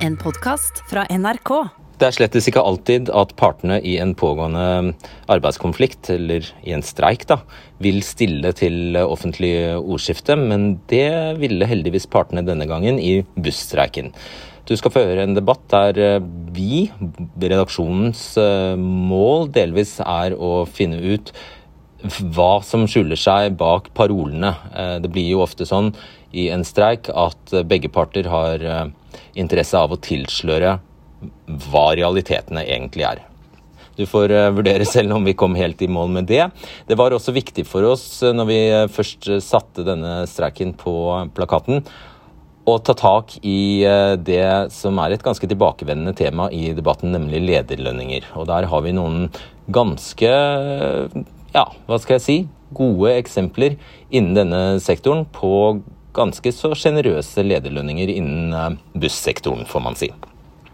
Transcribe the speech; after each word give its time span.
En 0.00 0.14
podkast 0.16 0.78
fra 0.88 1.02
NRK. 1.12 1.50
Det 2.00 2.06
er 2.08 2.14
slettes 2.16 2.46
ikke 2.48 2.62
alltid 2.64 3.10
at 3.12 3.34
partene 3.36 3.76
i 3.84 3.98
en 4.00 4.14
pågående 4.16 4.94
arbeidskonflikt, 5.28 6.08
eller 6.14 6.46
i 6.64 6.72
en 6.72 6.84
streik, 6.84 7.26
da, 7.28 7.42
vil 7.84 8.00
stille 8.00 8.54
til 8.56 8.96
offentlig 8.96 9.52
ordskifte, 9.76 10.38
men 10.40 10.78
det 10.88 11.36
ville 11.42 11.68
heldigvis 11.68 12.08
partene 12.08 12.46
denne 12.48 12.64
gangen 12.70 12.96
i 12.96 13.18
busstreiken. 13.36 14.08
Du 14.64 14.72
skal 14.80 14.94
få 14.94 15.04
høre 15.04 15.26
en 15.28 15.36
debatt 15.36 15.66
der 15.68 16.00
eh, 16.00 16.24
vi, 16.56 16.86
redaksjonens 17.36 18.24
eh, 18.40 18.80
mål, 18.80 19.50
delvis 19.52 19.98
er 20.00 20.32
å 20.32 20.62
finne 20.64 20.96
ut 21.12 21.34
hva 22.32 22.62
som 22.64 22.86
skjuler 22.88 23.18
seg 23.20 23.58
bak 23.60 23.92
parolene. 23.96 24.54
Eh, 24.72 24.96
det 25.04 25.12
blir 25.12 25.28
jo 25.28 25.44
ofte 25.44 25.68
sånn 25.68 25.92
i 26.32 26.48
en 26.54 26.64
streik 26.66 27.10
at 27.12 27.54
begge 27.66 27.90
parter 27.92 28.28
har 28.30 28.62
interesse 29.34 29.78
av 29.78 29.92
å 29.92 30.00
tilsløre 30.00 30.76
hva 31.70 31.86
realitetene 31.98 32.62
egentlig 32.64 33.06
er. 33.08 33.24
Du 33.98 34.06
får 34.08 34.32
vurdere 34.54 34.86
selv 34.88 35.12
om 35.16 35.26
vi 35.26 35.34
kom 35.36 35.56
helt 35.58 35.82
i 35.82 35.90
mål 35.90 36.14
med 36.14 36.28
det. 36.30 36.46
Det 36.88 36.96
var 36.96 37.12
også 37.12 37.34
viktig 37.36 37.66
for 37.68 37.84
oss 37.90 38.22
når 38.22 38.48
vi 38.48 38.60
først 38.94 39.28
satte 39.44 39.84
denne 39.84 40.22
streiken 40.30 40.72
på 40.78 40.94
plakaten, 41.36 41.82
å 42.68 42.76
ta 42.84 42.94
tak 42.96 43.36
i 43.46 43.82
eh, 43.88 44.14
det 44.20 44.72
som 44.74 44.98
er 45.02 45.14
et 45.14 45.24
ganske 45.24 45.48
tilbakevendende 45.48 46.14
tema 46.16 46.50
i 46.52 46.70
debatten, 46.76 47.14
nemlig 47.14 47.42
lederlønninger. 47.46 48.30
Og 48.38 48.48
der 48.50 48.68
har 48.70 48.84
vi 48.84 48.94
noen 48.96 49.28
ganske, 49.72 50.32
ja, 51.54 51.64
hva 51.86 52.00
skal 52.02 52.18
jeg 52.18 52.26
si, 52.26 52.38
gode 52.76 53.14
eksempler 53.16 53.78
innen 54.10 54.36
denne 54.36 54.62
sektoren 54.82 55.24
på 55.34 55.80
ganske 56.16 56.52
så 56.54 56.72
sjenerøse 56.78 57.44
lederlønninger 57.46 58.12
innen 58.12 58.54
eh, 58.56 58.78
bussektoren, 59.00 59.66
får 59.68 59.84
man 59.84 59.98
si. 59.98 60.10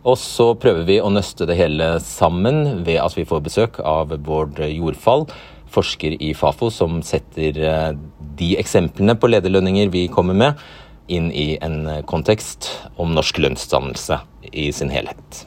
Og 0.06 0.18
så 0.20 0.52
prøver 0.62 0.86
vi 0.86 1.00
å 1.02 1.10
nøste 1.10 1.48
det 1.48 1.58
hele 1.58 1.96
sammen 2.04 2.84
ved 2.86 3.00
at 3.02 3.16
vi 3.18 3.26
får 3.26 3.42
besøk 3.42 3.80
av 3.82 4.14
Bård 4.22 4.60
Jordfall, 4.62 5.26
forsker 5.72 6.14
i 6.22 6.30
Fafo, 6.38 6.70
som 6.70 7.00
setter 7.04 7.58
eh, 7.58 7.90
de 8.38 8.52
eksemplene 8.60 9.16
på 9.18 9.30
lederlønninger 9.32 9.90
vi 9.94 10.06
kommer 10.12 10.38
med, 10.38 10.62
inn 11.06 11.28
i 11.30 11.54
en 11.62 12.02
kontekst 12.10 12.66
om 12.98 13.12
norsk 13.14 13.38
lønnsdannelse 13.38 14.18
i 14.50 14.72
sin 14.74 14.90
helhet. 14.90 15.44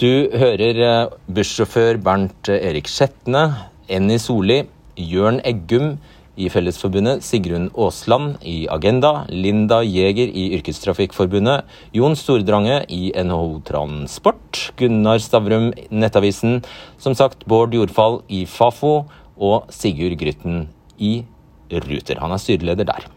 Du 0.00 0.30
hører 0.32 0.80
eh, 0.84 1.16
bussjåfør 1.28 2.00
Bernt 2.04 2.48
Erik 2.52 2.88
Skjetne, 2.88 3.44
Enny 3.90 4.20
Solli, 4.22 4.62
Jørn 4.96 5.40
Eggum 5.44 5.94
i 6.40 6.48
Fellesforbundet, 6.52 7.24
Sigrun 7.26 7.68
Aasland 7.76 8.40
i 8.46 8.64
Agenda, 8.72 9.26
Linda 9.28 9.82
Jæger 9.84 10.32
i 10.32 10.46
Yrkestrafikkforbundet, 10.56 11.68
Jon 11.96 12.16
Stordrange 12.16 12.80
i 12.88 13.12
NHO 13.12 13.60
Transport, 13.68 14.72
Gunnar 14.80 15.20
Stavrum, 15.20 15.70
Nettavisen, 15.92 16.62
som 16.98 17.16
sagt 17.18 17.44
Bård 17.46 17.74
Jordfall 17.76 18.22
i 18.28 18.46
Fafo 18.48 19.04
og 19.36 19.68
Sigurd 19.74 20.16
Grytten 20.20 20.68
i 20.98 21.24
Ruter. 21.70 22.20
Han 22.20 22.32
er 22.32 22.40
styreleder 22.42 22.88
der. 22.88 23.08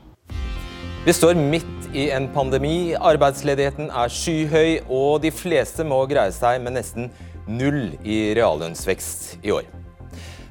Vi 1.03 1.11
står 1.11 1.35
midt 1.35 1.89
i 1.94 2.07
en 2.16 2.29
pandemi, 2.31 2.94
arbeidsledigheten 2.95 3.89
er 3.91 4.11
skyhøy, 4.11 4.85
og 4.88 5.21
de 5.23 5.33
fleste 5.35 5.83
må 5.83 5.99
greie 6.07 6.31
seg 6.31 6.61
med 6.63 6.77
nesten 6.77 7.11
null 7.47 7.91
i 8.07 8.31
reallønnsvekst 8.38 9.44
i 9.44 9.51
år. 9.51 9.67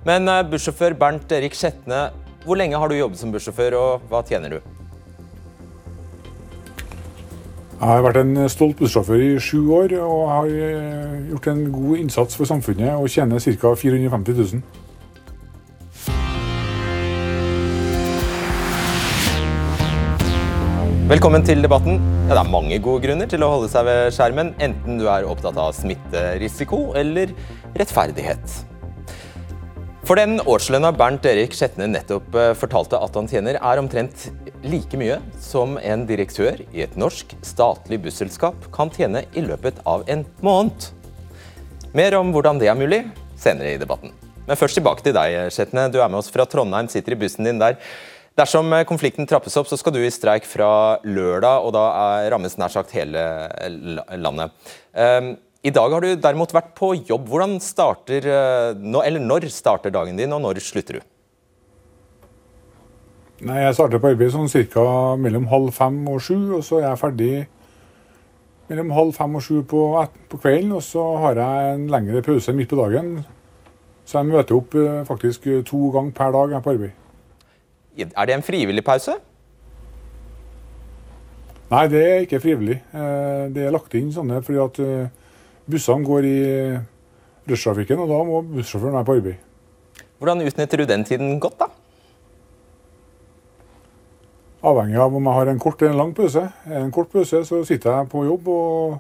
Men 0.05 0.27
eh, 0.29 0.43
bussjåfør 0.51 0.97
Bernt 0.99 1.33
Erik 1.33 1.55
Skjetne, 1.57 2.11
hvor 2.45 2.59
lenge 2.59 2.79
har 2.79 2.89
du 2.91 2.97
jobbet 2.97 3.21
som 3.21 3.33
bussjåfør, 3.33 3.77
og 3.79 4.07
hva 4.11 4.23
tjener 4.27 4.57
du? 4.57 4.61
Jeg 7.83 7.91
har 7.91 8.05
vært 8.05 8.21
en 8.21 8.49
stolt 8.51 8.79
bussjåfør 8.79 9.23
i 9.25 9.33
sju 9.43 9.59
år 9.75 9.97
og 10.05 10.21
har 10.31 10.53
eh, 10.55 11.17
gjort 11.33 11.49
en 11.51 11.65
god 11.75 11.97
innsats 12.05 12.39
for 12.39 12.47
samfunnet 12.47 12.95
og 12.95 13.11
tjener 13.11 13.43
ca. 13.43 13.75
450 13.75 14.39
000. 14.39 14.63
Velkommen 21.11 21.43
til 21.45 21.59
debatten. 21.61 21.99
Ja, 22.31 22.39
det 22.39 22.45
er 22.45 22.53
mange 22.55 22.79
gode 22.81 23.03
grunner 23.05 23.27
til 23.29 23.43
å 23.43 23.51
holde 23.57 23.69
seg 23.69 23.85
ved 23.91 24.15
skjermen, 24.15 24.55
enten 24.63 25.03
du 25.03 25.09
er 25.11 25.27
opptatt 25.29 25.59
av 25.61 25.75
smitterisiko 25.77 26.93
eller 26.97 27.35
rettferdighet. 27.75 28.72
For 30.03 30.19
den 30.19 30.41
årslønna 30.51 30.89
Bernt 30.99 31.27
Erik 31.31 31.53
Skjetne 31.55 31.87
nettopp 31.87 32.35
eh, 32.35 32.49
fortalte 32.59 32.99
at 32.99 33.15
han 33.15 33.29
tjener, 33.31 33.55
er 33.55 33.79
omtrent 33.79 34.25
like 34.67 34.99
mye 34.99 35.21
som 35.39 35.77
en 35.79 36.03
direktør 36.09 36.59
i 36.75 36.83
et 36.83 36.97
norsk 36.99 37.37
statlig 37.47 38.01
busselskap 38.03 38.67
kan 38.75 38.91
tjene 38.91 39.23
i 39.39 39.45
løpet 39.47 39.79
av 39.87 40.03
en 40.11 40.25
måned. 40.43 40.89
Mer 41.95 42.17
om 42.19 42.33
hvordan 42.35 42.59
det 42.59 42.73
er 42.73 42.81
mulig 42.81 43.05
senere 43.39 43.77
i 43.77 43.79
debatten. 43.79 44.11
Men 44.49 44.59
først 44.59 44.81
tilbake 44.81 45.07
til 45.07 45.15
deg, 45.15 45.39
Skjetne. 45.55 45.87
Du 45.95 46.01
er 46.01 46.11
med 46.11 46.19
oss 46.19 46.33
fra 46.35 46.49
Trondheim, 46.51 46.91
sitter 46.91 47.15
i 47.15 47.21
bussen 47.23 47.47
din 47.47 47.63
der. 47.63 47.79
Dersom 48.35 48.75
eh, 48.75 48.83
konflikten 48.89 49.31
trappes 49.31 49.55
opp, 49.61 49.71
så 49.71 49.79
skal 49.79 49.95
du 49.95 50.03
i 50.03 50.11
streik 50.11 50.51
fra 50.51 50.99
lørdag, 51.07 51.63
og 51.63 51.77
da 51.79 51.87
rammes 52.35 52.59
nær 52.59 52.75
sagt 52.75 52.91
hele 52.99 53.23
landet. 54.19 54.51
I 55.63 55.71
dag 55.71 55.93
har 55.95 56.03
du 56.03 56.17
derimot 56.19 56.51
vært 56.51 56.73
på 56.75 56.89
jobb. 57.07 57.29
Hvordan 57.31 57.61
starter, 57.63 58.25
eh, 58.27 59.05
eller 59.07 59.21
Når 59.21 59.49
starter 59.49 59.91
dagen 59.91 60.17
din, 60.17 60.33
og 60.33 60.41
når 60.43 60.59
slutter 60.59 60.95
du? 60.95 61.01
Nei, 63.43 63.61
Jeg 63.63 63.75
starter 63.75 63.99
på 63.99 64.11
arbeid 64.11 64.33
sånn 64.33 64.49
ca. 64.49 65.17
mellom 65.17 65.47
halv 65.47 65.73
fem 65.73 66.09
og 66.09 66.21
sju, 66.21 66.57
og 66.57 66.65
så 66.65 66.79
er 66.79 66.89
jeg 66.89 66.99
ferdig 66.99 67.47
mellom 68.69 68.91
halv 68.91 69.15
fem 69.15 69.35
og 69.35 69.43
sju 69.43 69.63
på, 69.63 70.09
på, 70.29 70.39
kvelden. 70.39 70.73
Og 70.73 70.83
så 70.83 71.17
har 71.19 71.35
jeg 71.35 71.75
en 71.75 71.89
lengre 71.89 72.23
pause 72.23 72.53
midt 72.53 72.69
på 72.69 72.77
dagen, 72.77 73.25
så 74.05 74.19
jeg 74.19 74.33
møter 74.33 74.57
opp 74.57 74.75
eh, 74.75 75.05
faktisk 75.05 75.47
to 75.65 75.91
ganger 75.91 76.11
per 76.11 76.33
dag 76.33 76.63
på 76.63 76.71
arbeid. 76.71 76.93
Er 78.17 78.27
det 78.27 78.35
en 78.35 78.43
frivillig 78.43 78.85
pause? 78.85 79.15
Nei, 81.71 81.87
det 81.89 82.03
er 82.03 82.21
ikke 82.27 82.41
frivillig. 82.41 82.83
Eh, 82.93 83.49
det 83.55 83.63
er 83.63 83.71
lagt 83.71 83.95
inn 83.95 84.11
sånne 84.11 84.43
fordi 84.43 84.59
at 84.59 85.13
bussene 85.71 86.07
går 86.07 86.27
i 86.29 86.39
rushtrafikken, 87.51 88.03
og 88.03 88.11
da 88.11 88.19
må 88.27 88.43
bussjåføren 88.55 88.99
være 88.99 89.09
på 89.09 89.17
arbeid. 89.21 90.05
Hvordan 90.19 90.45
utnytter 90.47 90.83
du 90.83 90.85
den 90.87 91.05
tiden 91.05 91.41
godt, 91.43 91.59
da? 91.61 91.71
Avhengig 94.63 95.01
av 95.03 95.17
om 95.19 95.25
jeg 95.27 95.35
har 95.35 95.49
en 95.51 95.59
kort 95.59 95.81
eller 95.83 95.97
en 95.97 95.99
lang 95.99 96.13
pause. 96.15 96.45
En 96.71 96.93
kort 96.95 97.11
pause 97.11 97.41
så 97.45 97.65
sitter 97.67 97.97
jeg 97.97 98.09
på 98.13 98.23
jobb 98.29 98.47
og 98.53 98.93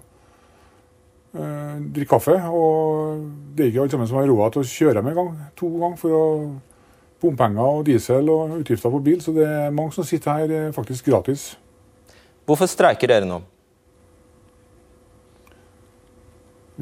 øh, 1.38 1.76
drikker 1.94 2.10
kaffe. 2.16 2.34
Og 2.50 3.22
det 3.54 3.62
er 3.62 3.70
ikke 3.70 3.84
alle 3.84 3.94
sammen 3.94 4.10
som 4.10 4.18
har 4.18 4.26
råd 4.26 4.56
til 4.56 4.64
å 4.64 4.70
kjøre 4.72 5.04
med 5.06 5.14
en 5.14 5.20
gang, 5.20 5.38
to 5.56 5.70
ganger 5.76 6.00
for 6.02 6.18
å 6.18 6.26
bompenger 7.22 7.62
og 7.78 7.86
diesel 7.86 8.30
og 8.32 8.56
utgifter 8.58 8.90
på 8.90 9.00
bil, 9.04 9.20
så 9.22 9.34
det 9.36 9.46
er 9.46 9.74
mange 9.74 9.94
som 9.94 10.06
sitter 10.06 10.40
her 10.40 10.54
eh, 10.56 10.72
faktisk 10.74 11.06
gratis. 11.06 11.52
Hvorfor 12.48 12.66
streiker 12.66 13.10
dere 13.12 13.28
nå? 13.28 13.38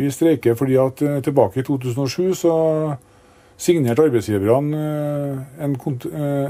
Vi 0.00 0.10
streiker 0.12 0.56
fordi 0.56 0.78
at 0.80 1.02
eh, 1.04 1.20
tilbake 1.24 1.60
i 1.60 1.66
2007 1.66 2.34
så 2.40 2.54
signerte 3.60 4.06
arbeidsgiverne 4.06 4.78
en, 5.60 5.74
en, 5.76 5.76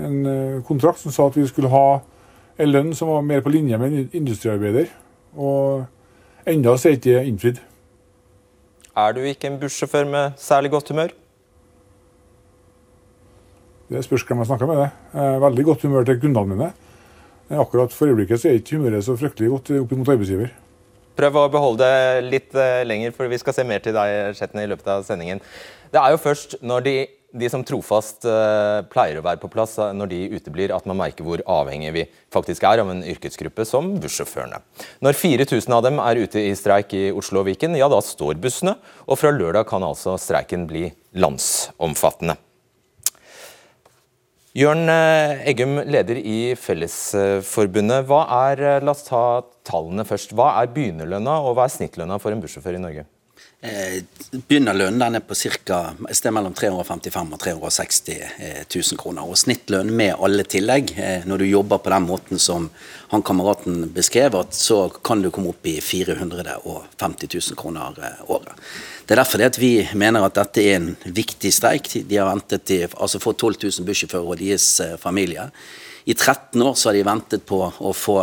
en 0.07 0.63
kontrakt 0.67 1.03
som 1.03 1.15
sa 1.15 1.27
at 1.27 1.39
vi 1.39 1.47
skulle 1.51 1.73
ha 1.73 1.87
en 2.61 2.71
lønn 2.71 2.93
som 2.95 3.11
var 3.11 3.25
mer 3.27 3.43
på 3.43 3.51
linje 3.51 3.79
med 3.81 3.97
en 3.97 4.13
industriarbeider. 4.21 4.93
Og 5.35 5.83
enda 6.47 6.77
så 6.77 6.91
er 6.91 6.99
ikke 6.99 7.09
det 7.09 7.25
innfridd. 7.27 7.59
Er 9.01 9.17
du 9.17 9.25
ikke 9.25 9.51
en 9.51 9.59
bussjåfør 9.59 10.07
med 10.11 10.39
særlig 10.39 10.71
godt 10.71 10.93
humør? 10.93 11.15
Det 13.91 14.05
spørs 14.07 14.23
hvem 14.23 14.39
jeg 14.39 14.47
snakker 14.47 14.71
med. 14.71 14.77
det. 14.85 14.91
Veldig 15.43 15.65
godt 15.65 15.83
humør 15.83 16.05
til 16.07 16.21
kundene 16.21 16.55
mine. 16.55 16.73
Akkurat 17.51 17.93
for 17.93 18.07
øyeblikket 18.07 18.41
så 18.41 18.49
er 18.49 18.61
ikke 18.61 18.77
humøret 18.77 19.05
så 19.05 19.17
fryktelig 19.19 19.51
godt 19.51 19.71
opp 19.81 19.95
mot 19.99 20.09
arbeidsgiver. 20.09 20.53
Prøv 21.19 21.39
å 21.39 21.49
beholde 21.53 21.87
det 21.87 22.27
litt 22.29 22.59
eh, 22.59 22.83
lenger, 22.87 23.15
for 23.17 23.31
vi 23.31 23.39
skal 23.41 23.57
se 23.57 23.65
mer 23.67 23.83
til 23.85 23.97
deg 23.97 24.37
Skjetne, 24.39 24.65
i 24.65 24.71
løpet 24.71 24.91
av 24.93 25.07
sendingen. 25.07 25.43
Det 25.91 25.99
er 26.01 26.15
jo 26.15 26.21
først 26.23 26.59
når 26.63 26.85
de, 26.87 26.95
de 27.43 27.51
som 27.51 27.65
trofast 27.67 28.27
uh, 28.29 28.83
pleier 28.91 29.19
å 29.19 29.25
være 29.27 29.41
på 29.43 29.51
plass, 29.53 29.77
eh, 29.83 29.95
når 29.97 30.13
de 30.13 30.21
uteblir, 30.37 30.75
at 30.75 30.87
man 30.89 31.01
merker 31.01 31.27
hvor 31.27 31.43
avhengig 31.51 31.95
vi 31.97 32.05
faktisk 32.35 32.67
er 32.69 32.85
av 32.85 32.93
en 32.93 33.03
yrkesgruppe 33.03 33.67
som 33.69 33.93
bussjåførene. 34.03 34.63
Når 35.05 35.19
4000 35.19 35.79
av 35.79 35.87
dem 35.89 36.03
er 36.03 36.23
ute 36.23 36.45
i 36.47 36.55
streik 36.59 36.95
i 36.97 37.09
Oslo 37.11 37.43
og 37.43 37.51
Viken, 37.51 37.79
ja 37.79 37.91
da 37.91 38.03
står 38.05 38.39
bussene, 38.43 38.77
og 39.07 39.21
fra 39.21 39.35
lørdag 39.35 39.67
kan 39.71 39.87
altså 39.87 40.17
streiken 40.21 40.69
bli 40.71 40.89
landsomfattende. 41.19 42.39
Jørn 44.51 44.89
eh, 44.91 45.45
Eggum, 45.47 45.77
leder 45.87 46.19
i 46.19 46.57
Fellesforbundet. 46.59 48.03
Hva 48.09 48.25
er, 48.51 48.63
eh, 48.67 48.81
la 48.83 48.91
oss 48.91 49.05
ta 49.07 49.45
tallene 49.63 50.03
først. 50.03 50.35
Hva 50.35 50.49
er 50.59 50.73
begynnerlønna 50.75 51.37
og 51.45 51.55
hva 51.55 51.69
er 51.69 51.75
snittlønna 51.77 52.19
for 52.19 52.35
en 52.35 52.43
bussjåfør 52.43 52.75
i 52.75 52.83
Norge? 52.83 53.05
Eh, 53.63 54.03
Begynnerlønnen 54.49 55.03
den 55.03 55.19
er 55.19 55.25
på 55.27 55.37
ca. 55.37 55.79
et 56.09 56.17
sted 56.17 56.33
mellom 56.33 56.55
355 56.57 57.33
og 57.35 57.41
360 57.43 58.07
000 58.73 59.01
kroner. 59.01 59.27
Og 59.29 59.37
snittlønn 59.37 59.91
med 59.93 60.15
alle 60.17 60.47
tillegg, 60.49 60.95
eh, 60.97 61.27
når 61.29 61.43
du 61.43 61.45
jobber 61.45 61.83
på 61.85 61.93
den 61.93 62.07
måten 62.09 62.41
som 62.41 62.71
han 63.11 63.23
kameraten 63.23 63.91
beskrev, 63.93 64.39
så 64.57 64.89
kan 65.05 65.21
du 65.21 65.29
komme 65.31 65.53
opp 65.53 65.67
i 65.69 65.77
450 65.85 67.29
000 67.37 67.61
kroner 67.61 68.01
eh, 68.01 68.25
året. 68.33 68.57
Det 69.05 69.13
er 69.13 69.21
derfor 69.21 69.43
det 69.43 69.51
at 69.53 69.61
vi 69.61 69.75
mener 69.93 70.25
at 70.25 70.41
dette 70.41 70.65
er 70.65 70.79
en 70.79 70.97
viktig 71.05 71.53
streik. 71.53 71.93
De 72.01 72.17
har 72.17 72.31
ventet 72.31 72.65
til, 72.65 72.89
altså 72.97 73.21
fått 73.21 73.45
12 73.45 73.61
000 73.67 73.89
bussjåfører 73.91 74.25
og 74.25 74.41
deres 74.41 74.71
familie. 75.03 75.51
I 76.09 76.17
13 76.17 76.63
år 76.65 76.79
så 76.81 76.89
har 76.89 76.97
de 76.97 77.05
ventet 77.05 77.45
på 77.45 77.61
å 77.69 77.93
få 77.93 78.23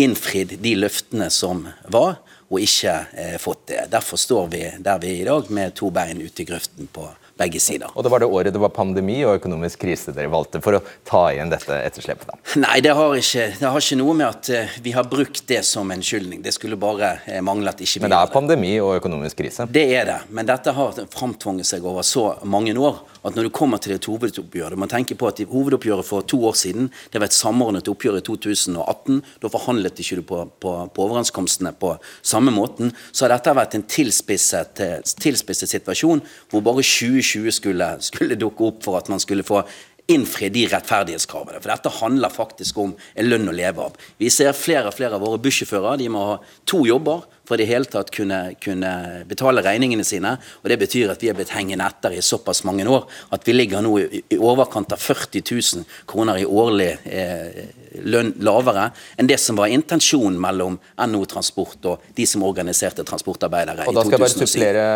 innfridd 0.00 0.56
de 0.62 0.78
løftene 0.80 1.28
som 1.28 1.66
var 1.92 2.22
og 2.52 2.60
ikke 2.60 2.94
eh, 3.16 3.36
fått 3.40 3.66
det. 3.72 3.86
Derfor 3.92 4.20
står 4.20 4.52
vi 4.52 4.62
der 4.84 5.00
vi 5.00 5.14
er 5.14 5.20
i 5.22 5.28
dag, 5.28 5.50
med 5.50 5.74
to 5.78 5.88
bein 5.94 6.20
ute 6.20 6.44
i 6.44 6.48
grøften 6.48 6.88
på 6.92 7.08
begge 7.40 7.60
sider. 7.60 7.88
Og 7.96 8.04
det 8.04 8.12
var 8.12 8.20
det 8.20 8.28
året 8.28 8.54
det 8.54 8.60
var 8.60 8.72
pandemi 8.76 9.16
og 9.24 9.38
økonomisk 9.40 9.80
krise 9.86 10.12
dere 10.12 10.30
valgte 10.32 10.60
for 10.64 10.76
å 10.76 10.82
ta 11.08 11.22
igjen 11.32 11.52
dette 11.52 11.78
etterslepet? 11.88 12.28
da? 12.28 12.38
Nei, 12.66 12.80
det 12.84 12.92
har 12.98 13.16
ikke, 13.16 13.46
det 13.58 13.72
har 13.72 13.86
ikke 13.86 13.98
noe 14.02 14.16
med 14.18 14.28
at 14.28 14.50
eh, 14.52 14.76
vi 14.84 14.92
har 14.96 15.08
brukt 15.08 15.46
det 15.48 15.62
som 15.68 15.90
en 15.94 16.04
skyldning. 16.04 16.42
Det 16.44 16.52
skulle 16.54 16.76
bare 16.80 17.14
eh, 17.24 17.40
mangle 17.44 17.72
at 17.72 17.80
ikke 17.80 18.02
vi 18.02 18.04
Men 18.06 18.14
det 18.14 18.20
er 18.20 18.34
pandemi 18.36 18.74
og 18.84 18.98
økonomisk 19.00 19.40
krise? 19.40 19.66
Det 19.72 19.86
er 19.96 20.08
det. 20.10 20.20
Men 20.28 20.48
dette 20.48 20.76
har 20.76 21.02
framtvunget 21.14 21.72
seg 21.72 21.88
over 21.88 22.04
så 22.06 22.34
mange 22.44 22.76
år 22.76 23.00
at 23.22 23.36
når 23.36 23.48
du 23.48 23.52
kommer 23.54 23.78
til 23.82 23.94
et 23.96 24.08
hovedoppgjør 24.08 24.76
Man 24.76 24.88
tenker 24.88 25.02
tenke 25.12 25.18
på 25.18 25.28
at 25.28 25.40
hovedoppgjøret 25.48 26.06
for 26.06 26.22
to 26.22 26.38
år 26.46 26.54
siden, 26.58 26.90
det 27.12 27.20
var 27.20 27.26
et 27.26 27.36
samordnet 27.36 27.88
oppgjør 27.88 28.18
i 28.18 28.24
2018, 28.26 29.22
da 29.42 29.48
forhandlet 29.50 29.98
ikke 29.98 30.20
du 30.20 30.22
på, 30.22 30.44
på, 30.60 30.72
på 30.94 31.06
overenskomstene 31.06 31.72
på 31.78 31.96
samme 32.22 32.52
måten. 32.54 32.92
Så 33.12 33.26
har 33.26 33.34
dette 33.34 33.54
vært 33.56 33.74
en 33.74 33.86
tilspisset, 33.86 34.82
tilspisset 35.22 35.70
situasjon 35.70 36.22
hvor 36.50 36.64
bare 36.64 36.82
2020 36.82 37.32
2020 37.42 37.52
skulle, 37.52 37.88
skulle 38.00 38.38
dukke 38.38 38.68
opp 38.68 38.84
for 38.84 38.98
at 38.98 39.10
man 39.12 39.20
skulle 39.22 39.46
få 39.46 39.62
innfri 40.10 40.48
de 40.52 40.66
rettferdighetskravene. 40.66 41.60
For 41.62 41.70
dette 41.70 41.92
handler 42.00 42.32
faktisk 42.32 42.80
om 42.82 42.94
en 43.14 43.28
lønn 43.28 43.48
å 43.48 43.54
leve 43.54 43.86
av. 43.86 43.98
Vi 44.18 44.30
ser 44.34 44.52
flere 44.56 44.90
og 44.90 44.96
flere 44.96 45.16
av 45.16 45.22
våre 45.22 45.40
bussjåfører 45.42 46.00
de 46.00 46.10
må 46.12 46.24
ha 46.32 46.40
to 46.68 46.82
jobber 46.88 47.22
for 47.48 47.58
i 47.58 47.64
det 47.64 47.68
hele 47.70 47.88
tatt 47.90 48.10
kunne, 48.14 48.54
kunne, 48.62 48.92
betale 49.28 49.62
regningene 49.64 50.04
sine. 50.06 50.36
og 50.62 50.68
Det 50.70 50.78
betyr 50.78 51.12
at 51.12 51.22
vi 51.22 51.30
er 51.30 51.36
blitt 51.36 51.52
hengende 51.54 51.86
etter 51.86 52.14
i 52.14 52.22
såpass 52.22 52.62
mange 52.68 52.86
år 52.88 53.06
at 53.34 53.46
vi 53.46 53.54
ligger 53.56 53.82
nå 53.84 53.96
i, 54.00 54.22
i 54.34 54.38
overkant 54.38 54.94
av 54.94 55.02
40 55.02 55.42
000 55.50 55.84
kroner 56.08 56.42
i 56.42 56.46
årlig 56.46 56.90
eh, 57.04 57.62
lønn 58.06 58.32
lavere 58.44 58.88
enn 59.18 59.28
det 59.28 59.38
som 59.42 59.58
var 59.58 59.72
intensjonen 59.74 60.38
mellom 60.40 60.78
NO 61.08 61.22
Transport 61.28 61.90
og 61.90 62.08
de 62.16 62.26
som 62.28 62.44
organiserte 62.46 63.04
transportarbeidere 63.06 63.88
og 63.88 63.96
da 63.96 64.06
skal 64.06 64.16
jeg 64.16 64.24
bare 64.24 64.34
supplere 64.34 64.86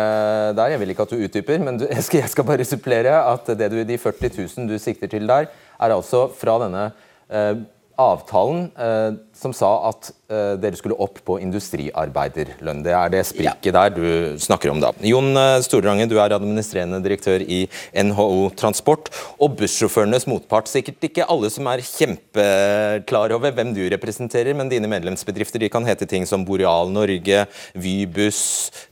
der, 0.57 0.73
jeg 0.73 0.81
vil 0.81 0.93
ikke 0.93 1.07
at 1.07 1.13
du 1.13 1.23
utdyper, 1.27 1.63
men 1.63 1.81
du, 1.81 1.87
jeg, 1.91 2.03
skal, 2.05 2.23
jeg, 2.23 2.33
skal, 2.33 2.47
bare 2.47 2.67
supplere 2.67 3.17
at 3.33 3.51
det 3.59 3.71
du, 3.73 3.81
de 3.87 3.99
40 4.01 4.31
000 4.39 4.69
du 4.71 4.77
sikter 4.81 5.11
til 5.11 5.27
der, 5.29 5.49
er 5.77 5.93
altså 5.93 6.27
fra 6.33 6.57
denne 6.63 6.89
eh, 7.29 7.57
avtalen 7.97 8.67
eh, 8.77 9.17
som 9.37 9.53
sa 9.55 9.69
at 9.89 10.09
eh, 10.29 10.53
dere 10.61 10.77
skulle 10.77 10.97
opp 11.01 11.19
på 11.25 11.37
industriarbeiderlønn. 11.41 12.83
Det 12.85 12.93
er 12.93 13.13
det 13.13 13.23
spriket 13.29 13.69
ja. 13.69 13.73
der 13.73 13.95
du 13.95 14.37
snakker 14.41 14.71
om 14.71 14.81
da. 14.81 14.91
Jon 15.05 15.31
eh, 15.37 15.57
Stordrange, 15.65 16.05
du 16.09 16.17
er 16.21 16.35
administrerende 16.35 17.01
direktør 17.03 17.41
i 17.41 17.63
NHO 17.97 18.51
Transport. 18.59 19.09
Og 19.41 19.57
bussjåførenes 19.57 20.27
motpart. 20.29 20.69
Sikkert 20.69 21.09
ikke 21.09 21.25
alle 21.25 21.49
som 21.53 21.69
er 21.71 21.85
kjempeklar 21.85 23.33
over 23.35 23.55
hvem 23.57 23.73
du 23.77 23.83
representerer, 23.93 24.53
men 24.57 24.71
dine 24.71 24.89
medlemsbedrifter 24.91 25.65
de 25.65 25.71
kan 25.73 25.85
hete 25.87 26.09
ting 26.09 26.27
som 26.29 26.45
Boreal 26.45 26.93
Norge, 26.93 27.45
Vybuss, 27.77 28.43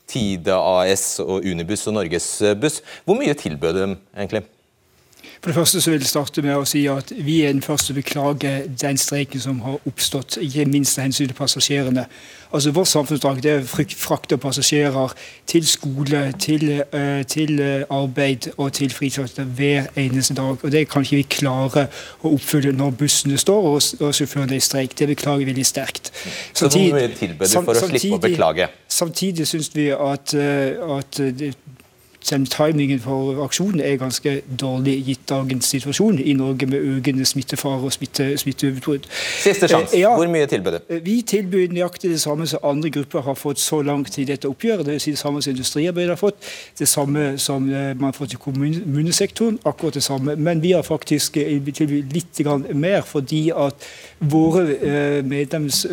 Tide 0.09 0.53
AS 0.57 1.15
og 1.21 1.45
Unibuss 1.45 1.85
og 1.89 1.99
Norgesbuss. 1.99 2.81
Hvor 3.05 3.17
mye 3.21 3.37
tilbød 3.37 3.81
de 3.81 3.87
egentlig? 4.17 4.45
For 5.41 5.51
det 5.51 5.55
første 5.55 5.81
så 5.81 5.91
vil 5.91 5.99
jeg 5.99 6.09
starte 6.09 6.41
med 6.41 6.55
å 6.55 6.65
si 6.67 6.85
at 6.89 7.11
Vi 7.15 7.41
er 7.45 7.53
den 7.53 7.61
første 7.61 7.91
til 7.91 7.97
å 7.97 8.01
beklage 8.01 8.53
den 8.81 8.97
streiken 8.97 9.41
som 9.41 9.59
har 9.65 9.77
oppstått, 9.85 10.39
ikke 10.41 10.65
minst 10.69 10.97
av 10.99 11.07
hensyn 11.07 11.29
til 11.29 11.37
passasjerene. 11.37 12.05
Altså 12.55 12.71
Vårt 12.71 12.87
samfunnsoppdrag 12.87 13.45
er 13.51 13.63
å 13.63 13.85
frakte 13.99 14.37
passasjerer 14.39 15.13
til 15.49 15.67
skole, 15.67 16.21
til, 16.39 16.65
uh, 16.93 17.21
til 17.27 17.59
eh, 17.59 17.83
arbeid 17.91 18.49
og 18.55 18.71
til 18.77 18.93
fritidsaktiviteter 18.93 19.49
hver 19.57 19.89
eneste 19.99 20.37
dag. 20.37 20.57
og 20.63 20.71
Det 20.71 20.85
kan 20.89 21.03
ikke 21.03 21.19
vi 21.19 21.27
klare 21.38 21.88
å 22.21 22.31
oppfylle 22.35 22.71
når 22.75 22.95
bussene 23.01 23.38
står 23.41 23.69
og, 23.71 23.81
og 23.99 24.15
sjåførene 24.15 24.55
er 24.55 24.63
i 24.63 24.63
streik. 24.63 24.97
Det 24.97 25.09
beklager 25.11 25.43
vi 25.43 25.49
veldig 25.51 25.65
sterkt. 25.67 26.11
Samtidig, 26.53 26.55
så 26.55 26.69
hvor 26.69 26.99
mye 26.99 27.15
tilbød 27.19 27.47
du 27.47 27.57
for 27.59 27.73
å 27.73 27.89
slippe 27.89 28.19
å 28.19 28.23
beklage? 28.29 28.69
Samtidig 28.88 29.49
syns 29.49 29.71
vi 29.75 29.89
at, 29.91 30.38
uh, 30.38 30.97
at 30.99 31.21
det, 31.35 31.55
selv 32.25 32.48
timingen 32.50 33.00
for 33.00 33.44
aksjonen 33.44 33.81
er 33.86 34.00
ganske 34.01 34.31
dårlig 34.62 34.95
gitt 35.06 35.27
dagens 35.30 35.68
situasjon 35.69 36.18
i 36.19 36.33
Norge 36.33 36.66
med 36.66 36.81
økende 36.81 37.25
smittefare 37.25 37.86
og 37.86 37.94
smitte, 37.94 38.31
smitteutbrudd. 38.42 39.06
Siste 39.44 39.69
sjanse. 39.69 39.94
Eh, 39.94 40.01
ja, 40.01 40.16
Hvor 40.18 40.30
mye 40.33 40.48
tilbyr 40.50 40.77
du? 40.77 40.95
Vi 41.06 41.19
tilbyr 41.22 41.75
nøyaktig 41.75 42.10
det 42.16 42.22
samme 42.22 42.48
som 42.50 42.66
andre 42.66 42.89
grupper 42.89 43.22
har 43.27 43.38
fått 43.38 43.62
så 43.62 43.81
langt 43.86 44.18
i 44.18 44.25
dette 44.25 44.50
oppgjøret. 44.50 44.86
Det, 44.86 44.98
vil 44.98 45.04
si 45.04 45.13
det 45.13 45.22
samme 45.22 45.44
som 45.45 45.54
industriarbeidere 45.54 46.18
har 46.18 46.22
fått, 46.22 46.50
det 46.80 46.88
samme 46.89 47.27
som 47.38 47.69
eh, 47.69 47.94
man 47.94 48.10
har 48.10 48.18
fått 48.18 48.33
i 48.33 48.42
kommunesektoren. 48.42 49.60
akkurat 49.66 49.94
det 49.94 50.04
samme. 50.04 50.36
Men 50.36 50.62
vi 50.62 50.72
har 50.72 50.83
faktisk 50.83 51.38
eh, 51.38 51.62
tilbudt 51.74 52.13
litt 52.13 52.42
mer, 52.74 53.01
fordi 53.01 53.51
at 53.56 53.86
våre 54.19 54.63
medlems, 55.23 55.85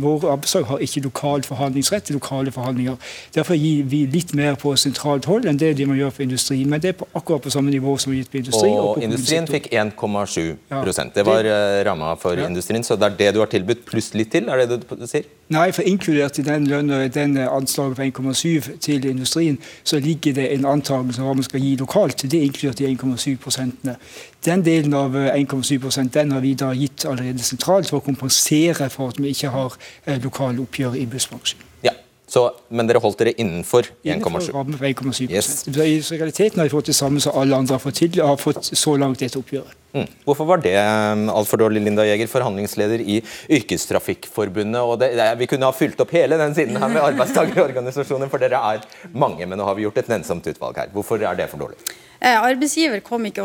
våre 0.00 0.32
arbeidslag 0.32 0.68
har 0.70 0.78
ikke 0.84 1.02
lokal 1.04 1.42
forhandlingsrett 1.42 2.04
til 2.08 2.18
lokale 2.18 2.52
forhandlinger. 2.52 2.96
Derfor 3.34 3.58
gir 3.58 3.84
vi 3.90 4.04
litt 4.10 4.34
mer 4.34 4.54
på 4.60 4.72
sentralt 4.78 5.26
hold 5.30 5.48
enn 5.50 5.58
det 5.60 5.72
de 5.78 5.86
må 5.88 5.96
gjøre 5.98 6.14
for 6.14 6.26
industri. 6.26 6.60
Men 6.64 6.82
det 6.82 6.92
er 6.92 6.98
på, 7.00 7.08
akkurat 7.14 7.42
på 7.42 7.52
samme 7.52 7.72
nivå 7.74 7.96
som 7.98 8.14
gitt 8.14 8.30
på 8.30 8.40
industri. 8.40 8.70
Og, 8.70 8.88
og 8.94 9.04
industrien 9.04 9.48
fikk 9.50 9.70
1,7 9.72 10.40
ja, 10.70 10.82
Det 11.14 11.26
var 11.26 11.42
det, 11.42 11.52
eh, 11.52 11.84
ramma 11.86 12.14
for 12.20 12.38
ja. 12.38 12.46
industrien. 12.48 12.84
Så 12.86 12.96
det 12.96 13.10
er 13.10 13.18
det 13.18 13.34
du 13.34 13.42
har 13.42 13.50
tilbudt 13.50 13.84
pluss 13.88 14.12
litt 14.14 14.32
til? 14.32 14.48
er 14.48 14.66
det 14.66 14.80
du 14.82 15.06
sier? 15.06 15.26
Nei, 15.50 15.70
for 15.74 15.82
inkludert 15.82 16.38
i 16.38 16.44
den 16.46 16.68
lønna, 16.70 17.02
den 17.10 17.36
anslaget 17.42 17.96
på 18.14 18.22
1,7 18.22 18.76
til 18.78 19.06
industrien, 19.10 19.58
så 19.82 19.98
ligger 19.98 20.36
det 20.36 20.46
en 20.54 20.64
antakelse 20.64 21.22
om 21.22 21.26
hva 21.26 21.34
man 21.40 21.46
skal 21.46 21.64
gi 21.64 21.74
lokalt. 21.80 22.22
Det 22.22 22.38
er 22.38 22.46
inkludert 22.46 22.82
i 22.84 22.86
1,7 22.92 23.36
prosentene. 23.42 23.96
Den 24.46 24.62
delen 24.64 24.94
av 24.94 25.16
1,7 25.16 25.74
eh, 25.74 26.04
den 26.14 26.32
har 26.32 26.40
vi 26.40 26.54
da 26.54 26.70
gitt 26.72 27.04
allerede 27.04 27.39
sentralt 27.46 27.90
for 27.90 28.00
å 28.00 28.06
kompensere 28.06 28.90
for 28.92 29.14
at 29.14 29.20
vi 29.20 29.34
ikke 29.34 29.52
har 29.54 29.76
eh, 30.04 30.20
lokale 30.22 30.62
oppgjør 30.64 30.96
i 31.00 31.06
bussbransjen. 31.10 31.66
Så, 32.30 32.44
men 32.70 32.86
dere 32.86 33.00
holdt 33.02 33.18
dere 33.18 33.32
innenfor 33.42 33.88
1,7? 34.06 34.06
Innenfor 34.06 35.24
yes. 35.26 35.48
I 35.66 35.98
realiteten 36.14 36.60
har 36.60 36.68
vi 36.68 36.70
fått 36.70 36.90
det 36.92 36.94
samme 36.94 37.18
som 37.22 37.34
alle 37.40 37.58
andre 37.58 37.74
har 37.74 37.82
fått 37.82 37.98
til, 37.98 38.20
har 38.22 38.38
fått 38.38 38.68
så 38.70 38.94
langt 39.02 39.24
etter 39.26 39.40
oppgjøret. 39.40 39.74
Mm. 39.90 40.06
Hvorfor 40.22 40.46
var 40.46 40.62
det 40.62 40.76
um, 40.78 41.24
altfor 41.34 41.58
dårlig, 41.64 41.82
Linda 41.82 42.04
Jæger, 42.06 42.30
forhandlingsleder 42.30 43.02
i 43.02 43.16
Yrkestrafikkforbundet? 43.58 44.78
og 44.78 45.00
det, 45.02 45.10
Vi 45.40 45.48
kunne 45.50 45.66
ha 45.66 45.74
fylt 45.74 45.98
opp 46.04 46.14
hele 46.14 46.38
den 46.38 46.54
siden 46.54 46.78
her 46.78 46.92
med 46.92 47.02
arbeidstakerorganisasjoner, 47.08 48.30
for 48.30 48.42
dere 48.42 48.62
er 48.76 48.86
mange, 49.10 49.42
men 49.42 49.58
nå 49.58 49.66
har 49.66 49.74
vi 49.74 49.88
gjort 49.88 49.98
et 50.04 50.14
nennsomt 50.14 50.46
utvalg 50.46 50.78
her. 50.84 50.94
Hvorfor 50.94 51.18
er 51.18 51.34
det 51.42 51.50
for 51.50 51.66
dårlig? 51.66 51.82
Eh, 52.20 52.36
arbeidsgiver 52.36 53.00
kom 53.00 53.24
ikke 53.24 53.44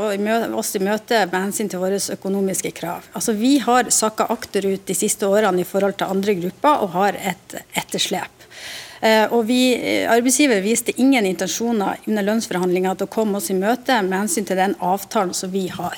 oss 0.60 0.74
i 0.75 0.82
møte 0.84 1.22
med 1.32 1.46
hensyn 1.48 1.70
til 1.72 1.79
våre 1.79 1.96
økonomiske 1.96 2.74
krav. 2.75 3.05
Altså, 3.15 3.32
vi 3.39 3.53
har 3.63 3.88
sakka 3.88 4.27
akterut 4.34 4.84
de 4.89 4.96
siste 4.98 5.29
årene 5.32 5.63
i 5.63 5.67
forhold 5.67 5.96
til 6.01 6.12
andre 6.12 6.36
grupper 6.41 6.84
og 6.84 6.91
har 6.98 7.15
et 7.15 7.55
etterslep. 7.79 8.48
Eh, 9.00 9.32
og 9.32 9.46
vi, 9.48 9.75
eh, 9.75 10.12
Arbeidsgiver 10.12 10.60
viste 10.63 10.91
ingen 11.00 11.25
intensjoner 11.25 12.03
under 12.08 12.27
lønnsforhandlinger 12.27 12.98
til 12.98 13.08
å 13.08 13.15
komme 13.15 13.39
oss 13.39 13.50
i 13.50 13.53
møte 13.53 14.01
med 14.03 14.25
hensyn 14.25 14.48
til 14.48 14.60
den 14.60 14.75
avtalen 14.82 15.34
som 15.34 15.51
vi 15.51 15.67
har. 15.67 15.96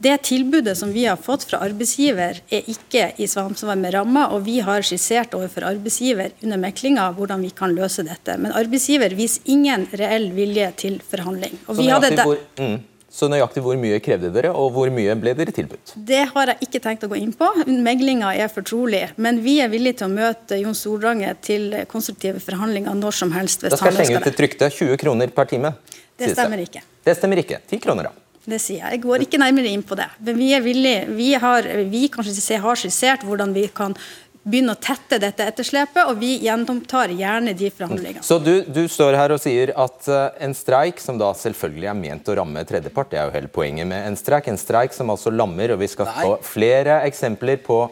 Det 0.00 0.16
tilbudet 0.24 0.78
som 0.78 0.92
vi 0.92 1.04
har 1.04 1.16
fått 1.20 1.42
fra 1.44 1.58
arbeidsgiver, 1.60 2.38
er 2.48 2.68
ikke 2.72 3.10
i 3.20 3.26
samsvar 3.28 3.76
med 3.76 3.92
ramma, 3.92 4.30
og 4.32 4.46
vi 4.46 4.56
har 4.64 4.80
skissert 4.86 5.34
overfor 5.36 5.66
arbeidsgiver 5.68 6.32
under 6.40 6.56
meklinga 6.62 7.10
hvordan 7.18 7.44
vi 7.44 7.50
kan 7.52 7.74
løse 7.76 8.06
dette. 8.08 8.38
Men 8.40 8.54
arbeidsgiver 8.56 9.12
viser 9.18 9.44
ingen 9.52 9.84
reell 9.92 10.30
vilje 10.32 10.70
til 10.84 10.96
forhandling. 11.04 11.58
Vi 11.76 11.90
hadde 11.92 12.14
hvor, 12.24 12.40
mm. 12.56 12.78
Så 13.10 13.26
nøyaktig 13.26 13.60
hvor 13.64 13.74
mye 13.74 13.98
krevde 14.00 14.30
dere, 14.30 14.52
og 14.54 14.70
hvor 14.72 14.88
mye 14.94 15.16
ble 15.18 15.34
dere 15.34 15.52
tilbudt? 15.52 15.96
Det 16.08 16.22
har 16.30 16.52
jeg 16.52 16.68
ikke 16.68 16.80
tenkt 16.84 17.04
å 17.04 17.10
gå 17.10 17.18
inn 17.18 17.32
på. 17.36 17.48
Meglinga 17.66 18.30
er 18.38 18.48
fortrolig. 18.54 19.02
Men 19.18 19.42
vi 19.42 19.56
er 19.60 19.68
villige 19.72 19.98
til 20.00 20.06
å 20.08 20.12
møte 20.14 20.60
Jon 20.62 20.78
Stordrange 20.78 21.34
til 21.42 21.74
konstruktive 21.90 22.40
forhandlinger 22.40 22.94
når 22.96 23.20
som 23.20 23.34
helst. 23.34 23.66
da 23.66 23.74
skal 23.74 23.98
jeg 23.98 24.06
slenge 24.06 24.22
ut 24.22 24.30
et 24.30 24.42
rykte. 24.46 24.70
20 24.78 25.02
kroner 25.02 25.34
per 25.34 25.50
time. 25.50 25.74
Det 26.16 26.32
stemmer 26.36 26.62
ikke. 26.62 26.86
Det 27.04 27.18
stemmer 27.18 27.42
ikke. 27.42 27.60
10 27.66 27.82
kroner, 27.82 28.12
da. 28.12 28.29
Det 28.48 28.58
sier 28.62 28.80
jeg. 28.80 28.96
Jeg 28.96 29.04
går 29.04 29.26
ikke 29.26 29.40
nærmere 29.40 29.68
inn 29.68 29.84
på 29.84 29.98
det. 29.98 30.08
Men 30.24 30.38
vi 30.40 30.50
er 30.56 30.64
villige. 30.64 31.04
Vi 31.12 31.30
har, 31.36 31.66
vi 31.90 32.06
kanskje 32.12 32.60
har 32.62 32.80
skissert 32.80 33.24
hvordan 33.26 33.52
vi 33.56 33.66
kan 33.74 33.96
begynne 34.40 34.72
å 34.72 34.80
tette 34.80 35.18
dette 35.20 35.44
etterslepet, 35.44 36.08
og 36.08 36.16
vi 36.20 36.38
gjennomtar 36.40 37.12
gjerne 37.12 37.52
de 37.56 37.68
forhandlingene. 37.74 38.24
Så 38.24 38.38
du, 38.40 38.62
du, 38.64 38.86
står 38.88 39.18
her 39.18 39.34
og 39.34 39.42
sier 39.42 39.74
at 39.76 40.08
uh, 40.08 40.30
en 40.40 40.54
streik, 40.56 41.02
som 41.02 41.18
da 41.20 41.28
selvfølgelig 41.36 41.90
er 41.92 41.98
ment 41.98 42.30
å 42.30 42.38
ramme 42.40 42.64
tredjepart, 42.68 43.12
det 43.12 43.20
er 43.20 43.28
jo 43.28 43.36
hele 43.36 43.52
poenget 43.52 43.88
med 43.90 44.08
en 44.08 44.16
streik, 44.18 44.48
en 44.48 44.60
streik 44.60 44.96
som 44.96 45.12
altså 45.12 45.32
lammer, 45.34 45.74
og 45.74 45.82
vi 45.82 45.90
skal 45.92 46.08
Nei. 46.08 46.24
få 46.24 46.38
flere 46.54 47.02
eksempler 47.08 47.60
på, 47.66 47.82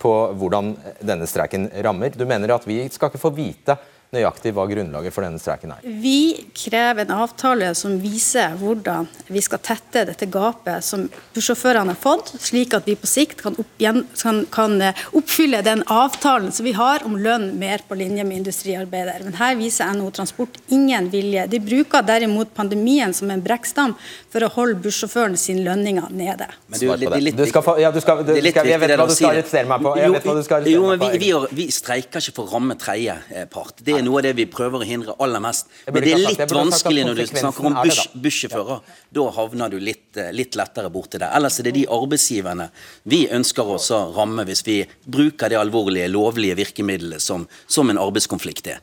på 0.00 0.14
hvordan 0.40 0.72
denne 1.04 1.28
streiken 1.28 1.68
rammer. 1.84 2.16
Du 2.16 2.24
mener 2.28 2.56
at 2.56 2.64
vi 2.68 2.80
skal 2.88 3.12
ikke 3.12 3.24
få 3.28 3.34
vite 3.36 3.76
nøyaktig 4.14 4.50
hva 4.56 4.64
grunnlaget 4.66 5.14
for 5.14 5.22
denne 5.22 5.38
streiken 5.38 5.70
er. 5.74 5.84
Vi 6.02 6.50
krever 6.56 7.04
en 7.04 7.14
avtale 7.22 7.70
som 7.78 7.94
viser 8.02 8.56
hvordan 8.58 9.06
vi 9.30 9.42
skal 9.44 9.60
tette 9.62 10.02
dette 10.08 10.26
gapet 10.30 10.82
som 10.84 11.04
bussjåførene 11.34 11.94
har 11.94 12.00
fått, 12.00 12.32
slik 12.42 12.74
at 12.74 12.88
vi 12.90 12.96
på 12.98 13.06
sikt 13.06 13.38
kan, 13.44 13.54
opp, 13.60 13.70
kan, 14.18 14.42
kan 14.50 14.74
eh, 14.82 15.04
oppfylle 15.14 15.62
den 15.66 15.84
avtalen 15.86 16.50
som 16.54 16.66
vi 16.66 16.74
har 16.74 17.04
om 17.06 17.14
lønn 17.22 17.52
mer 17.60 17.84
på 17.86 17.98
linje 17.98 18.24
med 18.26 18.40
industriarbeider. 18.42 19.22
Men 19.28 19.38
her 19.38 19.54
viser 19.60 19.92
NHO 19.94 20.10
Transport 20.18 20.58
ingen 20.74 21.06
vilje. 21.12 21.46
De 21.50 21.62
bruker 21.62 22.02
derimot 22.06 22.50
pandemien 22.56 23.14
som 23.14 23.30
en 23.30 23.44
brekkstam 23.44 23.94
for 24.32 24.42
å 24.46 24.50
holde 24.56 24.80
bussjåføren 24.82 25.38
sin 25.38 25.62
lønninger 25.66 26.10
nede. 26.10 26.50
Men 26.66 26.82
du, 26.82 26.88
det, 26.90 27.12
det, 27.14 27.36
du 27.38 27.46
skal 27.50 27.66
få, 27.66 27.76
ja, 27.78 27.94
du 27.94 28.00
skal, 28.02 28.24
du, 28.26 28.34
skal, 28.34 28.72
jeg 28.74 28.82
vet 28.82 28.96
hva 28.96 29.06
du 29.06 29.14
skal 29.14 29.36
arrestere 29.36 29.70
meg 29.70 29.86
på. 29.86 29.94
Jeg 30.00 30.14
vet 30.16 30.28
hva 30.28 30.36
du 30.40 30.44
skal 30.46 30.68
jo, 30.70 30.84
men 30.90 31.02
vi, 31.06 31.22
vi, 31.22 31.32
vi, 31.62 31.70
streiker 31.74 32.22
ikke 32.22 32.40
for 32.40 32.50
å 32.50 32.58
ramme 32.58 32.74
tredjepart. 32.80 33.84
Det 33.86 33.99
er 34.00 34.06
noe 34.06 34.20
av 34.20 34.26
det 34.26 34.32
vi 34.38 34.46
prøver 34.50 34.82
å 34.82 34.88
hindre 34.88 35.16
aller 35.22 35.42
mest. 35.44 35.68
Men 35.86 36.04
det 36.04 36.14
er 36.16 36.22
litt 36.24 36.54
vanskelig 36.54 37.04
når 37.06 37.20
du 37.20 37.24
snakker 37.30 37.68
om 37.70 37.78
bussjåfører. 38.24 38.80
Da 39.16 39.26
havner 39.36 39.72
du 39.72 39.78
litt, 39.80 40.08
eh, 40.16 40.32
litt 40.34 40.58
lettere 40.58 40.90
borti 40.92 41.20
det. 41.20 41.30
Ellers 41.36 41.60
er 41.60 41.68
det 41.68 41.76
de 41.78 41.86
arbeidsgiverne 41.86 42.70
vi 43.04 43.26
ønsker 43.28 43.74
oss 43.76 43.90
å 43.94 44.02
ramme 44.16 44.44
hvis 44.48 44.64
vi 44.66 44.80
bruker 45.06 45.52
det 45.52 45.60
alvorlige, 45.60 46.10
lovlige 46.10 46.58
virkemidlet 46.58 47.22
som, 47.22 47.46
som 47.66 47.90
en 47.90 48.00
arbeidskonflikt 48.00 48.74
er. 48.74 48.80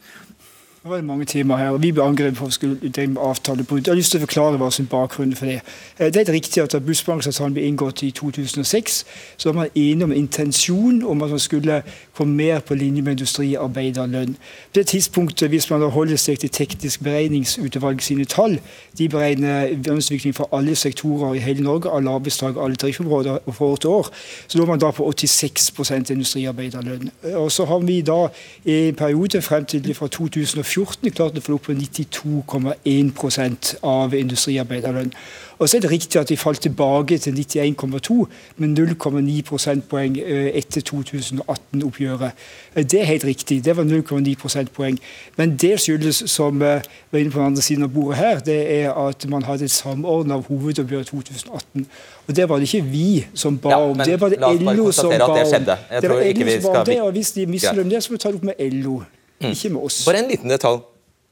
Det 0.87 0.95
var 0.95 1.01
mange 1.01 1.25
timer 1.25 1.57
her, 1.57 1.69
og 1.69 1.81
Vi 1.81 1.91
ble 1.91 2.03
angrepet 2.03 2.37
for 2.39 2.47
å 2.47 2.53
skulle 2.55 2.89
drive 2.95 3.19
avtalebrudd. 3.19 3.81
Jeg 3.83 3.91
har 3.91 3.97
lyst 3.99 4.13
til 4.13 4.21
å 4.21 4.23
forklare 4.23 4.59
hva 4.61 4.69
som 4.71 4.85
er 4.85 4.89
bakgrunnen 4.93 5.35
for 5.35 5.45
det. 5.45 5.57
Eh, 5.99 6.07
det 6.15 6.21
er 6.21 6.31
riktig 6.31 6.61
at 6.63 6.71
da 6.71 6.79
bussbransjeavtalen 6.79 7.57
ble 7.57 7.65
inngått 7.67 8.03
i 8.07 8.11
2006, 8.15 9.03
så 9.37 9.49
var 9.49 9.55
man 9.57 9.73
enig 9.75 10.05
om 10.07 10.13
intensjon 10.15 11.01
om 11.03 11.23
at 11.25 11.33
man 11.35 11.41
skulle 11.43 11.81
komme 12.15 12.35
mer 12.35 12.63
på 12.63 12.77
linje 12.79 13.01
med 13.01 13.17
industriarbeiderlønn. 13.17 14.37
På 14.37 14.79
det 14.79 14.85
tidspunktet, 14.87 15.49
hvis 15.49 15.69
man 15.69 15.83
holder 15.91 16.15
seg 16.15 16.39
til 16.39 16.49
teknisk 16.49 17.03
beregningsutvalg 17.03 18.01
sine 18.01 18.25
tall, 18.25 18.55
de 18.97 19.09
beregner 19.09 19.67
lønnsutvikling 19.75 20.35
for 20.39 20.47
alle 20.55 20.75
sektorer 20.75 21.35
i 21.35 21.43
hele 21.43 21.67
Norge, 21.67 21.91
alle 21.91 22.15
arbeidstak, 22.15 22.55
alle 22.55 22.75
driftsområder 22.75 23.37
for 23.51 23.65
år 23.65 23.75
til 23.75 23.89
år, 23.89 24.07
så 24.47 24.57
lå 24.57 24.65
man 24.65 24.79
da 24.79 24.91
på 24.91 25.11
86% 25.11 26.15
industriarbeiderlønn. 26.15 27.11
Og 27.35 27.51
så 27.51 27.65
har 27.65 27.79
vi 27.79 28.01
da 28.01 28.27
i 28.63 28.87
en 28.87 28.95
periode 28.95 29.41
frem 29.41 29.65
til 29.65 29.93
fra 29.93 30.07
2014 30.07 30.76
2014 30.77 31.11
klarte 31.15 31.41
å 31.41 31.45
få 31.45 31.57
opp 31.57 31.67
på 31.67 31.73
92,1% 31.77 33.75
av 33.87 34.13
industriarbeiderlønn. 34.17 35.11
Og 35.57 35.69
så 35.69 35.77
er 35.77 35.81
det 35.81 35.91
riktig 35.91 36.19
at 36.19 36.29
de 36.29 36.37
falt 36.37 36.61
tilbake 36.61 37.17
til 37.17 37.33
91,2, 37.33 38.25
med 38.61 38.79
0,9 38.79 39.41
prosentpoeng 39.47 40.19
eh, 40.21 40.51
etter 40.59 40.81
2018-oppgjøret. 40.85 42.31
Eh, 42.75 42.85
det 42.85 43.01
er 43.01 43.09
helt 43.09 43.25
riktig, 43.25 43.65
det 43.65 43.77
var 43.77 43.83
0,9 43.83 44.35
prosentpoeng. 44.37 44.99
Men 45.37 45.57
det 45.57 45.79
skyldes, 45.81 46.23
som 46.29 46.61
eh, 46.61 46.85
var 47.11 47.19
inne 47.19 47.31
på 47.31 47.39
den 47.39 47.47
andre 47.47 47.61
siden 47.65 47.83
av 47.83 47.89
bordet 47.95 48.17
her, 48.21 48.39
det 48.45 48.59
er 48.77 48.93
at 49.07 49.25
man 49.29 49.43
hadde 49.49 49.65
et 49.65 49.73
samordna 49.73 50.37
hovedoppgjør 50.45 51.01
i 51.01 51.09
2018. 51.09 51.87
Og 52.27 52.35
det 52.35 52.49
var 52.49 52.61
det 52.61 52.69
ikke 52.69 52.85
vi 52.91 53.25
som 53.33 53.57
ba 53.57 53.81
om, 53.81 53.97
det 53.97 54.21
var 54.21 54.29
det 54.29 54.39
LO 54.61 54.91
som 54.91 55.09
ba 55.09 55.25
om. 55.25 55.37
Det, 55.37 55.77
det 56.01 56.09
var 56.09 56.21
LO 56.21 56.61
som 56.61 56.73
ba 56.73 56.79
om 56.79 56.85
det, 56.85 57.01
og 57.01 57.11
hvis 57.17 57.31
de 57.31 57.45
misfornøyd 57.49 57.83
med 57.83 57.95
det, 57.95 58.03
så 58.03 58.13
må 58.13 58.19
vi 58.19 58.25
ta 58.27 58.29
det 58.29 58.43
opp 58.43 58.51
med 58.51 58.67
LO. 58.83 59.01
Mm. 59.39 59.51
Ikke 59.51 59.73
med 59.73 59.81
oss. 59.89 60.03
Bare 60.07 60.23
en 60.23 60.29
liten 60.31 60.51
detalj. 60.51 60.83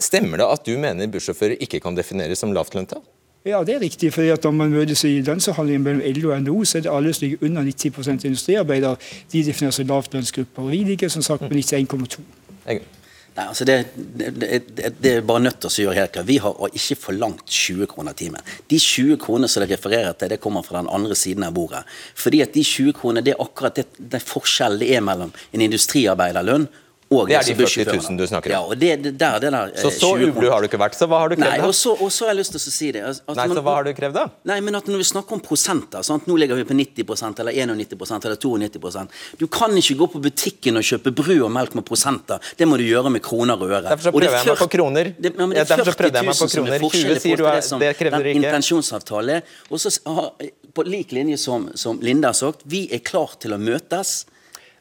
Stemmer 0.02 0.42
det 0.42 0.48
at 0.52 0.66
du 0.68 0.74
mener 0.78 1.08
bussjåfører 1.08 1.62
ikke 1.64 1.80
kan 1.84 1.96
defineres 1.96 2.42
som 2.44 2.52
lavtlønte? 2.54 3.00
Ja, 3.46 3.62
det 3.64 3.76
er 3.76 3.80
riktig. 3.80 4.14
fordi 4.14 4.30
at 4.30 4.44
Når 4.44 4.52
man 4.52 4.70
møtes 4.70 5.04
i 5.04 5.22
lønnsforhandlinger 5.22 5.80
mellom 5.80 6.02
LO 6.16 6.32
og 6.34 6.42
NHO, 6.42 6.66
så 6.66 6.78
er 6.78 6.82
det 6.82 6.92
alle 6.92 7.14
som 7.14 7.28
ligger 7.28 7.46
under 7.46 7.64
90% 7.64 8.26
industriarbeidere. 8.26 8.96
De 9.32 9.46
defineres 9.46 9.76
som 9.76 9.88
lavtlønnsgrupper. 9.88 10.64
Og 10.64 10.72
vi 10.72 10.84
ligger 10.84 11.10
som 11.10 11.22
sagt 11.22 11.42
på 11.42 11.54
91,2. 11.54 12.22
Nei, 13.36 13.48
altså 13.50 13.66
det, 13.68 13.74
det, 13.96 14.30
det, 14.40 14.94
det, 15.04 15.12
er 15.12 15.26
bare 15.28 15.44
nødt 15.44 15.60
til 15.60 15.68
å 15.68 15.84
gjøre 15.84 16.00
helt 16.00 16.12
klart. 16.16 16.28
Vi 16.28 16.38
har 16.40 16.70
ikke 16.72 16.96
forlangt 16.96 17.50
20 17.52 17.90
kroner 17.92 18.16
timen. 18.16 18.40
De 18.72 18.80
20 18.80 19.18
kronene 19.20 19.50
som 19.52 19.64
det 19.64 19.74
refererer 19.74 20.16
til, 20.16 20.32
det 20.32 20.40
kommer 20.40 20.64
fra 20.64 20.80
den 20.80 20.88
andre 20.88 21.18
siden 21.20 21.44
av 21.44 21.52
bordet. 21.54 21.84
Fordi 22.16 22.40
at 22.46 22.56
de 22.56 22.64
20 22.64 22.96
kronene, 22.96 23.26
det 23.26 23.34
er 23.36 23.44
akkurat 23.44 23.76
det, 23.76 23.86
det 24.00 24.24
forskjellen 24.24 24.80
det 24.80 24.88
er 24.96 25.04
mellom 25.04 25.36
en 25.52 25.66
industriarbeiderlønn 25.68 26.70
og 27.22 27.30
det 27.30 27.38
er 27.40 27.48
de 27.48 27.56
40 27.58 27.86
000 27.96 28.20
du 28.20 28.26
snakker 28.30 28.52
om. 28.52 28.56
Ja, 28.56 28.62
og 28.66 28.80
det, 28.80 28.92
det 29.04 29.14
der, 29.20 29.40
det 29.44 29.52
der, 29.56 29.72
så 29.82 29.92
så 29.94 30.12
ublu 30.16 30.50
har 30.52 30.64
du 30.64 30.68
ikke 30.70 30.80
vært. 30.82 30.98
Så 30.98 31.08
hva 31.10 31.22
har 31.24 31.32
du 31.32 31.38
krevd? 31.38 31.48
Nei, 31.48 31.68
og 31.68 31.74
så, 31.78 31.96
og 31.96 32.12
så 32.14 32.28
har 32.28 32.34
jeg 32.34 32.42
lyst 32.42 32.56
til 32.56 32.62
å 32.62 32.74
si 32.76 32.90
det. 32.96 33.04
At 33.12 33.22
nei, 33.40 33.48
man, 33.52 33.56
så 33.58 33.64
hva 33.66 33.76
har 33.80 33.88
du 33.88 33.92
krevd, 33.98 34.18
da? 34.18 34.26
Nei, 34.52 34.60
men 34.66 34.80
at 34.80 34.90
Når 34.92 35.02
vi 35.02 35.08
snakker 35.10 35.38
om 35.38 35.42
prosenter 35.44 36.06
sant? 36.06 36.28
Nå 36.30 36.38
ligger 36.40 36.60
vi 36.60 36.66
på 36.70 36.78
90% 36.78 37.42
eller 37.44 37.58
91% 37.58 38.28
eller 38.30 38.38
92% 38.40 39.16
Du 39.42 39.48
kan 39.52 39.74
ikke 39.80 39.98
gå 40.02 40.08
på 40.16 40.22
butikken 40.28 40.80
og 40.80 40.86
kjøpe 40.86 41.14
brød 41.16 41.42
og 41.48 41.52
melk 41.56 41.76
med 41.80 41.88
prosenter. 41.88 42.54
Det 42.58 42.68
må 42.70 42.80
du 42.80 42.86
gjøre 42.86 43.12
med 43.14 43.24
kroner 43.26 43.60
og 43.60 43.72
øre. 43.72 43.84
Derfor 43.90 44.10
så 44.10 44.16
prøver 44.16 44.38
jeg 44.38 44.50
meg 44.52 44.62
på 44.62 44.70
kroner. 44.78 45.12
Det, 45.18 45.34
ja, 45.36 45.66
det 45.66 45.80
er 45.80 45.92
40 45.92 46.14
000 46.22 46.54
som 46.56 46.70
er 46.70 46.86
20 46.86 47.20
sier 47.24 47.42
du 47.42 47.48
er, 47.50 47.62
det 47.82 47.92
krever 48.00 48.30
ikke. 48.32 48.44
Intensjonsavtale. 48.44 49.42
Og 49.72 49.82
så, 49.82 49.94
på 50.76 50.86
lik 50.88 51.14
linje 51.16 51.38
som, 51.42 51.70
som 51.76 52.00
Linda 52.04 52.32
har 52.34 52.38
sagt, 52.38 52.66
vi 52.70 52.86
er 52.94 53.04
klar 53.06 53.36
til 53.42 53.56
å 53.56 53.60
møtes. 53.62 54.24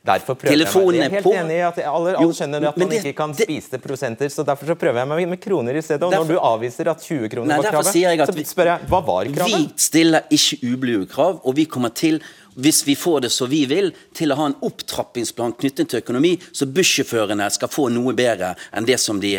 Derfor 0.05 0.37
prøver 0.37 0.53
Telefonen 0.53 0.99
jeg 0.99 1.09
meg. 1.09 1.15
Jeg 1.15 1.21
er 1.23 1.25
helt 1.25 1.39
enig 1.41 1.55
i 1.57 1.61
at 1.65 1.79
alle, 1.89 2.11
alle 2.21 2.35
skjønner 2.37 2.67
at 2.69 2.77
man 2.77 2.91
det, 2.93 2.99
ikke 3.01 3.17
kan 3.17 3.33
det, 3.33 3.47
spise 3.49 3.79
prosenter, 3.81 4.29
så 4.29 4.45
derfor 4.45 4.69
så 4.69 4.77
prøver 4.77 5.01
jeg 5.01 5.09
meg 5.09 5.31
med 5.31 5.41
kroner 5.41 5.79
i 5.81 5.83
stedet. 5.85 6.05
Og 6.05 6.13
når 6.13 6.27
du 6.29 6.35
avviser 6.37 6.91
at 6.93 7.01
20 7.01 7.31
kroner 7.33 7.63
var 7.63 7.71
kravet, 7.73 8.27
så 8.29 8.45
spør 8.51 8.71
jeg 8.75 8.91
hva 8.91 9.01
var 9.07 9.31
kravet? 9.39 9.55
Vi 9.55 9.87
stiller 9.87 10.29
ikke 10.37 10.59
ublu 10.75 11.07
krav, 11.09 11.41
og 11.41 11.57
vi 11.57 11.65
kommer 11.65 11.95
til 11.97 12.21
hvis 12.55 12.85
vi 12.87 12.95
får 13.01 13.25
det 13.25 13.33
så 13.35 13.49
vi 13.51 13.65
vil, 13.67 13.89
til 14.15 14.31
å 14.31 14.37
ha 14.39 14.51
en 14.51 14.59
opptrappingsplan 14.63 15.57
knyttet 15.59 15.91
til 15.91 16.05
økonomi, 16.05 16.37
så 16.53 16.69
bussjåførene 16.71 17.49
skal 17.51 17.73
få 17.73 17.89
noe 17.91 18.13
bedre 18.15 18.53
enn 18.77 18.87
det 18.87 19.01
som 19.03 19.19
de 19.25 19.39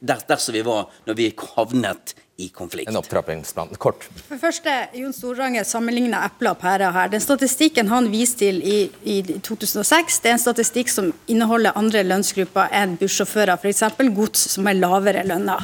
der, 0.00 0.20
der 0.28 0.36
som 0.40 0.54
vi 0.54 0.62
var 0.64 0.86
når 1.08 1.16
vi 1.18 1.32
havnet 1.56 2.14
i 2.42 2.48
konflikt. 2.54 2.90
En 2.90 2.98
opptrappingsplan. 2.98 3.74
Kort. 3.78 4.08
For 4.28 4.40
første, 4.40 4.72
Jon 4.98 5.14
Storange 5.16 5.64
sammenligner 5.68 6.26
epler 6.26 6.54
og 6.54 6.62
pærer 6.62 6.94
her. 6.94 7.12
Den 7.12 7.22
statistikken 7.22 7.90
han 7.92 8.10
viste 8.12 8.42
til 8.42 8.58
i, 8.66 8.78
i, 9.06 9.20
2006, 9.44 10.18
det 10.22 10.32
er 10.32 10.38
en 10.38 10.42
statistikk 10.42 10.90
som 10.90 11.12
inneholder 11.30 11.76
andre 11.78 12.02
lønnsgrupper 12.06 12.72
enn 12.74 12.96
bussjåfører, 13.00 13.54
f.eks. 13.60 13.84
gods 14.16 14.48
som 14.56 14.66
er 14.66 14.80
lavere 14.80 15.22
lønna. 15.28 15.60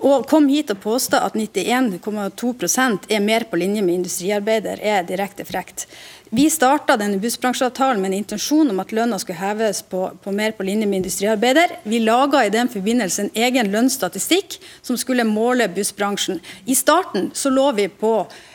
Og 0.00 0.24
kom 0.28 0.46
hit 0.48 0.70
og 0.72 0.78
påstå 0.80 1.18
at 1.20 1.34
91,2% 1.36 3.10
er 3.12 3.20
mer 3.20 3.44
på 3.50 3.58
linje 3.60 3.82
med 3.84 3.98
industriarbeider, 3.98 4.80
er 4.80 5.04
direkte 5.04 5.44
frekt. 5.44 5.84
Vi 6.32 6.46
starta 6.50 6.96
bussbransjeavtalen 6.96 8.00
med 8.00 8.12
en 8.12 8.20
intensjon 8.22 8.70
om 8.70 8.80
at 8.80 8.92
lønna 8.96 9.18
skulle 9.18 9.40
heves 9.42 9.82
på, 9.82 10.06
på 10.22 10.32
mer 10.32 10.52
på 10.56 10.62
linje 10.62 10.86
med 10.86 11.02
industriarbeider. 11.02 11.74
Vi 11.84 11.98
laga 11.98 12.46
i 12.46 12.52
den 12.54 12.68
forbindelse 12.68 13.26
en 13.26 13.30
egen 13.34 13.68
lønnsstatistikk 13.72 14.56
som 14.80 14.96
skulle 14.96 15.26
måle 15.28 15.68
bussbransjen. 15.68 16.40
I 16.64 16.74
starten 16.78 17.30
så 17.34 17.50
lå 17.50 17.66
vi 17.76 17.88
på 17.88 18.14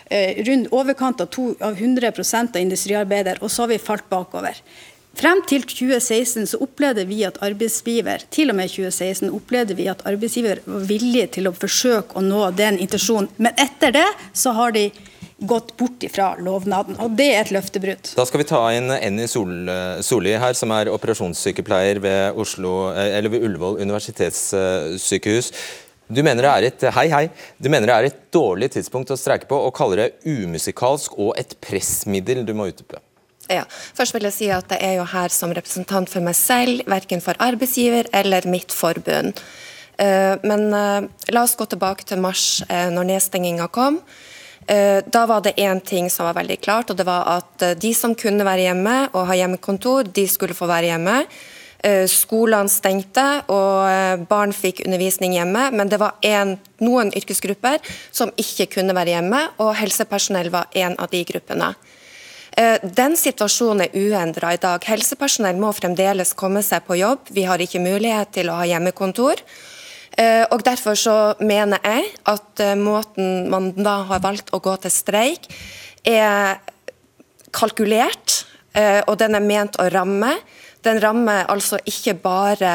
eh, 0.09 0.41
rundt 0.47 0.73
overkant 0.73 1.21
av, 1.21 1.29
to, 1.29 1.51
av 1.59 1.77
100 1.77 2.13
av 2.55 2.61
industriarbeider, 2.63 3.43
og 3.43 3.51
så 3.51 3.67
har 3.67 3.75
vi 3.75 3.81
falt 3.91 4.09
bakover. 4.09 4.63
Frem 5.15 5.39
til 5.47 5.63
2016 5.63 6.47
så 6.51 6.57
opplevde 6.59 7.05
vi 7.07 7.21
at 7.23 7.37
arbeidsgiver 7.45 8.25
til 8.35 8.51
og 8.51 8.57
med 8.57 8.67
2016 8.67 9.29
opplevde 9.31 9.77
vi 9.77 9.87
at 9.87 10.01
arbeidsgiver 10.07 10.59
var 10.67 10.83
villig 10.89 11.29
til 11.37 11.47
å 11.47 11.53
forsøke 11.55 12.17
å 12.19 12.23
nå 12.23 12.49
den 12.57 12.81
intensjonen. 12.83 13.29
Men 13.39 13.55
etter 13.55 13.95
det 13.95 14.07
så 14.35 14.51
har 14.57 14.75
de 14.75 14.89
gått 15.39 15.71
bort 15.79 16.03
ifra 16.03 16.33
lovnaden. 16.39 16.99
Og 17.03 17.15
det 17.15 17.29
er 17.31 17.45
et 17.45 17.53
løftebrudd. 17.55 18.11
Da 18.17 18.27
skal 18.27 18.43
vi 18.43 18.49
ta 18.49 18.61
inn 18.75 18.91
Enny 18.97 19.29
Sol, 19.31 19.71
Solli 20.03 20.35
her, 20.39 20.55
som 20.57 20.75
er 20.75 20.91
operasjonssykepleier 20.91 22.03
ved, 22.03 22.35
Oslo, 22.39 22.75
eller 22.91 23.31
ved 23.31 23.47
Ullevål 23.47 23.81
universitetssykehus. 23.85 25.51
Du 26.11 26.21
mener, 26.27 26.51
er 26.51 26.67
et, 26.67 26.87
hei, 26.99 27.07
hei. 27.09 27.25
du 27.57 27.71
mener 27.71 27.89
det 27.89 27.95
er 27.95 28.11
et 28.11 28.23
dårlig 28.35 28.73
tidspunkt 28.75 29.15
å 29.15 29.19
streike 29.19 29.47
på, 29.49 29.57
og 29.57 29.73
kaller 29.75 30.03
det 30.03 30.11
umusikalsk 30.27 31.15
og 31.17 31.33
et 31.39 31.55
pressmiddel. 31.63 32.43
Du 32.45 32.53
må 32.57 32.67
utdype. 32.69 32.99
Ja, 33.51 33.65
først 33.69 34.15
vil 34.15 34.25
jeg 34.25 34.33
si 34.33 34.47
at 34.53 34.71
jeg 34.73 34.81
er 34.81 34.97
jo 34.99 35.05
her 35.09 35.33
som 35.33 35.53
representant 35.53 36.09
for 36.09 36.25
meg 36.25 36.37
selv, 36.37 36.81
verken 36.89 37.21
for 37.21 37.37
arbeidsgiver 37.43 38.09
eller 38.13 38.47
mitt 38.49 38.73
forbund. 38.73 39.37
Eh, 39.97 40.35
men 40.43 40.73
eh, 40.73 41.01
la 41.31 41.43
oss 41.43 41.55
gå 41.55 41.67
tilbake 41.69 42.07
til 42.07 42.21
mars, 42.23 42.63
eh, 42.69 42.89
når 42.93 43.11
nedstenginga 43.13 43.69
kom. 43.73 44.01
Da 44.65 45.27
var 45.29 45.43
det 45.45 45.59
én 45.61 45.77
ting 45.85 46.07
som 46.09 46.25
var 46.25 46.39
veldig 46.39 46.55
klart, 46.57 46.89
og 46.89 46.97
det 46.97 47.03
var 47.05 47.27
at 47.35 47.65
de 47.77 47.91
som 47.93 48.15
kunne 48.17 48.41
være 48.47 48.63
hjemme 48.63 48.93
og 49.11 49.27
ha 49.29 49.35
hjemmekontor, 49.37 50.07
de 50.09 50.23
skulle 50.25 50.57
få 50.57 50.65
være 50.65 50.89
hjemme. 50.89 51.19
Skolene 52.09 52.73
stengte, 52.73 53.27
og 53.45 54.25
barn 54.25 54.55
fikk 54.57 54.81
undervisning 54.87 55.35
hjemme. 55.37 55.67
Men 55.69 55.91
det 55.93 55.99
var 56.01 56.17
en, 56.25 56.55
noen 56.81 57.13
yrkesgrupper 57.13 57.77
som 58.09 58.33
ikke 58.41 58.65
kunne 58.79 58.97
være 58.97 59.13
hjemme, 59.13 59.43
og 59.61 59.75
helsepersonell 59.77 60.49
var 60.49 60.73
en 60.73 60.97
av 60.97 61.13
de 61.13 61.21
gruppene. 61.29 61.69
Den 62.55 63.17
situasjonen 63.19 63.83
er 63.83 63.95
uendra 63.99 64.53
i 64.55 64.59
dag. 64.61 64.83
Helsepersonell 64.87 65.57
må 65.59 65.73
fremdeles 65.75 66.31
komme 66.39 66.61
seg 66.63 66.85
på 66.87 66.95
jobb. 66.95 67.27
Vi 67.35 67.43
har 67.43 67.59
ikke 67.59 67.83
mulighet 67.83 68.31
til 68.37 68.47
å 68.47 68.59
ha 68.61 68.67
hjemmekontor. 68.69 69.41
Eh, 70.15 70.45
og 70.51 70.63
Derfor 70.63 70.95
så 70.95 71.15
mener 71.43 71.81
jeg 71.83 72.07
at 72.31 72.61
eh, 72.63 72.77
måten 72.79 73.49
man 73.51 73.73
da 73.75 73.97
har 74.07 74.23
valgt 74.23 74.53
å 74.55 74.61
gå 74.63 74.75
til 74.79 74.93
streik, 74.93 75.49
er 76.07 76.61
kalkulert, 77.55 78.45
eh, 78.77 79.01
og 79.09 79.17
den 79.19 79.35
er 79.35 79.43
ment 79.43 79.75
å 79.81 79.89
ramme. 79.91 80.31
Den 80.85 81.01
rammer 81.03 81.49
altså 81.51 81.81
ikke 81.83 82.15
bare 82.23 82.71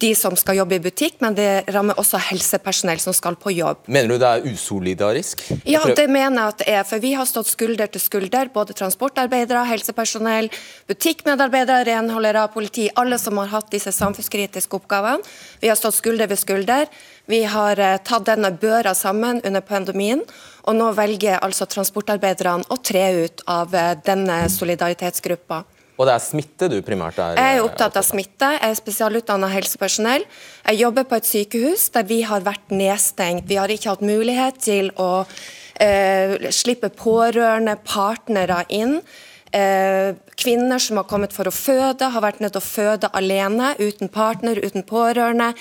de 0.00 0.10
som 0.18 0.36
skal 0.38 0.58
jobbe 0.58 0.76
i 0.76 0.82
butikk, 0.82 1.20
men 1.24 1.36
det 1.36 1.64
rammer 1.74 1.98
også 2.00 2.18
helsepersonell 2.30 3.00
som 3.02 3.14
skal 3.16 3.36
på 3.40 3.52
jobb. 3.54 3.84
Mener 3.86 4.14
du 4.14 4.22
det 4.22 4.30
er 4.30 4.46
usolidarisk? 4.50 5.44
Ja, 5.68 5.82
det 5.86 6.06
mener 6.10 6.40
jeg 6.40 6.54
at 6.54 6.62
det 6.62 6.68
er. 6.74 6.86
For 6.88 7.02
vi 7.02 7.12
har 7.18 7.28
stått 7.28 7.50
skulder 7.50 7.90
til 7.90 8.02
skulder, 8.02 8.50
både 8.54 8.76
transportarbeidere, 8.76 9.64
helsepersonell, 9.70 10.50
butikkmedarbeidere, 10.90 11.84
renholdere, 11.90 12.46
politi. 12.54 12.88
Alle 13.00 13.18
som 13.22 13.38
har 13.42 13.52
hatt 13.54 13.70
disse 13.74 13.92
samfunnskritiske 13.94 14.80
oppgavene. 14.80 15.24
Vi 15.62 15.70
har 15.70 15.78
stått 15.80 15.98
skulder 15.98 16.30
ved 16.30 16.40
skulder. 16.40 16.88
Vi 17.30 17.44
har 17.48 17.80
tatt 18.04 18.26
denne 18.28 18.52
børa 18.60 18.94
sammen 18.94 19.40
under 19.44 19.64
pandemien. 19.64 20.24
Og 20.64 20.76
nå 20.78 20.90
velger 20.96 21.42
altså 21.44 21.68
transportarbeiderne 21.68 22.68
å 22.72 22.80
tre 22.80 23.06
ut 23.24 23.44
av 23.50 23.74
denne 24.04 24.44
solidaritetsgruppa. 24.52 25.64
Og 25.94 26.08
det 26.08 26.14
er 26.16 26.22
smitte 26.22 26.68
du 26.70 26.78
primært 26.82 27.20
er 27.22 27.36
Jeg 27.38 27.58
er 27.58 27.64
opptatt 27.64 27.98
av 28.00 28.06
smitte. 28.06 28.48
Jeg 28.56 28.72
er 28.72 28.78
spesialutdanna 28.78 29.50
helsepersonell. 29.52 30.24
Jeg 30.66 30.80
jobber 30.80 31.06
på 31.06 31.20
et 31.20 31.28
sykehus 31.28 31.86
der 31.94 32.08
vi 32.08 32.22
har 32.26 32.42
vært 32.46 32.74
nedstengt. 32.74 33.46
Vi 33.50 33.60
har 33.60 33.70
ikke 33.70 33.92
hatt 33.92 34.02
mulighet 34.02 34.58
til 34.64 34.90
å 34.98 35.12
eh, 35.78 36.50
slippe 36.50 36.90
pårørende, 36.98 37.76
partnere 37.86 38.64
inn. 38.74 38.98
Eh, 39.54 40.16
kvinner 40.36 40.78
som 40.78 40.98
har 41.00 41.08
kommet 41.10 41.34
for 41.34 41.48
å 41.48 41.54
føde, 41.54 42.10
har 42.10 42.24
vært 42.24 42.40
nødt 42.42 42.56
til 42.56 42.62
å 42.62 42.66
føde 42.66 43.10
alene, 43.16 43.74
uten 43.78 44.10
partner, 44.12 44.60
uten 44.62 44.84
pårørende. 44.86 45.52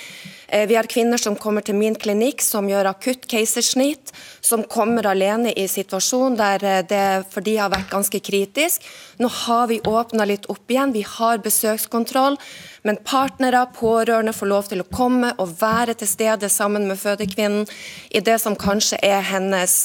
Eh, 0.54 0.68
vi 0.68 0.76
har 0.76 0.90
kvinner 0.90 1.18
som 1.18 1.36
kommer 1.36 1.66
til 1.66 1.76
min 1.76 1.96
klinikk 1.96 2.42
som 2.46 2.68
gjør 2.70 2.92
akutt 2.92 3.26
keisersnitt, 3.32 4.12
som 4.42 4.64
kommer 4.70 5.08
alene 5.10 5.54
i 5.58 5.66
situasjon 5.72 6.38
der 6.38 6.66
eh, 6.68 6.84
det 6.90 7.06
for 7.34 7.46
de 7.46 7.56
har 7.58 7.72
vært 7.74 7.90
ganske 7.94 8.22
kritisk. 8.22 8.86
Nå 9.18 9.32
har 9.46 9.68
vi 9.72 9.80
åpna 9.82 10.28
litt 10.30 10.46
opp 10.54 10.70
igjen, 10.70 10.94
vi 10.94 11.06
har 11.08 11.42
besøkskontroll. 11.44 12.38
Men 12.84 12.98
partnere, 13.08 13.62
pårørende 13.78 14.34
får 14.36 14.50
lov 14.52 14.68
til 14.68 14.84
å 14.84 14.88
komme 14.92 15.32
og 15.40 15.54
være 15.62 15.96
til 16.02 16.10
stede 16.10 16.50
sammen 16.52 16.84
med 16.90 17.00
fødekvinnen 17.00 17.64
i 18.12 18.20
det 18.20 18.36
som 18.44 18.58
kanskje 18.60 19.00
er 19.08 19.24
hennes 19.24 19.78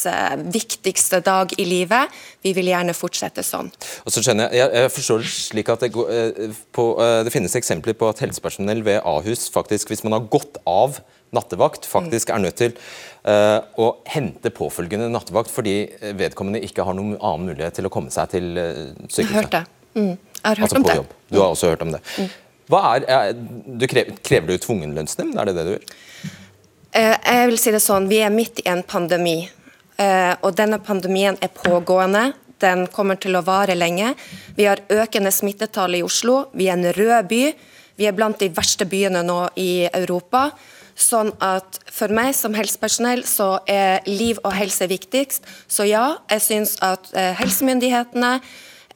viktigste 0.50 1.20
dag 1.22 1.54
i 1.62 1.68
livet. 1.68 2.10
Vi 2.42 2.50
vil 2.56 2.72
gjerne 2.72 2.96
fortsette 2.98 3.44
sånn. 3.46 3.70
Og 4.02 4.10
så 4.10 4.24
skjønner 4.24 4.50
Jeg 4.54 4.77
jeg 4.84 4.90
forstår 4.94 5.22
det 5.22 5.30
slik 5.32 5.70
at 5.72 5.84
det, 5.84 5.90
på, 6.74 6.84
det, 7.24 7.32
finnes 7.34 7.54
eksempler 7.58 7.96
på 7.98 8.08
at 8.10 8.20
helsepersonell 8.24 8.82
ved 8.86 9.00
Ahus 9.06 9.48
faktisk, 9.52 9.92
hvis 9.92 10.04
man 10.06 10.16
har 10.16 10.28
gått 10.30 10.58
av 10.68 11.00
nattevakt, 11.34 11.86
faktisk 11.86 12.30
er 12.32 12.40
nødt 12.42 12.58
til 12.60 12.74
uh, 13.28 13.60
å 13.76 13.90
hente 14.08 14.52
påfølgende 14.54 15.10
nattevakt 15.12 15.52
fordi 15.52 15.76
vedkommende 16.18 16.62
ikke 16.64 16.86
har 16.86 16.96
noen 16.96 17.18
annen 17.18 17.50
mulighet 17.50 17.78
til 17.78 17.88
å 17.88 17.92
komme 17.92 18.12
seg 18.14 18.32
til 18.32 18.50
sykehuset. 18.56 19.18
Jeg 19.18 19.34
har 19.34 19.42
hørt 19.42 19.56
det. 19.56 19.64
Mm. 19.94 20.14
Jeg 20.14 20.46
har 20.46 20.62
hørt 20.62 20.66
altså 20.68 20.80
om 20.80 20.88
det. 20.88 20.96
Jobb. 21.02 21.14
Du 21.28 21.40
har 21.40 21.52
også 21.52 21.72
hørt 21.74 21.84
om 21.84 21.94
det. 21.94 22.02
Mm. 22.16 22.32
Hva 22.68 22.82
er, 22.96 23.30
du 23.34 23.86
krever, 23.88 24.18
krever, 24.24 24.52
du 24.52 24.64
tvungen 24.64 24.96
lønnsnemnd, 24.96 25.38
er 25.40 25.48
det 25.48 25.56
det 25.58 25.68
du 25.68 25.72
vil? 25.76 25.94
Uh, 26.96 27.14
jeg 27.14 27.52
vil 27.52 27.60
si 27.60 27.76
det 27.76 27.84
sånn, 27.84 28.08
Vi 28.08 28.22
er 28.24 28.32
midt 28.32 28.64
i 28.64 28.68
en 28.72 28.84
pandemi, 28.86 29.40
og 29.98 30.52
denne 30.54 30.78
pandemien 30.78 31.34
er 31.42 31.50
pågående. 31.50 32.28
Den 32.62 32.86
kommer 32.92 33.18
til 33.20 33.38
å 33.38 33.44
vare 33.46 33.76
lenge. 33.78 34.14
Vi 34.56 34.66
har 34.68 34.82
økende 34.90 35.32
smittetall 35.34 35.98
i 35.98 36.04
Oslo. 36.06 36.46
Vi 36.52 36.68
er 36.68 36.78
en 36.78 36.92
rød 36.96 37.30
by. 37.30 37.44
Vi 37.98 38.06
er 38.06 38.14
blant 38.14 38.38
de 38.38 38.50
verste 38.54 38.86
byene 38.86 39.24
nå 39.26 39.40
i 39.58 39.88
Europa. 39.90 40.48
Sånn 40.98 41.30
at 41.42 41.78
For 41.94 42.10
meg 42.14 42.32
som 42.34 42.56
helsepersonell 42.58 43.24
så 43.26 43.58
er 43.70 44.06
liv 44.06 44.38
og 44.42 44.54
helse 44.54 44.86
viktigst. 44.90 45.46
Så 45.70 45.86
ja, 45.86 46.18
jeg 46.30 46.42
syns 46.44 46.76
at 46.82 47.10
eh, 47.14 47.32
helsemyndighetene 47.38 48.32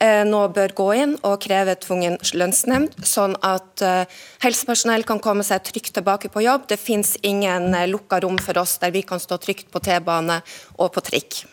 eh, 0.02 0.22
nå 0.26 0.42
bør 0.54 0.74
gå 0.78 0.88
inn 1.02 1.16
og 1.22 1.40
kreve 1.42 1.74
tvungen 1.82 2.18
lønnsnemnd, 2.18 2.94
sånn 3.06 3.36
at 3.46 3.82
eh, 3.86 4.22
helsepersonell 4.42 5.06
kan 5.06 5.22
komme 5.22 5.46
seg 5.46 5.62
trygt 5.66 5.94
tilbake 5.98 6.30
på 6.30 6.42
jobb. 6.46 6.66
Det 6.70 6.78
fins 6.78 7.16
ingen 7.22 7.70
lukka 7.90 8.22
rom 8.22 8.38
for 8.42 8.62
oss 8.62 8.78
der 8.82 8.94
vi 8.94 9.06
kan 9.06 9.22
stå 9.22 9.38
trygt 9.42 9.70
på 9.70 9.82
T-bane 9.82 10.42
og 10.78 10.94
på 10.94 11.06
trikk. 11.06 11.44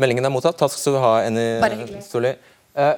Meldingen 0.00 0.24
er 0.24 0.32
mottatt. 0.32 0.56
Takk 0.60 0.72
skal 0.72 0.96
du 0.96 1.02
ha, 1.02 1.12
Enni 1.26 2.00
Solli. 2.06 2.32
Eh, 2.74 2.92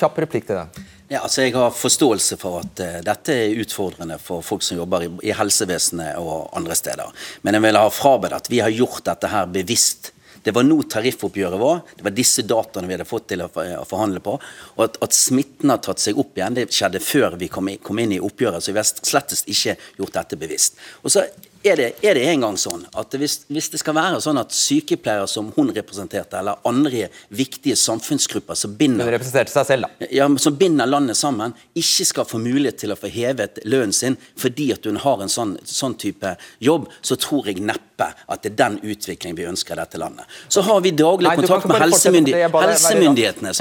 kjapp 0.00 0.18
replikk 0.24 0.48
til 0.48 0.58
deg. 0.58 0.84
Ja, 1.06 1.20
altså 1.22 1.44
Jeg 1.44 1.54
har 1.54 1.70
forståelse 1.70 2.38
for 2.40 2.64
at 2.64 2.82
uh, 2.82 2.98
dette 3.06 3.34
er 3.44 3.60
utfordrende 3.62 4.18
for 4.18 4.42
folk 4.42 4.64
som 4.66 4.80
jobber 4.80 5.04
i, 5.06 5.10
i, 5.28 5.32
helsevesenet 5.38 6.18
og 6.18 6.48
andre 6.58 6.74
steder. 6.74 7.12
Men 7.46 7.54
jeg 7.54 7.66
vil 7.68 7.78
ha 7.78 7.86
frabedt 7.94 8.34
at 8.40 8.50
vi 8.50 8.58
har 8.64 8.74
gjort 8.74 9.04
dette 9.06 9.30
her 9.30 9.46
bevisst. 9.46 10.10
Det 10.42 10.54
var 10.54 10.66
nå 10.66 10.80
tariffoppgjøret 10.90 11.62
var. 11.62 11.84
Det 11.94 12.06
var 12.06 12.14
disse 12.14 12.42
dataene 12.46 12.90
vi 12.90 12.96
hadde 12.96 13.06
fått 13.06 13.28
til 13.30 13.44
å, 13.46 13.48
å 13.50 13.86
forhandle 13.86 14.22
på. 14.22 14.34
Og 14.74 14.82
at, 14.82 14.98
at, 15.02 15.14
smitten 15.14 15.70
har 15.70 15.78
tatt 15.82 16.02
seg 16.02 16.18
opp 16.18 16.38
igjen, 16.38 16.58
det 16.58 16.68
skjedde 16.74 17.02
før 17.02 17.38
vi 17.38 17.50
kom, 17.50 17.70
i, 17.70 17.78
kom 17.82 18.02
inn 18.02 18.14
i 18.18 18.22
oppgjøret. 18.22 18.62
Så 18.62 18.74
vi 18.74 18.82
har 18.82 18.86
slettest 18.86 19.50
ikke 19.50 19.78
gjort 20.00 20.18
dette 20.18 20.38
bevisst. 20.42 20.78
Og 21.02 21.14
så 21.14 21.26
er 21.66 21.80
det, 21.80 21.88
er 22.02 22.18
det 22.18 22.24
en 22.30 22.46
gang 22.46 22.58
sånn 22.60 22.84
at 22.96 23.16
hvis, 23.18 23.38
hvis, 23.50 23.70
det 23.72 23.80
skal 23.82 23.96
være 23.98 24.20
sånn 24.24 24.40
at 24.40 24.54
sykepleiere 24.54 25.26
som 25.30 25.50
hun 25.56 25.72
representerte, 25.76 26.38
eller 26.38 26.60
andre 26.68 27.08
viktige 27.28 27.76
samfunnsgrupper 27.80 28.58
som 28.58 28.76
binder, 28.78 29.18
selv. 29.26 29.90
Ja, 30.10 30.28
som 30.42 30.56
binder 30.58 30.88
landet 30.88 31.18
sammen, 31.18 31.54
ikke 31.74 32.06
skal 32.08 32.28
få 32.28 32.40
mulighet 32.42 32.82
til 32.84 32.94
å 32.94 32.98
få 32.98 33.10
hevet 33.12 33.60
lønnen 33.64 33.94
sin 33.96 34.18
fordi 34.36 34.70
at 34.74 34.86
hun 34.86 35.00
har 35.02 35.22
en 35.22 35.32
sånn, 35.32 35.56
sånn 35.64 35.96
type 36.00 36.36
jobb, 36.62 36.88
så 37.00 37.18
tror 37.20 37.50
jeg 37.50 37.62
neppe 37.64 38.10
at 38.26 38.42
det 38.44 38.52
er 38.52 38.56
den 38.60 38.78
utviklingen 38.84 39.38
vi 39.38 39.46
ønsker 39.48 39.76
i 39.76 39.80
dette 39.80 40.00
landet. 40.00 40.28
Så 40.52 40.64
har 40.66 40.82
vi 40.84 40.92
daglig 40.96 41.30
Nei, 41.30 41.36
kontakt 41.40 41.68
med 41.70 41.80
helsemyndig 41.86 42.34
helsemyndighetene. 42.36 43.52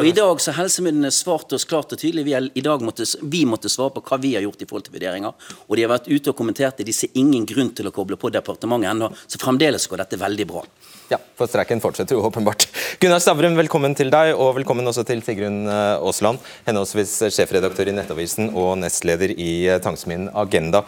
Og 0.00 0.08
I 0.08 0.14
dag 0.16 0.42
så 0.42 0.54
helsemyndighetene 0.56 1.12
svart 1.14 1.54
oss 1.56 1.66
klart 1.68 1.94
og 1.94 2.00
tydelig. 2.00 2.26
Vi, 2.26 2.34
er, 2.36 2.48
i 2.54 2.64
dag 2.64 2.82
måtte, 2.84 3.06
vi 3.22 3.44
måtte 3.48 3.70
svare 3.72 3.94
på 3.96 4.04
hva 4.08 4.18
vi 4.22 4.34
har 4.36 4.44
gjort 4.46 4.62
i 4.62 4.68
forhold 4.68 4.88
til 4.88 4.96
vurderinger. 4.96 5.52
Og 5.66 5.78
de 5.78 5.86
har 5.86 5.92
vært 5.92 6.10
ute 6.10 6.32
og 6.32 6.38
kommentert 6.38 6.80
det. 6.80 6.88
De 6.88 6.96
ser 6.96 7.14
ingen 7.18 7.45
grunn 7.48 7.72
til 7.76 7.88
å 7.88 7.94
koble 7.94 8.18
på 8.20 8.30
departementet 8.34 8.92
ennå, 8.92 9.10
så 9.26 9.40
fremdeles 9.42 9.86
går 9.90 10.04
dette 10.04 10.20
veldig 10.20 10.46
bra. 10.50 10.64
Ja, 11.06 11.20
for 11.38 11.46
streiken 11.46 11.80
fortsetter 11.82 12.18
jo 12.18 12.24
åpenbart. 12.26 12.66
Gunnar 13.02 13.22
Stavrum, 13.22 13.54
velkommen 13.58 13.94
til 13.94 14.10
deg, 14.10 14.32
og 14.34 14.56
velkommen 14.56 14.90
også 14.90 15.04
til 15.06 15.22
Sigrun 15.22 15.62
eh, 15.70 16.00
Aasland, 16.02 16.42
henholdsvis 16.66 17.20
sjefredaktør 17.36 17.92
i 17.92 17.94
Nettavisen 17.94 18.50
og 18.50 18.74
nestleder 18.82 19.36
i 19.36 19.52
eh, 19.70 19.78
Tangsmien 19.82 20.26
Agenda. 20.34 20.82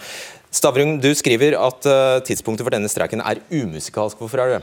Stavrum, 0.51 0.97
du 0.99 1.11
skriver 1.13 1.59
at 1.61 1.85
uh, 1.85 2.19
tidspunktet 2.25 2.65
for 2.65 2.73
denne 2.73 2.89
streiken 2.89 3.21
er 3.21 3.43
umusikalsk. 3.53 4.17
Hvorfor 4.17 4.41
er 4.41 4.55
det? 4.55 4.61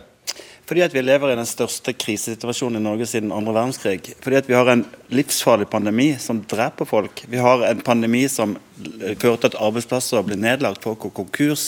Fordi 0.66 0.82
at 0.82 0.94
vi 0.96 1.02
lever 1.04 1.30
i 1.30 1.38
den 1.38 1.46
største 1.46 1.94
krisesituasjonen 1.94 2.80
i 2.80 2.86
Norge 2.86 3.06
siden 3.10 3.34
andre 3.36 3.54
verdenskrig. 3.54 4.16
Fordi 4.24 4.40
at 4.40 4.48
vi 4.50 4.56
har 4.58 4.72
en 4.72 4.82
livsfarlig 5.14 5.68
pandemi 5.70 6.08
som 6.22 6.40
dreper 6.50 6.90
folk. 6.90 7.22
Vi 7.30 7.38
har 7.38 7.68
en 7.68 7.84
pandemi 7.86 8.24
som 8.32 8.56
fører 8.82 9.38
til 9.38 9.52
at 9.52 9.60
arbeidsplasser 9.62 10.26
blir 10.26 10.42
nedlagt, 10.42 10.82
folk 10.84 11.04
går 11.06 11.14
konkurs. 11.22 11.68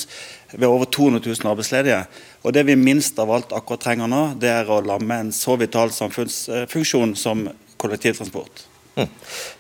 Vi 0.52 0.64
har 0.66 0.74
over 0.74 0.90
200 0.90 1.22
000 1.30 1.52
arbeidsledige. 1.52 2.02
Og 2.42 2.58
det 2.58 2.66
vi 2.66 2.80
minst 2.80 3.20
av 3.22 3.36
alt 3.36 3.54
akkurat 3.54 3.86
trenger 3.86 4.10
nå, 4.10 4.24
det 4.42 4.50
er 4.50 4.74
å 4.74 4.82
lamme 4.82 5.22
en 5.22 5.32
så 5.36 5.60
vital 5.62 5.94
samfunnsfunksjon 5.94 7.14
som 7.20 7.46
kollektivtransport. 7.78 8.66
Mm. 8.98 9.10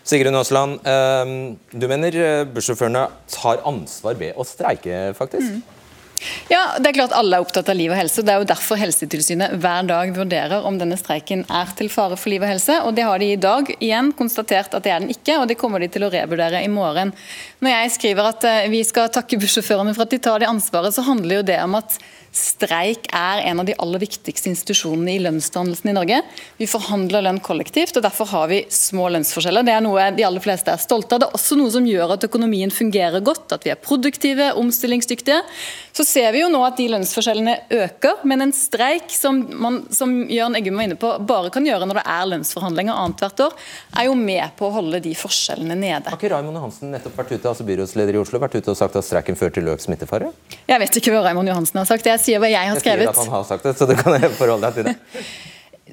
Sigrun 0.03 0.35
Aasland, 0.39 0.79
eh, 0.81 1.31
du 1.77 1.85
mener 1.85 2.15
eh, 2.17 2.43
bussjåførene 2.49 3.05
tar 3.29 3.61
ansvar 3.69 4.17
ved 4.17 4.33
å 4.33 4.45
streike, 4.47 5.11
faktisk? 5.17 5.59
Mm. 5.59 5.76
Ja, 6.51 6.77
det 6.79 6.91
er 6.91 6.97
klart 6.99 7.15
Alle 7.17 7.37
er 7.37 7.43
opptatt 7.43 7.69
av 7.71 7.77
liv 7.77 7.91
og 7.91 7.99
helse. 7.99 8.23
Det 8.25 8.33
er 8.33 8.41
jo 8.41 8.47
derfor 8.49 8.79
Helsetilsynet 8.79 9.55
hver 9.61 9.87
dag 9.89 10.13
vurderer 10.15 10.65
om 10.67 10.79
denne 10.79 10.97
streiken 10.99 11.43
er 11.47 11.71
til 11.77 11.89
fare 11.91 12.17
for 12.19 12.31
liv 12.31 12.43
og 12.43 12.51
helse. 12.51 12.79
og 12.83 12.95
Det 12.97 13.05
har 13.07 13.19
de 13.19 13.31
i 13.33 13.39
dag 13.47 13.71
igjen 13.77 14.13
konstatert 14.17 14.73
at 14.73 14.85
det 14.85 14.93
er 14.93 15.03
den 15.03 15.13
ikke, 15.13 15.39
og 15.41 15.47
det 15.49 15.59
kommer 15.59 15.83
de 15.83 15.89
til 15.91 16.07
å 16.07 16.11
revurdere 16.13 16.63
i 16.63 16.71
morgen. 16.71 17.13
Når 17.63 17.73
jeg 17.73 17.95
skriver 17.97 18.31
at 18.31 18.47
eh, 18.47 18.69
vi 18.71 18.83
skal 18.87 19.11
takke 19.13 19.39
bussjåførene 19.41 19.95
for 19.95 20.07
at 20.07 20.13
de 20.15 20.21
tar 20.23 20.43
det 20.43 20.51
ansvaret, 20.51 20.95
så 20.95 21.05
handler 21.07 21.41
jo 21.41 21.47
det 21.51 21.59
om 21.63 21.77
at 21.79 21.99
Streik 22.35 23.07
er 23.15 23.43
en 23.49 23.61
av 23.61 23.67
de 23.67 23.75
aller 23.81 24.01
viktigste 24.03 24.49
institusjonene 24.51 25.15
i 25.15 25.21
lønnsdannelsen 25.23 25.89
i 25.91 25.95
Norge. 25.95 26.21
Vi 26.59 26.67
forhandler 26.69 27.23
lønn 27.25 27.39
kollektivt, 27.43 27.97
og 27.97 28.05
derfor 28.05 28.29
har 28.31 28.49
vi 28.51 28.61
små 28.73 29.07
lønnsforskjeller. 29.15 29.65
Det 29.65 29.73
er 29.73 29.83
noe 29.85 30.09
de 30.17 30.25
aller 30.27 30.43
fleste 30.43 30.73
er 30.73 30.81
stolte 30.81 31.15
av. 31.15 31.23
Det 31.23 31.29
er 31.29 31.37
også 31.39 31.57
noe 31.59 31.73
som 31.73 31.87
gjør 31.87 32.15
at 32.17 32.27
økonomien 32.27 32.73
fungerer 32.73 33.23
godt, 33.25 33.55
at 33.55 33.65
vi 33.65 33.73
er 33.73 33.81
produktive, 33.81 34.51
omstillingsdyktige. 34.59 35.39
Så 35.97 36.05
ser 36.05 36.29
vi 36.35 36.43
jo 36.43 36.49
nå 36.53 36.61
at 36.61 36.77
de 36.77 36.89
lønnsforskjellene 36.93 37.55
øker, 37.73 38.21
men 38.29 38.45
en 38.45 38.53
streik, 38.53 39.09
som, 39.13 39.39
man, 39.57 39.79
som 39.93 40.13
Jørn 40.29 40.57
Eggum 40.59 40.77
var 40.77 40.89
inne 40.89 40.99
på, 40.99 41.13
bare 41.25 41.49
kan 41.53 41.65
gjøre 41.65 41.87
når 41.89 42.01
det 42.01 42.05
er 42.13 42.29
lønnsforhandlinger 42.33 42.93
annethvert 42.93 43.45
år, 43.47 43.55
er 43.97 44.09
jo 44.09 44.17
med 44.19 44.53
på 44.59 44.67
å 44.67 44.75
holde 44.75 45.01
de 45.01 45.15
forskjellene 45.17 45.77
nede. 45.79 46.11
Har 46.11 46.19
ikke 46.19 46.29
Raymond 46.35 46.59
Johansen 46.59 46.93
nettopp 46.93 47.17
vært 47.17 47.33
ute, 47.33 47.49
altså 47.49 47.65
byrådsleder 47.67 48.17
i 48.17 48.21
Oslo, 48.21 48.41
vært 48.43 48.59
ute 48.59 48.73
og 48.73 48.77
sagt 48.77 48.99
at 48.99 49.07
streiken 49.07 49.39
fører 49.39 49.55
til 49.57 49.71
økt 49.73 49.87
smittefare? 49.87 50.29
Jeg 50.69 50.83
vet 50.83 50.99
ikke 51.01 51.15
hva 51.15 51.23
Raymond 51.25 51.49
Johansen 51.49 51.81
har 51.81 51.89
sagt. 51.89 52.05
Jeg 52.05 52.21
sier 52.27 52.43
hva 52.43 52.51
jeg 52.51 52.71
har 52.71 52.81
skrevet. 52.81 53.07
Jeg 53.07 53.13
sier 53.13 53.23
at 53.23 53.25
han 53.25 53.35
har 53.37 53.45
sagt 53.47 53.67
det, 53.67 53.75
så 53.79 53.87
du 53.89 53.95
kan 53.97 54.17
forholde 54.37 54.69
deg 54.69 54.81
til 54.81 54.91
det. 54.91 54.97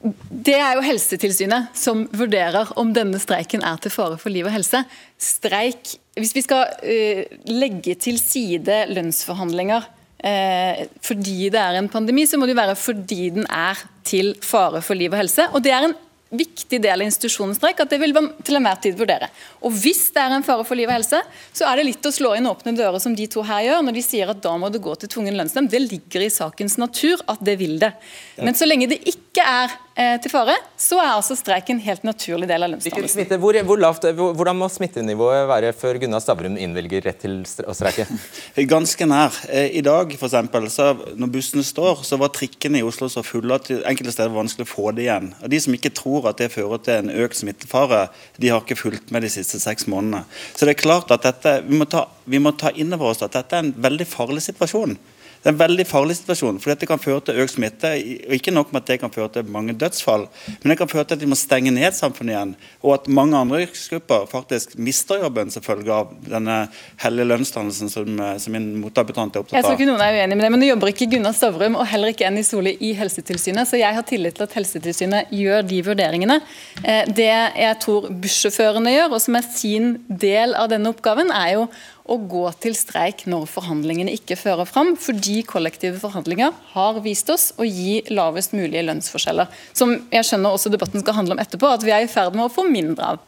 Det 0.05 0.57
er 0.59 0.75
jo 0.77 0.85
Helsetilsynet 0.85 1.77
som 1.79 2.03
vurderer 2.13 2.73
om 2.81 2.91
denne 2.93 3.17
streiken 3.23 3.63
er 3.65 3.79
til 3.81 3.93
fare 3.95 4.19
for 4.21 4.33
liv 4.35 4.45
og 4.45 4.53
helse. 4.53 4.83
Streik, 5.17 5.95
Hvis 6.19 6.35
vi 6.37 6.43
skal 6.45 6.75
uh, 6.85 7.23
legge 7.49 7.95
til 7.97 8.19
side 8.21 8.83
lønnsforhandlinger 8.93 9.87
uh, 9.89 10.83
fordi 11.01 11.49
det 11.55 11.63
er 11.63 11.79
en 11.79 11.89
pandemi, 11.89 12.27
så 12.29 12.37
må 12.37 12.51
det 12.51 12.59
være 12.59 12.77
fordi 12.77 13.31
den 13.39 13.49
er 13.49 13.81
til 14.05 14.35
fare 14.45 14.83
for 14.85 14.99
liv 14.99 15.15
og 15.15 15.23
helse. 15.23 15.49
Og 15.57 15.65
det 15.65 15.73
er 15.73 15.89
en 15.89 15.97
viktig 16.39 16.81
del 16.83 17.03
av 17.03 17.07
institusjonens 17.07 17.61
streik 17.61 17.81
at 17.85 17.93
det 17.93 18.01
vil 18.03 18.15
man 18.17 18.31
til 18.45 18.59
enhver 18.59 18.81
tid 18.83 18.99
vurdere. 18.99 19.31
Og 19.65 19.73
Hvis 19.75 20.07
det 20.15 20.23
er 20.23 20.35
en 20.37 20.47
fare 20.47 20.67
for 20.67 20.79
liv 20.79 20.91
og 20.91 20.97
helse, 20.97 21.21
så 21.55 21.69
er 21.69 21.81
det 21.81 21.89
litt 21.89 22.09
å 22.09 22.15
slå 22.15 22.35
inn 22.39 22.51
åpne 22.51 22.75
dører, 22.77 23.01
som 23.03 23.17
de 23.17 23.29
to 23.31 23.45
her 23.47 23.65
gjør, 23.69 23.83
når 23.87 23.99
de 23.99 24.05
sier 24.05 24.31
at 24.31 24.43
da 24.45 24.55
må 24.61 24.71
det 24.73 24.83
gå 24.85 24.95
til 24.99 25.13
tvungen 25.17 25.39
lønnsnemnd. 25.41 25.73
Det 25.73 25.83
ligger 25.85 26.27
i 26.27 26.33
sakens 26.33 26.79
natur 26.81 27.23
at 27.31 27.43
det 27.45 27.59
vil 27.61 27.79
det. 27.83 27.95
Men 28.43 28.59
så 28.59 28.69
lenge 28.69 28.91
det 28.93 29.03
ikke 29.11 29.45
er 29.45 29.75
til 29.95 30.33
fare, 30.33 30.57
så 30.81 30.99
er 30.99 31.13
altså 31.13 31.37
streik 31.39 31.69
en 31.71 31.79
helt 31.85 32.03
naturlig 32.07 32.49
del 32.51 32.67
av 32.67 32.73
lønnsdannelsen. 32.73 33.37
Hvor, 33.39 33.59
hvor 33.69 33.79
lavt, 33.79 34.07
hvordan 34.19 34.59
må 34.59 34.67
smittenivået 34.73 35.45
være 35.47 35.71
før 35.77 36.01
Gunnar 36.03 36.23
Stavrum 36.25 36.57
innvilger 36.59 37.05
rett 37.07 37.21
til 37.23 37.37
å 37.63 37.77
streike? 37.77 38.07
Ganske 38.75 39.07
nær. 39.07 39.37
Eh, 39.47 39.77
I 39.79 39.85
dag 39.87 40.11
for 40.19 40.27
eksempel, 40.27 40.67
så 40.73 40.91
når 41.15 41.33
bussene 41.37 41.65
står, 41.67 42.03
så 42.07 42.19
var 42.21 42.33
trikkene 42.35 42.81
i 42.81 42.87
Oslo 42.87 43.09
så 43.13 43.23
fulle 43.27 43.55
at 43.55 43.71
enkelte 43.71 44.15
steder 44.17 44.33
var 44.33 44.43
vanskelig 44.43 44.67
å 44.67 44.73
få 44.73 44.91
det 44.97 45.07
igjen. 45.07 45.31
Og 45.41 45.53
De 45.55 45.63
som 45.63 45.79
ikke 45.79 45.95
tror 45.95 46.31
at 46.31 46.43
det 46.43 46.51
fører 46.55 46.83
til 46.85 47.01
en 47.05 47.15
økt 47.25 47.41
smittefare, 47.41 48.07
de 48.41 48.51
har 48.53 48.65
ikke 48.65 48.81
fulgt 48.81 49.15
med 49.15 49.25
de 49.25 49.33
siste 49.33 49.61
seks 49.63 49.89
månedene. 49.91 50.25
Så 50.55 50.67
det 50.67 50.75
er 50.75 50.83
klart 50.85 51.13
at 51.15 51.27
dette, 51.27 51.61
vi 51.69 51.79
må 51.81 51.89
ta, 51.91 52.07
vi 52.27 52.43
må 52.43 52.55
ta 52.59 52.75
inn 52.75 52.95
over 52.97 53.13
oss 53.13 53.23
at 53.25 53.37
dette 53.37 53.57
er 53.57 53.67
en 53.67 53.75
veldig 53.87 54.09
farlig 54.09 54.43
situasjon. 54.49 54.99
Det 55.45 55.51
er 55.51 55.53
en 55.59 55.61
veldig 55.61 55.85
farlig 55.85 56.15
situasjon, 56.17 56.57
for 56.57 56.73
dette 56.73 56.87
kan 56.89 57.01
føre 57.01 57.21
til 57.27 57.43
økt 57.43 57.53
smitte. 57.53 57.91
og 57.93 58.33
Ikke 58.33 58.53
nok 58.55 58.71
med 58.73 58.81
at 58.81 58.93
det 58.95 58.97
kan 59.03 59.11
føre 59.13 59.29
til 59.35 59.51
mange 59.53 59.75
dødsfall, 59.77 60.23
men 60.63 60.73
det 60.73 60.77
kan 60.81 60.89
føre 60.89 61.05
til 61.05 61.19
at 61.19 61.21
de 61.21 61.29
må 61.29 61.37
stenge 61.37 61.69
ned 61.75 61.93
samfunnet 61.93 62.33
igjen. 62.33 62.55
Og 62.81 62.95
at 62.95 63.11
mange 63.13 63.37
andre 63.37 63.61
yrkesgrupper 63.67 64.25
faktisk 64.31 64.79
mister 64.81 65.21
jobben 65.21 65.53
som 65.53 65.67
følge 65.67 65.93
av 65.93 66.15
denne 66.25 66.57
hellige 67.05 67.29
lønnsdannelsen 67.29 67.93
som, 67.93 68.23
som 68.41 68.57
min 68.57 68.71
motdebattant 68.81 69.37
er 69.37 69.45
opptatt 69.45 69.53
av. 69.53 69.61
Jeg 69.61 69.69
tror 69.69 69.77
ikke 69.77 69.91
noen 69.91 70.07
er 70.07 70.17
uenig 70.23 70.39
med 70.41 70.47
det, 70.47 70.53
men 70.55 70.65
Nå 70.65 70.71
jobber 70.71 70.95
ikke 70.95 71.11
Gunnar 71.13 71.37
Stavrum 71.37 71.77
og 71.77 71.85
heller 71.93 72.15
ikke 72.15 72.25
Enny 72.31 72.47
Soli 72.47 72.79
i 72.81 72.95
Helsetilsynet, 72.97 73.69
så 73.69 73.77
jeg 73.77 73.99
har 73.99 74.09
tillit 74.09 74.39
til 74.39 74.47
at 74.47 74.57
Helsetilsynet 74.57 75.35
gjør 75.37 75.69
de 75.69 75.83
vurderingene. 75.91 76.41
Eh, 76.81 77.05
det 77.13 77.29
jeg 77.29 77.81
tror 77.85 78.09
bussjåførene 78.09 78.97
gjør, 78.97 79.13
og 79.13 79.21
som 79.21 79.37
er 79.37 79.51
sin 79.53 79.99
del 80.09 80.57
av 80.57 80.73
denne 80.73 80.89
oppgaven, 80.95 81.29
er 81.37 81.59
jo 81.59 81.69
å 82.05 82.19
gå 82.29 82.45
til 82.61 82.75
streik 82.77 83.25
når 83.31 83.47
forhandlingene 83.49 84.13
ikke 84.13 84.37
fører 84.37 84.69
fram, 84.69 84.93
fordi 85.01 85.41
kollektive 85.49 85.97
forhandlinger 86.03 86.53
har 86.75 87.01
vist 87.05 87.31
oss 87.33 87.51
å 87.57 87.65
gi 87.65 88.03
lavest 88.13 88.53
mulige 88.57 88.85
lønnsforskjeller. 88.85 89.49
Som 89.73 89.97
jeg 90.13 90.29
skjønner 90.29 90.53
også 90.53 90.73
debatten 90.73 91.01
skal 91.01 91.17
handle 91.21 91.39
om 91.39 91.45
etterpå, 91.45 91.71
at 91.71 91.87
vi 91.87 91.95
er 91.97 92.05
i 92.05 92.11
ferd 92.11 92.37
med 92.37 92.47
å 92.49 92.53
få 92.53 92.67
mindre 92.69 93.15
av. 93.15 93.23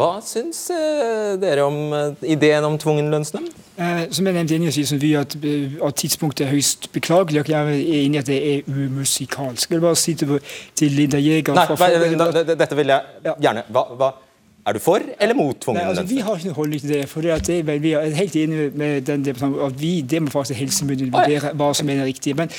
Hva 0.00 0.14
syns 0.24 0.62
eh, 0.72 1.34
dere 1.42 1.66
om 1.66 1.90
eh, 1.92 2.22
ideen 2.32 2.64
om 2.64 2.78
tvungen 2.80 3.10
lønnsnemnd? 3.12 3.50
Eh, 3.76 4.06
som 4.14 4.24
jeg 4.24 4.36
nevnte 4.36 4.56
innledningsvis, 4.56 4.94
vi 5.02 5.10
at, 5.18 5.34
at 5.36 5.98
tidspunktet 6.00 6.46
er 6.46 6.54
høyst 6.54 6.88
beklagelig. 6.94 7.42
og 7.42 7.52
Jeg 7.52 7.60
er 7.60 7.98
enig 7.98 8.16
i 8.16 8.22
at 8.22 8.30
det 8.30 8.38
er 8.54 8.70
umusikalsk. 8.70 9.68
Jeg 9.68 9.76
vil 9.76 9.84
bare 9.84 10.00
si 10.00 10.14
til, 10.16 10.38
til 10.78 10.96
Linda 10.96 11.20
Jæger 11.20 11.58
Nei, 11.58 11.66
fra, 11.74 12.44
dette 12.54 12.78
vil 12.78 12.94
jeg 12.94 13.36
gjerne. 13.44 13.66
Hva, 13.68 13.84
hva 13.98 14.12
er 14.66 14.76
du 14.76 14.78
for 14.82 15.00
eller 15.20 15.34
mot 15.34 15.56
tvungen 15.60 15.82
altså, 15.82 16.02
Vi 16.02 16.18
har 16.18 16.36
ikke 16.36 16.50
noen 16.50 16.56
holdning 16.56 16.80
til 16.80 16.92
det. 16.92 17.08
for 17.08 17.20
det 17.20 17.46
det, 17.46 17.82
Vi 17.82 17.92
er 17.92 18.14
helt 18.14 18.36
enige 18.36 18.70
med 18.74 19.00
den 19.00 19.26
at 19.28 19.80
vi, 19.80 20.00
det 20.00 20.22
må 20.22 20.30
faktisk 20.30 20.60
helsemyndighetene 20.60 21.16
vurdere 21.16 21.54
hva 21.54 21.72
som 21.74 21.88
er 21.88 21.94
det 21.94 22.04
riktige. 22.04 22.34
Men 22.34 22.50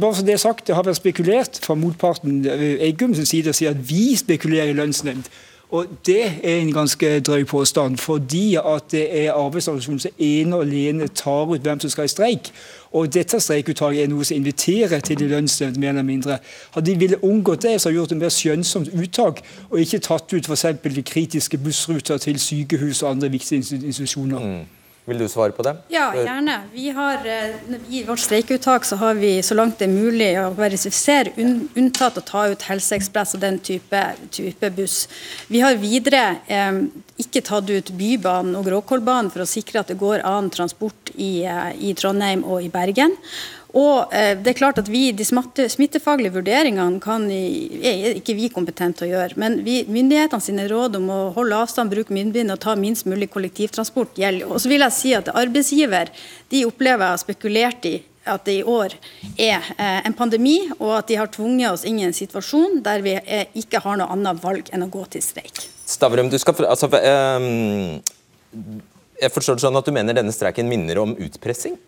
bare 0.00 0.14
som 0.14 0.26
det 0.26 0.32
er 0.34 0.42
sagt, 0.42 0.66
det 0.66 0.74
har 0.74 0.82
vært 0.82 0.96
spekulert 0.96 1.60
fra 1.62 1.74
motparten 1.74 2.46
Eggums 2.46 2.82
Eggum 2.88 3.14
sin 3.14 3.26
side 3.26 3.50
å 3.50 3.56
si 3.56 3.66
at 3.66 3.76
vi 3.90 4.16
spekulerer 4.16 4.72
i 4.72 4.78
lønnsnemnd. 4.78 5.28
Og 5.70 5.86
Det 6.06 6.24
er 6.42 6.56
en 6.56 6.72
ganske 6.72 7.20
drøy 7.20 7.44
påstand, 7.44 7.96
fordi 7.96 8.54
at 8.54 8.82
det 8.90 9.24
er 9.24 9.32
arbeidsorganisasjonen 9.32 10.00
som 10.00 10.10
ene 10.18 10.56
og 10.56 10.62
alene 10.62 11.08
tar 11.08 11.44
ut 11.44 11.60
hvem 11.60 11.80
som 11.80 11.90
skal 11.90 12.04
i 12.04 12.08
streik. 12.08 12.52
Og 12.92 13.14
dette 13.14 13.40
streikuttaket 13.40 14.02
er 14.02 14.08
noe 14.08 14.24
som 14.24 14.36
inviterer 14.36 15.00
til 15.00 15.18
de 15.18 15.28
lønnsnevnte, 15.28 15.80
mer 15.80 15.88
eller 15.88 16.02
mindre. 16.02 16.38
Hadde 16.72 16.90
de 16.90 16.98
ville 16.98 17.24
unngått 17.24 17.62
det, 17.62 17.80
så 17.80 17.88
hadde 17.88 17.94
de 17.94 18.00
gjort 18.00 18.12
et 18.12 18.22
mer 18.22 18.32
skjønnsomt 18.32 18.88
uttak, 18.96 19.44
og 19.70 19.80
ikke 19.80 19.98
tatt 19.98 20.32
ut 20.32 20.48
f.eks. 20.48 20.66
de 20.94 21.02
kritiske 21.02 21.58
bussruter 21.58 22.18
til 22.18 22.40
sykehus 22.40 23.02
og 23.02 23.10
andre 23.10 23.30
viktige 23.30 23.58
institusjoner. 23.58 24.38
Mm. 24.38 24.77
Vil 25.08 25.18
du 25.18 25.28
svare 25.28 25.54
på 25.56 25.64
det? 25.64 25.72
Ja, 25.88 26.10
gjerne. 26.12 26.58
Vi 26.72 26.90
har, 26.92 27.14
eh, 27.24 27.54
I 27.88 28.02
vårt 28.04 28.20
streikeuttak 28.20 28.84
så 28.84 28.96
har 28.96 29.14
vi 29.14 29.42
så 29.42 29.54
langt 29.54 29.78
det 29.78 29.86
er 29.88 29.94
mulig 29.94 30.34
å 30.36 30.50
verifisere 30.52 31.32
unntatt 31.74 32.18
å 32.20 32.24
ta 32.28 32.42
ut 32.52 32.66
Helseekspress 32.68 33.32
og 33.34 33.40
den 33.40 33.56
type, 33.58 34.02
type, 34.30 34.70
buss. 34.76 35.08
Vi 35.48 35.62
har 35.64 35.80
videre 35.80 36.36
eh, 36.46 36.82
ikke 37.16 37.40
tatt 37.40 37.70
ut 37.70 37.92
Bybanen 37.96 38.58
og 38.58 38.68
Gråkålbanen 38.68 39.32
for 39.32 39.46
å 39.46 39.48
sikre 39.48 39.80
at 39.80 39.88
det 39.88 39.96
går 39.96 40.20
annen 40.28 40.52
transport 40.52 41.14
i, 41.16 41.46
eh, 41.48 41.72
i 41.80 41.94
Trondheim 41.96 42.44
og 42.44 42.60
i 42.62 42.68
Bergen. 42.68 43.16
Og 43.78 44.14
eh, 44.14 44.32
det 44.40 44.52
er 44.52 44.58
klart 44.58 44.80
at 44.80 44.88
vi, 44.90 45.10
De 45.14 45.24
smittefaglige 45.24 46.34
vurderingene 46.34 47.00
kan, 47.02 47.28
er 47.30 48.18
ikke 48.18 48.36
vi 48.38 48.50
kompetente 48.52 49.06
å 49.06 49.10
gjøre. 49.10 49.38
Men 49.40 49.60
vi, 49.66 49.80
myndighetene 49.88 50.44
sine 50.44 50.66
råd 50.70 50.98
om 50.98 51.10
å 51.14 51.20
holde 51.36 51.62
avstand, 51.62 51.92
bruke 51.92 52.14
munnbind 52.14 52.54
og 52.54 52.62
ta 52.64 52.74
minst 52.78 53.06
mulig 53.08 53.30
kollektivtransport 53.34 54.18
gjelder. 54.18 54.48
Og 54.50 54.62
så 54.62 54.72
vil 54.72 54.84
jeg 54.86 54.96
si 54.96 55.14
at 55.16 55.30
Arbeidsgiver 55.34 56.12
de 56.52 56.64
opplever 56.68 57.12
jeg 57.12 57.26
spekulert 57.26 57.90
i 57.90 57.96
at 58.28 58.44
det 58.44 58.58
i 58.60 58.64
år 58.66 58.92
er 59.40 59.64
eh, 59.78 60.00
en 60.06 60.16
pandemi, 60.16 60.58
og 60.78 60.98
at 60.98 61.08
de 61.08 61.16
har 61.16 61.30
tvunget 61.32 61.72
oss 61.72 61.84
inn 61.88 62.00
i 62.00 62.06
en 62.08 62.16
situasjon 62.16 62.82
der 62.84 63.04
vi 63.04 63.14
eh, 63.18 63.46
ikke 63.58 63.80
har 63.84 63.96
noe 64.00 64.10
annet 64.12 64.42
valg 64.42 64.68
enn 64.74 64.84
å 64.84 64.90
gå 64.92 65.04
til 65.14 65.24
streik. 65.24 65.64
Stavrum, 65.88 66.28
du 66.28 66.36
skal, 66.40 66.58
altså, 66.68 66.90
um, 66.92 68.02
jeg 69.16 69.32
forstår 69.32 69.56
det 69.56 69.64
sånn 69.64 69.80
at 69.80 69.88
du 69.88 69.94
mener 69.96 70.18
denne 70.18 70.34
streiken 70.34 70.68
minner 70.68 71.00
om 71.00 71.16
utpressing? 71.16 71.78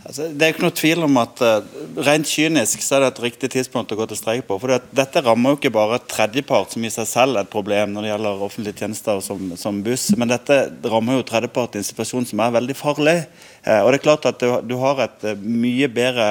Altså, 0.00 0.30
det 0.32 0.44
er 0.46 0.54
ikke 0.54 0.64
noe 0.64 0.74
tvil 0.76 1.04
om 1.04 1.18
at 1.20 1.42
uh, 1.44 1.72
Rent 2.00 2.28
kynisk 2.28 2.80
så 2.84 2.96
er 2.96 3.04
det 3.04 3.10
et 3.10 3.22
riktig 3.26 3.50
tidspunkt 3.52 3.92
å 3.92 3.98
gå 3.98 4.06
til 4.08 4.18
streik 4.18 4.46
på. 4.48 4.56
for 4.62 4.80
Dette 4.96 5.22
rammer 5.26 5.52
jo 5.52 5.58
ikke 5.58 5.72
bare 5.74 6.00
tredjepart, 6.08 6.72
som 6.72 6.84
i 6.86 6.92
seg 6.92 7.08
selv 7.10 7.36
er 7.36 7.44
et 7.44 7.52
problem 7.52 7.92
når 7.92 8.06
det 8.06 8.12
gjelder 8.14 8.44
offentlige 8.46 8.80
tjenester 8.80 9.20
som, 9.24 9.52
som 9.60 9.82
buss, 9.84 10.08
men 10.16 10.32
dette 10.32 10.60
rammer 10.88 11.18
jo 11.18 11.26
tredjepart 11.28 11.76
i 11.76 11.82
en 11.82 11.88
situasjon 11.90 12.30
som 12.30 12.44
er 12.44 12.56
veldig 12.56 12.78
farlig. 12.78 13.18
Uh, 13.66 13.82
og 13.82 13.90
det 13.90 14.00
er 14.00 14.06
klart 14.06 14.30
at 14.30 14.40
du, 14.40 14.48
du 14.72 14.78
har 14.80 15.04
et 15.04 15.28
uh, 15.28 15.36
mye 15.36 15.90
bedre 15.92 16.30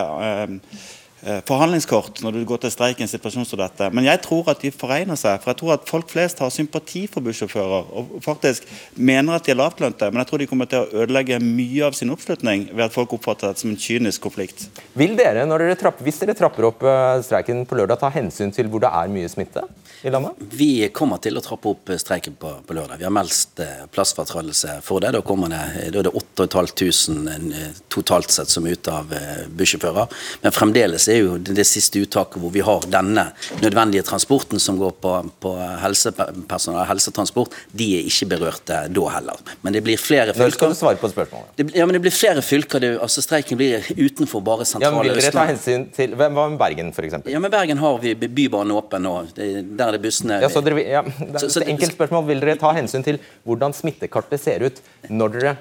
forhandlingskort 1.48 2.22
når 2.24 2.38
du 2.38 2.44
går 2.48 2.62
til 2.64 2.72
streik 2.74 3.00
i 3.02 3.04
en 3.06 3.12
situasjon 3.12 3.48
som 3.48 3.60
dette. 3.60 3.90
Men 3.96 4.08
jeg 4.08 4.22
tror 4.24 4.52
at 4.54 4.62
de 4.64 4.72
foregner 4.72 5.20
seg. 5.20 5.42
For 5.42 5.52
jeg 5.52 5.60
tror 5.62 5.74
at 5.76 5.90
folk 5.90 6.12
flest 6.12 6.40
har 6.44 6.52
sympati 6.54 7.06
for 7.12 7.26
bussjåfører 7.26 7.92
og 8.00 8.14
faktisk 8.24 8.68
mener 8.96 9.36
at 9.36 9.48
de 9.48 9.54
er 9.54 9.60
lavtlønte. 9.60 10.10
Men 10.12 10.24
jeg 10.24 10.30
tror 10.32 10.44
de 10.44 10.50
kommer 10.50 10.70
til 10.70 10.86
å 10.86 11.04
ødelegge 11.04 11.42
mye 11.44 11.88
av 11.90 11.98
sin 11.98 12.14
oppslutning 12.14 12.70
ved 12.72 12.86
at 12.88 12.96
folk 12.96 13.14
oppfatter 13.18 13.52
det 13.52 13.62
som 13.62 13.74
en 13.74 13.80
kynisk 13.80 14.24
konflikt. 14.24 14.68
Vil 15.00 15.18
dere, 15.20 15.46
dere 15.50 15.78
trapper, 15.80 16.06
hvis 16.08 16.22
dere 16.24 16.38
trapper 16.38 16.70
opp 16.70 16.86
eh, 16.88 17.20
streiken 17.26 17.66
på 17.68 17.80
lørdag, 17.80 18.00
ta 18.02 18.12
hensyn 18.14 18.54
til 18.56 18.72
hvor 18.72 18.84
det 18.84 18.92
er 19.02 19.12
mye 19.12 19.32
smitte 19.32 19.66
i 20.06 20.14
landet? 20.14 20.40
Vi 20.56 20.72
kommer 20.96 21.20
til 21.24 21.40
å 21.40 21.44
trappe 21.44 21.74
opp 21.74 21.92
eh, 21.92 22.00
streiken 22.02 22.38
på, 22.40 22.54
på 22.64 22.78
lørdag. 22.78 23.02
Vi 23.02 23.08
har 23.08 23.16
meldt 23.16 23.64
plassfortredelse 23.96 24.80
for 24.86 25.04
det. 25.04 25.14
Da, 25.18 25.24
kommer 25.26 25.52
det, 25.52 25.92
da 25.92 26.04
er 26.04 26.10
det 26.10 26.16
8500 26.16 27.84
totalt 27.92 28.32
sett 28.32 28.52
som 28.52 28.68
er 28.68 28.80
ute 28.80 28.94
av 28.94 29.12
bussjåfører. 29.60 30.20
Men 30.46 30.56
fremdeles 30.56 31.09
er 31.16 31.24
jo 31.24 31.38
det 31.38 31.66
siste 31.68 32.02
uttaket 32.04 32.42
hvor 32.42 32.52
vi 32.54 32.64
har 32.66 32.86
denne 32.92 33.26
nødvendige 33.64 34.06
transporten 34.08 34.62
som 34.62 34.80
går 34.80 34.96
på, 35.04 35.14
på 35.44 35.54
helsepersonell, 35.84 36.86
helsetransport. 36.90 37.56
De 37.72 37.88
er 38.00 38.10
ikke 38.10 38.30
berørte 38.34 38.82
da 38.94 39.06
heller. 39.16 39.42
Men 39.62 39.76
det 39.76 39.84
blir 39.86 40.00
flere 40.02 40.36
fylker. 40.36 40.50
Nå 40.50 40.58
skal 40.58 40.74
du 40.74 40.80
svare 40.80 41.02
på 41.02 41.12
spørsmålet? 41.12 41.54
Det, 41.58 41.68
ja, 41.78 41.88
men 41.88 41.98
det 41.98 42.04
blir 42.06 42.16
flere 42.16 42.44
fylker. 42.46 42.84
Det, 42.84 42.92
altså 43.00 43.24
Streiken 43.26 43.60
blir 43.60 43.86
utenfor 43.98 44.44
bare 44.46 44.68
sentrale 44.68 45.04
ja, 45.04 45.16
Vil 45.16 45.22
dere 45.24 45.34
ta 45.36 45.48
hensyn 45.50 45.88
til 45.96 46.16
Hva 46.20 46.30
med 46.36 46.60
Bergen, 46.62 46.92
f.eks.? 46.96 47.22
Ja, 47.30 47.42
men 47.42 47.54
Bergen 47.54 47.82
har 47.82 48.00
vi 48.04 48.16
Bybanen 48.20 48.76
åpen 48.76 49.06
nå. 49.08 49.16
Der 49.36 49.86
er 49.88 49.98
det 49.98 50.04
bussene 50.04 50.42
ja, 50.44 50.52
så 50.52 50.64
dere, 50.66 50.84
ja, 50.84 51.04
det 51.06 51.42
er 51.42 51.50
et 51.50 51.74
enkelt 51.76 51.96
spørsmål. 51.96 52.28
Vil 52.30 52.44
dere 52.44 52.60
ta 52.60 52.74
hensyn 52.78 53.06
til 53.06 53.20
hvordan 53.48 53.76
smittekartet 53.76 54.42
ser 54.42 54.68
ut 54.68 54.84
når 55.10 55.36
dere 55.38 55.58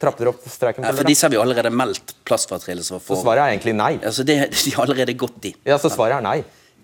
trapper 0.00 0.30
opp 0.32 0.42
streiken? 0.48 0.84
Ja, 0.86 0.92
for 0.96 1.08
Disse 1.08 1.26
har 1.26 1.32
vi 1.34 1.38
allerede 1.40 1.70
meldt 1.74 2.14
plassfortredelse 2.28 2.98
for. 3.00 3.16
Så 3.16 3.22
svaret 3.24 3.44
er 3.44 3.54
egentlig 3.54 3.74
nei? 3.78 3.92
Altså, 4.00 4.24
det, 4.26 4.36
De 4.64 4.74
har 4.76 4.84
allerede 4.86 5.14
gått 5.18 5.48
i. 5.50 5.54
Ja, 5.68 5.78
Så 5.82 5.90
svaret 5.92 6.20
er 6.20 6.26
nei? 6.26 6.40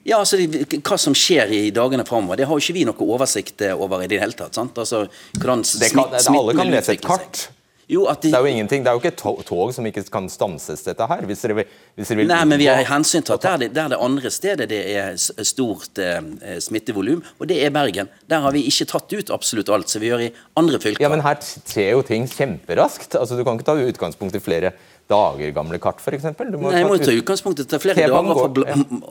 Ja, 0.08 0.22
altså, 0.22 0.38
Hva 0.40 0.96
som 1.00 1.14
skjer 1.16 1.50
i 1.52 1.62
dagene 1.74 2.04
framover, 2.08 2.38
det 2.40 2.46
har 2.48 2.56
jo 2.56 2.62
ikke 2.62 2.76
vi 2.78 2.84
noe 2.88 3.08
oversikt 3.16 3.64
over 3.74 4.04
i 4.04 4.08
det 4.10 4.20
hele 4.22 4.36
tatt. 4.38 4.56
sant? 4.56 4.78
Altså, 4.78 5.04
hvordan 5.36 5.64
det 5.66 5.90
kan, 5.92 6.10
det, 6.14 6.22
Alle 6.32 6.54
kan 6.56 6.70
lese 6.72 6.94
et 6.96 7.04
kart. 7.04 7.48
Jo, 7.88 8.02
de... 8.04 8.28
Det 8.28 8.36
er 8.36 8.44
jo 8.44 8.50
ingenting, 8.50 8.82
det 8.84 8.90
er 8.90 8.98
jo 8.98 9.00
ikke 9.00 9.42
tog 9.48 9.70
som 9.72 9.86
ikke 9.88 10.02
kan 10.12 10.26
stanses, 10.28 10.82
dette 10.84 11.06
her. 11.08 11.22
hvis 11.24 11.44
dere. 11.44 11.64
Hvis 11.96 12.10
dere 12.12 12.20
vil... 12.20 12.28
Nei, 12.28 12.42
men 12.50 12.60
vi 12.60 12.66
har 12.68 12.82
hensyntatt 12.90 13.46
der, 13.46 13.62
det, 13.62 13.68
der 13.76 13.94
det 13.94 14.00
andre 14.04 14.32
stedet 14.32 14.68
det 14.68 14.80
er 14.92 15.16
stort 15.16 16.00
eh, 16.02 16.58
smittevolum, 16.60 17.22
og 17.38 17.48
det 17.48 17.62
er 17.64 17.72
Bergen. 17.72 18.12
Der 18.28 18.44
har 18.44 18.52
vi 18.52 18.66
ikke 18.68 18.90
tatt 18.92 19.14
ut 19.16 19.32
absolutt 19.32 19.72
alt 19.72 19.88
som 19.88 20.04
vi 20.04 20.12
gjør 20.12 20.26
i 20.26 20.28
andre 20.60 20.82
fylker. 20.82 21.06
Ja, 21.06 21.08
Men 21.12 21.24
her 21.24 21.40
skjer 21.40 21.94
jo 21.96 22.04
ting 22.04 22.28
kjemperaskt. 22.28 23.16
Altså, 23.16 23.40
Du 23.40 23.44
kan 23.46 23.56
ikke 23.56 23.70
ta 23.70 23.78
utgangspunkt 23.88 24.36
i 24.36 24.44
flere 24.44 24.74
dager 25.08 25.52
gamle 25.56 25.78
kart, 25.82 26.00
f.eks.? 26.02 26.26
Nei, 26.28 26.72
jeg 26.76 26.88
må 26.88 26.98
ta 27.00 27.14
utgangspunkt 27.14 27.62
i 27.62 27.80
flere 27.80 28.08
dager 28.12 28.38
for 28.38 28.60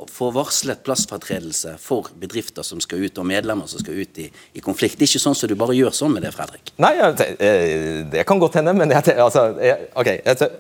å 0.04 0.06
få 0.12 0.30
varslet 0.36 0.84
plassfortredelse 0.86 1.76
for 1.82 2.12
bedrifter 2.22 2.66
som 2.68 2.82
skal 2.84 3.04
ut, 3.06 3.18
og 3.18 3.28
medlemmer 3.30 3.70
som 3.72 3.82
skal 3.82 4.00
ut 4.04 4.22
i, 4.22 4.28
i, 4.30 4.64
konflikt. 4.64 5.00
Det 5.00 5.08
er 5.08 5.14
ikke 5.14 5.26
sånn 5.26 5.38
som 5.38 5.52
du 5.52 5.58
bare 5.60 5.78
gjør 5.78 5.96
sånn 5.98 6.14
med 6.14 6.26
det, 6.28 6.34
Fredrik. 6.36 6.74
Nei, 6.84 6.94
eh, 7.02 8.02
det 8.14 8.26
kan 8.30 8.42
godt 8.42 8.60
hende, 8.62 8.76
men 8.78 8.94
jeg, 8.94 9.18
altså, 9.18 9.50
jeg, 9.64 9.90
ok, 9.98 10.12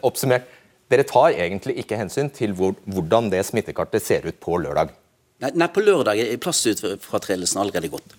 oppsummert. 0.07 0.53
Dere 0.87 1.03
tar 1.03 1.35
egentlig 1.35 1.81
ikke 1.81 1.97
hensyn 1.99 2.29
til 2.31 2.53
hvor, 2.55 2.77
hvordan 2.87 3.27
det 3.33 3.41
smittekartet 3.43 4.05
ser 4.05 4.27
ut 4.29 4.37
på 4.39 4.55
lørdag. 4.63 4.93
Nei, 5.43 5.51
nei 5.59 5.67
på 5.69 5.83
lørdag 5.83 6.21
er 6.23 6.39
plastutfratredelsen 6.41 7.59
allerede 7.61 7.91
gått. 7.91 8.15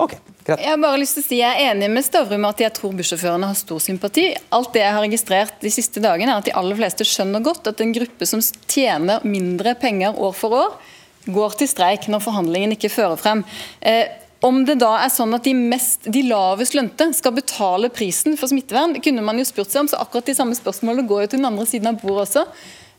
Ok, 0.00 0.14
greit. 0.46 0.60
Jeg 0.62 0.70
har 0.70 0.78
bare 0.80 1.00
lyst 1.00 1.18
til 1.18 1.24
å 1.24 1.26
si 1.26 1.40
jeg 1.42 1.50
er 1.50 1.74
enig 1.74 1.90
med 1.92 2.06
Stavrum 2.06 2.46
at 2.48 2.62
jeg 2.62 2.72
tror 2.78 2.94
bussjåførene 2.96 3.50
har 3.50 3.58
stor 3.58 3.82
sympati. 3.84 4.30
Alt 4.56 4.72
det 4.76 4.84
jeg 4.84 4.94
har 4.96 5.04
registrert 5.04 5.60
de 5.60 5.72
siste 5.72 6.00
dagene, 6.00 6.32
er 6.32 6.40
at 6.40 6.48
de 6.48 6.54
aller 6.56 6.78
fleste 6.78 7.04
skjønner 7.04 7.44
godt 7.44 7.68
at 7.68 7.82
en 7.84 7.92
gruppe 7.96 8.28
som 8.28 8.40
tjener 8.70 9.26
mindre 9.28 9.74
penger 9.80 10.16
år 10.16 10.32
for 10.36 10.56
år, 10.56 10.80
går 11.28 11.60
til 11.60 11.68
streik 11.68 12.08
når 12.08 12.24
forhandlingen 12.24 12.72
ikke 12.78 12.92
fører 12.92 13.20
frem. 13.20 13.44
Eh, 13.84 14.08
om 14.40 14.62
det 14.64 14.78
da 14.80 14.94
er 15.02 15.12
sånn 15.12 15.36
at 15.36 15.44
de, 15.44 15.52
mest, 15.52 16.08
de 16.08 16.24
lavest 16.24 16.72
lønte 16.72 17.10
skal 17.12 17.36
betale 17.36 17.90
prisen 17.92 18.38
for 18.40 18.48
smittevern, 18.48 18.96
kunne 19.04 19.24
man 19.24 19.36
jo 19.36 19.44
spurt 19.44 19.68
seg 19.68 19.84
om, 19.84 19.90
så 19.92 20.00
akkurat 20.00 20.30
de 20.30 20.36
samme 20.38 20.56
spørsmålene 20.56 21.04
går 21.10 21.26
jo 21.26 21.32
til 21.34 21.42
den 21.42 21.50
andre 21.50 21.68
siden 21.68 21.92
av 21.92 22.00
bordet 22.00 22.24
også. 22.24 22.46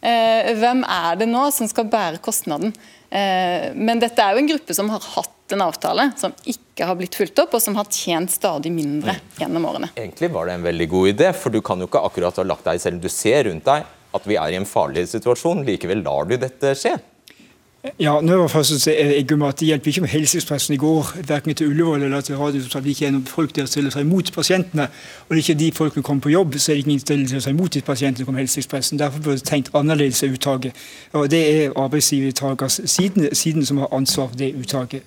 Eh, 0.05 0.53
hvem 0.61 0.85
er 0.85 1.17
det 1.17 1.29
nå 1.29 1.47
som 1.53 1.69
skal 1.69 1.89
bære 1.89 2.21
kostnaden? 2.21 2.75
Eh, 3.09 3.71
men 3.73 4.01
dette 4.01 4.21
er 4.21 4.37
jo 4.37 4.43
en 4.43 4.53
gruppe 4.53 4.77
som 4.77 4.93
har 4.93 5.01
hatt 5.17 5.40
en 5.55 5.63
avtale 5.65 6.09
som 6.19 6.33
ikke 6.47 6.87
har 6.87 6.97
blitt 6.99 7.15
fulgt 7.17 7.39
opp, 7.43 7.55
og 7.57 7.63
som 7.63 7.77
har 7.79 7.89
tjent 7.91 8.33
stadig 8.33 8.71
mindre 8.73 9.17
gjennom 9.39 9.65
årene. 9.69 9.91
Egentlig 9.95 10.31
var 10.33 10.47
det 10.47 10.57
en 10.57 10.67
veldig 10.67 10.87
god 10.91 11.13
idé, 11.13 11.31
for 11.37 11.53
du 11.53 11.61
kan 11.65 11.81
jo 11.81 11.89
ikke 11.89 12.03
akkurat 12.07 12.39
ha 12.41 12.47
lagt 12.47 12.67
deg 12.69 12.81
selv 12.83 13.01
du 13.03 13.09
ser 13.11 13.45
rundt 13.49 13.67
deg 13.67 13.87
at 14.11 14.27
vi 14.27 14.35
er 14.35 14.51
i 14.51 14.59
en 14.59 14.67
farlig 14.67 15.05
situasjon. 15.11 15.63
Likevel 15.67 16.03
lar 16.03 16.27
du 16.27 16.35
dette 16.39 16.75
skje. 16.75 16.97
Ja, 17.81 18.19
nå 18.21 18.35
var 18.37 18.49
først 18.51 18.75
å 18.75 18.91
jeg 18.93 19.25
at 19.25 19.57
Det 19.57 19.65
hjelper 19.65 19.89
ikke 19.89 20.01
med 20.03 20.11
Helseekspressen 20.11 20.75
i 20.75 20.77
går, 20.77 21.07
verken 21.25 21.55
til 21.57 21.71
Ullevål 21.71 22.03
eller 22.05 22.21
til 22.21 22.37
Radiototalt. 22.37 22.83
Det 22.85 22.91
ikke 22.93 23.07
er 23.07 23.13
noen 23.15 23.25
folk 23.25 23.55
der 23.55 23.65
stiller 23.65 23.89
seg 23.89 24.03
imot 24.05 24.29
pasientene. 24.35 24.85
Og 25.25 25.31
det 25.33 25.39
er 25.39 25.41
ikke 25.41 25.55
de 25.57 25.69
folkene 25.73 26.03
kommer 26.05 26.21
på 26.21 26.29
jobb, 26.29 26.57
så 26.61 26.71
er 26.71 26.77
det 26.77 26.85
ingen 26.85 27.01
stiller 27.01 27.41
seg 27.41 27.55
imot 27.55 27.73
de 27.73 27.81
pasientene 27.81 28.27
kommer 28.27 28.43
helsepressen. 28.43 28.99
Derfor 29.01 29.23
burde 29.25 29.41
det 29.41 29.47
tenkt 29.49 29.71
annerledes 29.73 30.21
av 30.21 30.35
uttaket. 30.35 30.77
Og 31.17 31.25
Det 31.31 31.39
er 31.41 31.73
arbeidsgivertakers 31.75 32.81
siden, 32.85 33.65
som 33.65 33.81
har 33.81 33.89
ansvar 33.97 34.29
for 34.29 34.37
det 34.37 34.51
uttaket. 34.61 35.01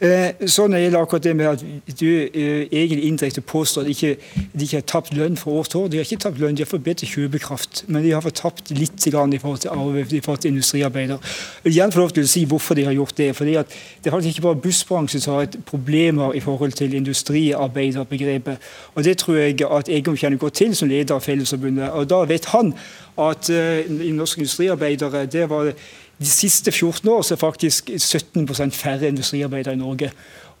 Eh, 0.00 0.46
så 0.46 0.68
når 0.68 0.76
det 0.76 0.84
gjelder 0.84 1.00
akkurat 1.00 1.24
det 1.24 1.36
med 1.36 1.46
at 1.46 2.00
du 2.00 2.06
eh, 2.06 2.68
egentlig 2.70 3.02
indirekte 3.04 3.40
påstår 3.40 3.82
at 3.82 3.88
ikke, 3.88 4.16
de 4.54 4.62
ikke 4.62 4.76
har 4.76 4.86
tapt 4.86 5.14
lønn 5.14 5.36
fra 5.36 5.50
år 5.50 5.64
til 5.64 5.80
år. 5.80 5.88
De 5.88 5.98
har 5.98 6.06
ikke 6.06 6.22
tapt 6.22 6.38
lønn, 6.38 6.54
de 6.54 6.62
har 6.62 6.70
fått 6.70 6.86
bedre 6.86 7.06
kjøpekraft, 7.06 7.84
men 7.88 8.06
de 8.06 8.14
har 8.14 8.22
fått 8.22 8.38
tapt 8.44 8.70
litt 8.70 9.06
i 9.06 9.10
forhold 9.10 9.58
til, 9.58 10.16
i 10.16 10.20
forhold 10.20 10.38
til 10.38 10.54
industriarbeider. 10.54 11.18
Igjen 11.66 11.90
for 11.92 12.11
å 12.20 12.26
si 12.26 12.44
hvorfor 12.44 12.74
de 12.74 12.84
har 12.84 12.92
gjort 12.92 13.16
det. 13.16 13.36
fordi 13.36 13.54
at 13.54 13.66
Det 14.04 14.06
er 14.06 14.10
faktisk 14.10 14.36
ikke 14.36 14.42
bare 14.42 14.60
bussbransjen 14.60 15.20
som 15.20 15.34
har 15.34 15.42
et 15.42 15.56
problemer 15.66 16.32
i 16.32 16.40
forhold 16.40 16.72
til 16.72 16.94
industriarbeiderbegrepet. 16.94 18.58
Og 18.94 19.04
Det 19.04 19.18
tror 19.18 19.34
jeg 19.36 19.60
at 19.70 19.88
Egon 19.88 20.16
kjenner 20.16 20.38
godt 20.38 20.54
til 20.54 20.76
som 20.76 20.88
leder 20.88 21.14
av 21.14 21.20
Fellesforbundet. 21.20 21.90
Og 21.90 22.10
Da 22.10 22.24
vet 22.24 22.44
han 22.44 22.74
at 23.18 23.50
uh, 23.50 24.04
i 24.06 24.10
Norske 24.10 24.40
Industriarbeidere 24.40 25.26
det 25.26 25.50
var 25.50 25.72
de 26.18 26.26
siste 26.26 26.72
14 26.72 27.08
år 27.08 27.22
så 27.22 27.34
er 27.34 27.38
faktisk 27.38 27.90
17% 27.90 28.70
færre 28.70 29.08
industriarbeidere 29.08 29.74
i 29.74 29.78
Norge. 29.78 30.10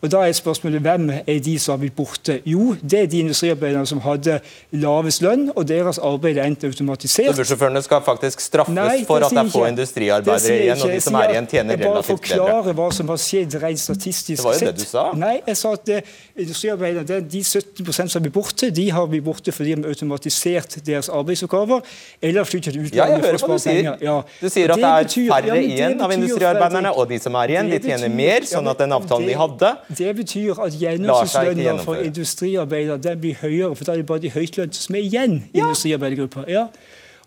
Og 0.02 0.10
Da 0.10 0.24
er 0.26 0.32
spørsmålet 0.34 0.82
hvem 0.82 1.10
er 1.14 1.38
de 1.38 1.52
som 1.62 1.76
har 1.76 1.78
blitt 1.78 1.94
borte? 1.94 2.40
Jo, 2.46 2.72
det 2.82 2.98
er 3.04 3.06
de 3.06 3.20
industriarbeiderne 3.22 3.86
som 3.86 4.00
hadde 4.02 4.40
lavest 4.82 5.22
lønn, 5.22 5.44
og 5.54 5.68
deres 5.68 6.00
arbeid 6.02 6.40
er 6.42 6.48
enten 6.50 6.72
automatisert 6.72 7.30
Så 7.30 7.36
bussjåførene 7.38 7.82
skal 7.86 8.02
faktisk 8.02 8.40
straffes 8.42 8.74
Nei, 8.74 9.04
for 9.06 9.22
at 9.22 9.30
det 9.30 9.38
er 9.44 9.52
få 9.52 9.62
industriarbeidere 9.68 10.56
igjen, 10.64 10.82
og 10.82 10.90
de 10.90 11.04
som 11.04 11.18
er 11.20 11.34
igjen, 11.36 11.46
tjener 11.52 11.78
relativt 11.78 11.86
bedre? 11.86 12.32
Jeg 12.32 12.40
bare 12.40 12.48
forklarer 12.48 12.78
hva 12.80 12.88
som 12.96 13.12
har 13.12 13.20
skjedd 13.22 13.54
rent 13.62 13.82
statistisk 13.82 14.42
sett. 14.42 14.42
Det 14.42 14.48
var 14.48 14.58
jo 14.58 14.72
det 14.72 14.80
du 14.80 14.88
sa. 14.90 15.04
Nei, 15.22 15.36
jeg 15.46 15.60
sa 15.60 15.72
at 15.78 15.86
det, 15.86 16.00
industriarbeiderne, 16.46 17.20
de 17.36 17.44
17% 17.44 18.02
som 18.02 18.18
har 18.18 18.26
blitt 18.26 18.36
borte, 18.40 18.72
de 18.74 18.88
har 18.98 19.06
blitt 19.14 19.26
borte 19.28 19.54
fordi 19.54 19.76
de 19.76 19.86
har 19.86 19.94
automatisert 19.94 20.76
deres 20.82 21.12
arbeidsoppgaver, 21.14 21.86
eller 22.22 22.50
flyttet 22.50 22.74
utlandet 22.74 22.98
ja, 22.98 23.06
jeg 23.06 23.22
hører 23.28 23.38
hva 23.46 23.52
du 23.54 23.64
sier. 23.68 23.92
Ja. 24.02 24.18
Du 24.42 24.50
sier 24.50 24.74
at 24.74 24.82
det, 24.82 24.90
er 24.90 25.06
betyr, 25.06 25.30
færre 25.30 25.54
ja, 25.54 25.62
igjen 25.62 26.02
av 26.02 26.18
industriarbeiderne, 26.18 26.94
og 26.98 27.06
de 27.14 27.22
som 27.22 27.38
er 27.38 27.54
igjen, 27.54 27.70
de 27.70 27.80
tjener 27.86 28.14
mer, 28.18 28.50
sånn 28.50 28.74
at 28.74 28.82
den 28.82 28.98
avtalen 28.98 29.30
de 29.30 29.38
hadde 29.38 29.72
det 29.98 30.16
betyr 30.16 30.58
at 30.60 30.74
gjennomsnittslønna 30.80 31.82
for 31.82 31.94
industriarbeidere 31.94 32.98
den 33.02 33.20
blir 33.20 33.38
høyere, 33.40 33.76
for 33.76 33.84
da 33.84 33.92
er 33.92 34.02
det 34.02 34.06
bare 34.06 34.22
de 34.22 34.30
høytlønte 34.30 34.76
som 34.76 34.94
er 34.94 35.06
igjen 35.06 35.38
i 35.52 35.58
ja. 35.58 35.66
industriarbeidergruppa. 35.66 36.44
Ja. 36.48 36.66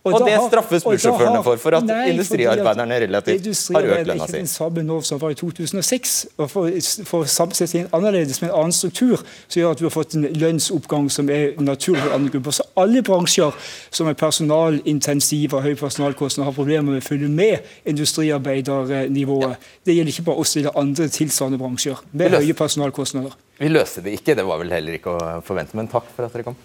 Og, 0.06 0.14
og 0.14 0.28
det 0.28 0.36
straffes 0.38 0.84
bussjåførene 0.86 1.40
for, 1.42 1.58
for 1.58 1.76
at 1.80 1.86
nei, 1.88 2.12
industriarbeiderne 2.12 2.98
relativt 3.02 3.48
har 3.74 3.88
økt 3.90 4.10
lønna 4.12 4.28
si. 4.28 4.36
Ikke 4.36 4.42
den 4.44 4.50
samme 4.52 4.84
nå 4.86 5.00
som 5.08 5.22
var 5.22 5.34
i 5.34 5.38
2006. 5.40 6.14
og 6.38 6.52
For, 6.52 6.70
for 7.10 7.32
sammensetningen 7.34 7.90
annerledes 7.96 8.38
med 8.44 8.52
en 8.52 8.60
annen 8.60 8.76
struktur, 8.76 9.24
som 9.48 9.58
gjør 9.60 9.74
at 9.74 9.82
du 9.82 9.88
har 9.88 9.96
fått 9.96 10.14
en 10.20 10.28
lønnsoppgang 10.30 11.10
som 11.10 11.32
er 11.34 11.58
naturlig 11.58 12.04
for 12.04 12.18
andre 12.20 12.36
grupper. 12.36 12.54
Så 12.60 12.68
alle 12.84 13.02
bransjer 13.08 13.58
som 13.90 14.12
er 14.12 14.20
personalintensive 14.20 15.58
og 15.58 15.66
høye 15.66 15.82
personalkostnader, 15.82 16.52
har 16.52 16.58
problemer 16.60 16.92
med 16.92 17.02
å 17.02 17.08
følge 17.08 17.32
med 17.42 17.66
industriarbeidernivået. 17.90 19.68
Det 19.90 19.98
gjelder 19.98 20.14
ikke 20.14 20.28
bare 20.30 20.46
oss, 20.46 20.54
det 20.54 20.62
gjelder 20.62 20.80
andre 20.86 21.10
tilsvarende 21.18 21.62
bransjer 21.66 22.06
med 22.14 22.38
høye 22.38 22.60
personalkostnader. 22.62 23.34
Vi 23.58 23.74
løste 23.74 24.06
det 24.06 24.20
ikke, 24.20 24.38
det 24.38 24.46
var 24.46 24.62
vel 24.62 24.78
heller 24.78 25.02
ikke 25.02 25.18
å 25.18 25.36
forvente, 25.50 25.74
men 25.82 25.90
takk 25.90 26.14
for 26.14 26.30
at 26.30 26.38
dere 26.38 26.46
kom. 26.52 26.62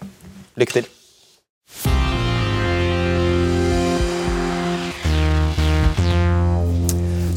Lykke 0.61 0.83
til. 0.83 2.10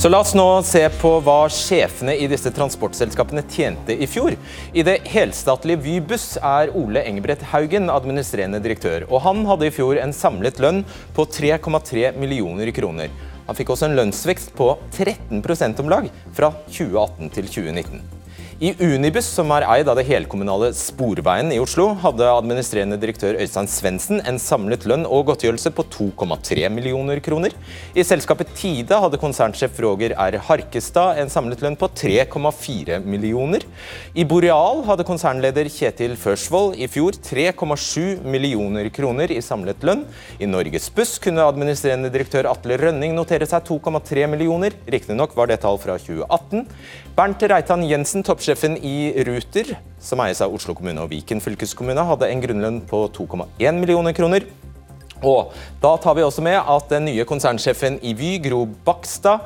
Så 0.04 0.10
La 0.10 0.20
oss 0.20 0.34
nå 0.36 0.44
se 0.68 0.82
på 1.00 1.10
hva 1.24 1.46
sjefene 1.48 2.12
i 2.20 2.26
disse 2.28 2.52
transportselskapene 2.52 3.40
tjente 3.48 3.96
i 3.96 4.04
fjor. 4.04 4.34
I 4.76 4.84
det 4.84 4.98
helstatlige 5.08 5.80
Vy 5.80 5.94
buss 6.10 6.34
er 6.44 6.74
Ole 6.76 7.06
Engebrett 7.08 7.46
Haugen 7.54 7.88
administrerende 7.88 8.60
direktør. 8.60 9.06
og 9.08 9.24
Han 9.24 9.46
hadde 9.48 9.70
i 9.70 9.72
fjor 9.72 10.02
en 10.02 10.12
samlet 10.12 10.60
lønn 10.60 10.82
på 11.16 11.24
3,3 11.24 12.18
millioner 12.20 12.74
kroner. 12.76 13.16
Han 13.48 13.56
fikk 13.56 13.72
også 13.72 13.88
en 13.88 13.96
lønnsvekst 14.02 14.52
på 14.60 14.74
13% 14.92 15.80
om 15.80 15.96
lag 15.96 16.12
fra 16.36 16.52
2018 16.68 17.32
til 17.38 17.48
2019. 17.56 18.23
I 18.64 18.70
Unibus, 18.80 19.26
som 19.28 19.50
er 19.52 19.66
eid 19.68 19.90
av 19.92 19.98
det 20.00 20.06
helkommunale 20.08 20.70
Sporveien 20.78 21.50
i 21.52 21.58
Oslo, 21.60 21.90
hadde 22.00 22.30
administrerende 22.32 22.96
direktør 22.96 23.36
Øystein 23.44 23.68
Svendsen 23.68 24.22
en 24.24 24.38
samlet 24.40 24.86
lønn 24.88 25.04
og 25.04 25.26
godtgjørelse 25.28 25.74
på 25.76 25.84
2,3 25.92 26.70
millioner 26.72 27.20
kroner. 27.26 27.52
I 27.92 28.06
selskapet 28.08 28.54
Tide 28.56 28.96
hadde 29.04 29.20
konsernsjef 29.20 29.82
Roger 29.84 30.16
R. 30.16 30.38
Harkestad 30.48 31.20
en 31.20 31.34
samlet 31.34 31.60
lønn 31.66 31.76
på 31.76 31.90
3,4 31.92 33.02
millioner. 33.04 33.66
I 34.16 34.24
Boreal 34.24 34.86
hadde 34.88 35.08
konsernleder 35.12 35.68
Kjetil 35.68 36.16
Førsvold 36.24 36.80
i 36.80 36.88
fjor 36.88 37.20
3,7 37.20 38.24
millioner 38.24 38.88
kroner 38.96 39.36
i 39.36 39.42
samlet 39.44 39.84
lønn. 39.84 40.06
I 40.40 40.48
Norges 40.48 40.88
Buss 40.96 41.18
kunne 41.20 41.50
administrerende 41.50 42.14
direktør 42.16 42.48
Atle 42.54 42.80
Rønning 42.80 43.12
notere 43.20 43.44
seg 43.44 43.68
2,3 43.68 44.24
millioner. 44.38 44.80
Riktignok 44.88 45.36
var 45.36 45.52
det 45.52 45.60
tall 45.68 45.84
fra 45.84 46.00
2018. 46.00 46.64
Bernt 47.20 47.44
Reitan 47.52 47.84
Jensen, 47.92 48.24
toppsjefen 48.54 48.78
i 48.86 49.24
Ruter, 49.26 49.78
som 50.00 50.22
eies 50.22 50.42
av 50.42 50.54
Oslo 50.54 50.76
kommune 50.78 51.02
og 51.02 51.10
Viken 51.10 51.42
fylkeskommune, 51.42 52.04
hadde 52.06 52.30
en 52.30 52.42
grunnlønn 52.44 52.82
på 52.86 53.08
2,1 53.16 53.80
millioner 53.80 54.14
kroner. 54.14 54.46
Og 55.24 55.54
da 55.82 55.96
tar 55.98 56.16
vi 56.16 56.24
også 56.24 56.44
med 56.44 56.60
at 56.60 56.90
den 56.92 57.08
nye 57.08 57.26
konsernsjefen 57.26 57.98
i 58.04 58.14
Vy, 58.14 58.38
Gro 58.44 58.68
Bakstad, 58.86 59.42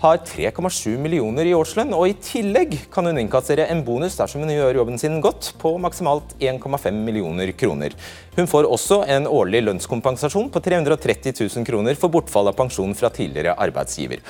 har 0.00 0.18
3,7 0.28 0.96
millioner 1.00 1.48
i 1.48 1.54
årslønn, 1.56 1.92
og 1.96 2.08
i 2.08 2.16
tillegg 2.20 2.74
kan 2.92 3.08
hun 3.08 3.20
innkassere 3.20 3.68
en 3.72 3.80
bonus 3.84 4.16
dersom 4.16 4.44
hun 4.44 4.52
gjør 4.52 4.80
jobben 4.80 5.00
sin 5.00 5.20
godt, 5.24 5.54
på 5.60 5.76
maksimalt 5.80 6.36
1,5 6.40 7.00
millioner 7.04 7.52
kroner. 7.56 7.96
Hun 8.36 8.48
får 8.48 8.68
også 8.68 9.02
en 9.16 9.28
årlig 9.28 9.64
lønnskompensasjon 9.68 10.52
på 10.52 10.64
330 10.64 11.32
000 11.40 11.68
kroner 11.68 11.96
for 11.96 12.12
bortfall 12.12 12.52
av 12.52 12.56
pensjon 12.60 12.96
fra 12.96 13.12
tidligere 13.12 13.56
arbeidsgiver. 13.56 14.24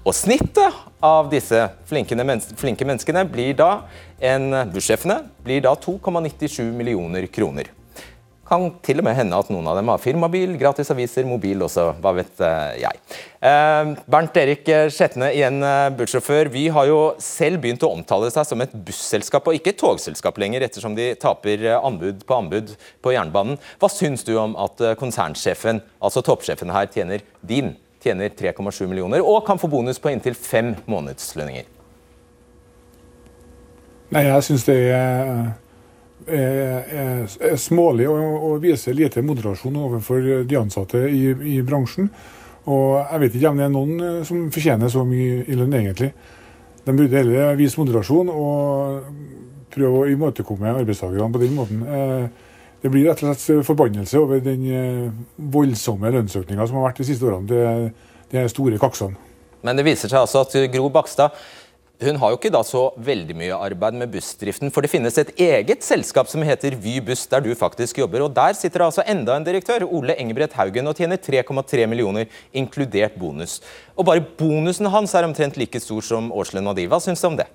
Og 0.00 0.14
snittet 0.16 0.76
av 1.04 1.28
disse 1.28 1.58
flinke, 1.88 2.16
menneskene 2.16 3.26
blir 3.28 3.52
da 3.58 3.82
en 4.32 4.48
bussjefene 4.72 5.18
blir 5.44 5.60
da 5.66 5.74
2,97 5.76 6.70
millioner 6.72 7.26
kroner. 7.28 7.68
Kan 8.50 8.64
til 8.82 8.98
og 8.98 9.06
med 9.06 9.14
hende 9.14 9.36
at 9.38 9.50
noen 9.52 9.68
av 9.70 9.76
dem 9.78 9.90
har 9.92 10.00
firmabil, 10.02 10.56
gratis 10.58 10.88
aviser, 10.90 11.28
mobil 11.28 11.60
også. 11.62 11.84
Hva 12.02 12.10
vet 12.16 12.40
eh, 12.42 12.80
jeg. 12.80 13.02
Eh, 13.46 13.92
Bernt 14.10 14.40
Erik 14.40 14.66
Skjetne, 14.90 15.28
igjen 15.36 15.60
eh, 15.62 15.92
bussjåfør. 15.94 16.50
Vi 16.50 16.64
har 16.74 16.88
jo 16.88 16.96
selv 17.22 17.60
begynt 17.62 17.84
å 17.86 17.92
omtale 17.94 18.32
seg 18.34 18.48
som 18.48 18.64
et 18.64 18.72
busselskap 18.88 19.46
og 19.46 19.60
ikke 19.60 19.70
et 19.76 19.78
togselskap 19.84 20.40
lenger, 20.42 20.64
ettersom 20.66 20.96
de 20.98 21.12
taper 21.20 21.68
anbud 21.76 22.24
på 22.26 22.40
anbud 22.40 22.74
på 23.04 23.14
jernbanen. 23.14 23.60
Hva 23.78 23.92
syns 23.92 24.26
du 24.26 24.32
om 24.40 24.58
at 24.58 24.82
konsernsjefen, 24.98 25.84
altså 26.02 26.24
toppsjefen 26.26 26.74
her, 26.74 26.90
tjener 26.90 27.22
din 27.46 27.76
tjener 28.02 28.32
3,7 28.36 28.86
millioner 28.88 29.24
og 29.24 29.44
kan 29.46 29.60
få 29.60 29.68
bonus 29.70 30.00
på 30.00 30.12
inntil 30.12 30.36
fem 30.38 30.74
månedslønninger. 30.90 31.68
Nei, 34.10 34.24
jeg 34.26 34.42
syns 34.42 34.66
det 34.66 34.78
er, 34.90 35.28
er, 36.26 36.90
er, 36.98 37.24
er 37.52 37.60
smålig 37.60 38.08
å 38.10 38.56
vise 38.62 38.94
lite 38.96 39.22
moderasjon 39.22 39.76
overfor 39.84 40.26
de 40.48 40.58
ansatte 40.58 41.04
i, 41.06 41.28
i, 41.30 41.60
bransjen. 41.62 42.10
Og 42.70 42.98
jeg 42.98 43.22
vet 43.22 43.36
ikke 43.38 43.52
om 43.52 43.60
det 43.60 43.66
er 43.68 43.72
noen 43.72 44.02
eh, 44.04 44.18
som 44.26 44.48
fortjener 44.52 44.90
så 44.92 45.04
mye 45.06 45.44
i 45.46 45.56
lønn, 45.56 45.76
egentlig. 45.78 46.10
De 46.84 46.92
burde 46.96 47.16
heller 47.16 47.54
vise 47.58 47.78
moderasjon 47.80 48.32
og 48.34 49.06
prøve 49.70 50.02
å 50.02 50.10
imøtekomme 50.10 50.74
arbeidstakerne 50.74 51.30
på 51.32 51.42
den 51.44 51.54
måten. 51.56 51.86
Eh, 51.86 52.49
det 52.82 52.90
blir 52.92 53.08
rett 53.08 53.22
og 53.22 53.34
slett 53.34 53.66
forbannelse 53.66 54.20
over 54.20 54.40
den 54.44 54.66
eh, 54.72 55.08
voldsomme 55.52 56.12
lønnsøkninga 56.16 56.66
som 56.68 56.80
har 56.80 56.90
vært 56.90 57.02
de 57.02 57.08
siste 57.10 57.26
årene. 57.28 57.48
Det, 57.50 57.64
de 58.30 58.46
store 58.48 58.78
kaksene. 58.78 59.18
Men 59.66 59.76
det 59.76 59.84
viser 59.84 60.08
seg 60.08 60.22
altså 60.22 60.44
at 60.46 60.54
Gro 60.72 60.88
Bakstad 60.92 61.34
hun 62.00 62.16
har 62.16 62.30
jo 62.32 62.38
ikke 62.38 62.52
da 62.52 62.62
så 62.64 62.86
veldig 63.04 63.34
mye 63.36 63.56
arbeid 63.60 63.98
med 64.00 64.08
bussdriften, 64.08 64.70
for 64.72 64.80
det 64.80 64.88
finnes 64.88 65.18
et 65.20 65.34
eget 65.36 65.84
selskap 65.84 66.30
som 66.32 66.40
heter 66.48 66.78
Vy 66.80 66.94
buss, 67.04 67.26
der 67.28 67.44
du 67.44 67.50
faktisk 67.52 68.00
jobber. 68.00 68.24
og 68.24 68.32
Der 68.32 68.56
sitter 68.56 68.86
altså 68.86 69.04
enda 69.04 69.36
en 69.36 69.44
direktør, 69.44 69.84
Ole 69.84 70.16
Engebrett 70.16 70.56
Haugen, 70.56 70.88
og 70.88 70.96
tjener 70.96 71.20
3,3 71.20 71.84
millioner, 71.92 72.24
inkludert 72.56 73.20
bonus. 73.20 73.60
Og 73.98 74.08
bare 74.08 74.24
bonusen 74.24 74.88
hans 74.88 75.12
er 75.14 75.28
omtrent 75.28 75.60
like 75.60 75.80
stor 75.80 76.00
som 76.00 76.32
årslønna 76.32 76.72
di. 76.72 76.88
Hva 76.88 77.02
syns 77.04 77.20
du 77.20 77.28
om 77.28 77.36
det? 77.36 77.50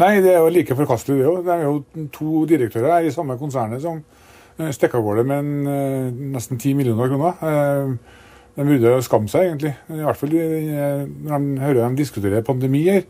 Nei, 0.00 0.22
det 0.24 0.30
er 0.32 0.38
jo 0.40 0.48
like 0.48 0.72
forkastelig, 0.76 1.18
det 1.20 1.28
òg. 1.28 1.42
Det 1.44 1.52
er 1.52 1.66
jo 1.66 2.06
to 2.14 2.44
direktører 2.48 2.94
her 2.94 3.08
i 3.08 3.12
samme 3.12 3.36
konsernet 3.36 3.82
som 3.82 3.98
eh, 4.56 4.70
stikker 4.72 5.02
av 5.02 5.04
gårde 5.04 5.24
med 5.28 5.42
en, 5.42 5.66
eh, 5.68 6.22
nesten 6.32 6.56
10 6.56 6.78
millioner 6.78 7.10
kroner. 7.12 7.42
Eh, 7.44 8.16
de 8.56 8.66
burde 8.68 9.02
skamme 9.04 9.28
seg, 9.28 9.50
egentlig. 9.50 9.74
I 9.92 10.00
hvert 10.06 10.16
fall 10.16 10.32
når 10.32 11.44
de 11.44 11.60
hører 11.60 11.82
dem 11.82 11.96
diskutere 11.96 12.42
pandemier. 12.42 13.04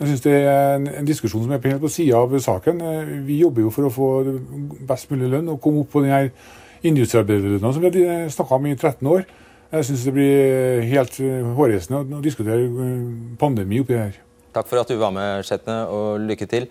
Jeg 0.00 0.08
synes 0.08 0.20
Det 0.20 0.32
er 0.32 0.74
en, 0.74 0.88
en, 0.88 1.06
diskusjon 1.06 1.44
som 1.44 1.52
er 1.52 1.62
helt 1.62 1.80
på 1.80 1.88
sida 1.88 2.18
av 2.18 2.38
saken. 2.38 2.82
Vi 3.26 3.38
jobber 3.38 3.62
jo 3.62 3.70
for 3.70 3.86
å 3.86 3.94
få 3.94 4.10
best 4.88 5.10
mulig 5.10 5.30
lønn 5.30 5.48
og 5.48 5.60
komme 5.62 5.84
opp 5.84 5.94
på 5.94 6.02
denne 6.02 6.32
industriarbeiderlønna 6.82 7.72
som 7.72 7.82
vi 7.82 8.06
har 8.06 8.28
snakka 8.28 8.58
om 8.58 8.66
i 8.66 8.74
13 8.74 9.06
år. 9.06 9.22
Jeg 9.70 9.84
syns 9.84 10.04
det 10.04 10.18
blir 10.18 10.82
helt 10.90 11.18
hårreisende 11.54 12.18
å 12.18 12.22
diskutere 12.22 12.66
pandemi 13.38 13.80
oppi 13.86 14.02
her. 14.02 14.23
Takk 14.54 14.68
for 14.70 14.78
at 14.78 14.90
du 14.90 14.94
var 15.00 15.10
med, 15.14 15.42
Skjetne, 15.46 15.74
og 15.90 16.22
lykke 16.22 16.46
til. 16.46 16.68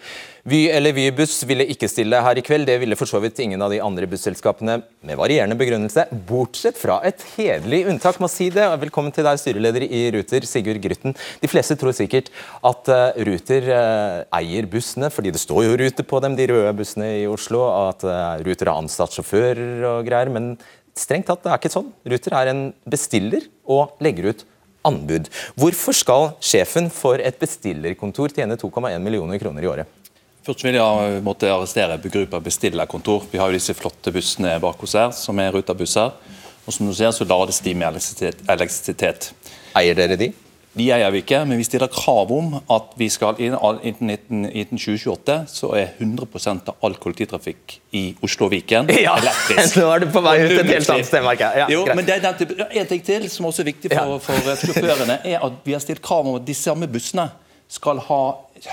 Vy 0.47 0.65
eller 0.71 0.95
Vy 0.95 1.09
Buss 1.15 1.41
ville 1.47 1.65
ikke 1.71 1.89
stille 1.91 2.19
her 2.23 2.39
i 2.39 2.43
kveld. 2.45 2.67
Det 2.67 2.77
ville 2.79 2.97
for 2.99 3.09
så 3.09 3.19
vidt 3.23 3.41
ingen 3.43 3.61
av 3.63 3.73
de 3.73 3.81
andre 3.83 4.07
busselskapene, 4.07 4.77
med 5.03 5.19
varierende 5.19 5.57
begrunnelse, 5.59 6.05
bortsett 6.29 6.79
fra 6.79 7.01
et 7.07 7.23
hederlig 7.35 7.81
unntak. 7.91 8.21
Må 8.23 8.29
si 8.31 8.47
det. 8.53 8.65
Velkommen 8.85 9.11
til 9.15 9.27
deg, 9.27 9.39
styreleder 9.41 9.85
i 9.87 10.05
Ruter, 10.15 10.47
Sigurd 10.47 10.79
Grytten. 10.83 11.17
De 11.43 11.51
fleste 11.51 11.75
tror 11.79 11.95
sikkert 11.95 12.31
at 12.63 12.91
uh, 12.91 13.19
Ruter 13.27 13.67
uh, 13.71 14.21
eier 14.39 14.69
bussene, 14.71 15.11
fordi 15.11 15.33
det 15.35 15.43
står 15.43 15.67
jo 15.67 15.75
Ruter 15.83 16.07
på 16.07 16.23
dem, 16.23 16.39
de 16.39 16.47
røde 16.53 16.71
bussene 16.79 17.09
i 17.19 17.27
Oslo, 17.27 17.65
at 17.89 18.07
uh, 18.07 18.39
Ruter 18.47 18.71
har 18.71 18.79
ansatt 18.79 19.15
sjåfører 19.19 19.83
og 19.91 20.07
greier. 20.07 20.31
Men 20.31 20.53
strengt 20.95 21.27
tatt, 21.27 21.43
det 21.43 21.51
er 21.51 21.59
ikke 21.59 21.75
sånn. 21.75 21.91
Ruter 22.15 22.39
er 22.39 22.53
en 22.53 22.65
bestiller 22.87 23.51
og 23.67 23.99
legger 24.03 24.31
ut 24.31 24.47
anbud. 24.87 25.29
Hvorfor 25.59 25.95
skal 25.95 26.29
sjefen 26.43 26.89
for 26.93 27.21
et 27.21 27.39
bestillerkontor 27.41 28.35
tjene 28.35 28.57
2,1 28.59 28.99
millioner 29.03 29.41
kroner 29.41 29.65
i 29.65 29.69
året? 29.71 29.99
Først 30.43 30.63
vil 30.65 30.75
jeg 30.75 31.19
måtte 31.23 31.47
arrestere 31.47 31.95
begrepet 32.03 32.43
bestillerkontor. 32.43 33.29
Vi 33.31 33.39
har 33.39 33.47
jo 33.47 33.55
disse 33.55 33.75
flotte 33.77 34.11
bussene 34.11 34.57
bak 34.59 34.81
hos 34.83 34.95
her, 34.99 35.13
som 35.15 35.39
er 35.39 35.53
rutabusser. 35.55 36.11
Og 36.63 36.75
som 36.75 36.87
du 36.87 36.93
ser, 36.95 37.11
så 37.15 37.27
lades 37.27 37.59
de 37.63 37.73
med 37.75 37.95
elektrisitet. 38.51 39.31
Eier 39.79 39.95
dere 39.95 40.19
de? 40.19 40.33
De 40.73 40.87
eier 40.89 41.11
vi 41.13 41.19
ikke, 41.21 41.43
men 41.45 41.59
vi 41.61 41.65
stiller 41.67 41.89
krav 41.93 42.31
om 42.33 42.55
at 42.57 42.95
vi 42.97 43.05
skal 43.13 43.37
innen 43.37 44.47
2028 44.73 45.35
så 45.51 45.69
er 45.77 45.91
100 45.99 46.25
av 46.71 46.79
all 46.81 46.95
kollektivtrafikk 47.01 47.75
i 47.93 48.03
Oslo 48.25 48.47
og 48.47 48.55
Viken 48.55 48.89
ja, 49.05 49.13
elektrisk. 49.21 49.77
Nå 49.81 49.91
er 49.93 50.01
du 50.01 50.07
på 50.15 50.23
vei 50.25 50.35
ut 50.41 50.55
et 50.55 50.71
helt 50.71 50.89
annet 50.95 51.09
sted, 51.09 51.21
merker 51.25 51.45
jeg. 51.45 51.61
Ja, 51.61 51.67
jo, 51.75 51.83
men 51.93 52.07
det 52.07 52.17
er 52.17 52.81
En 52.81 52.89
ting 52.89 53.05
til 53.05 53.29
som 53.29 53.45
også 53.51 53.61
er 53.61 53.69
viktig 53.69 53.93
for, 53.93 54.17
for 54.25 54.49
sjåførene, 54.63 55.19
er 55.21 55.45
at 55.45 55.61
vi 55.67 55.77
har 55.77 55.83
stilt 55.83 56.01
krav 56.01 56.25
om 56.25 56.39
at 56.41 56.47
de 56.47 56.57
samme 56.57 56.89
bussene 56.89 57.29
skal 57.69 58.01
ha 58.09 58.23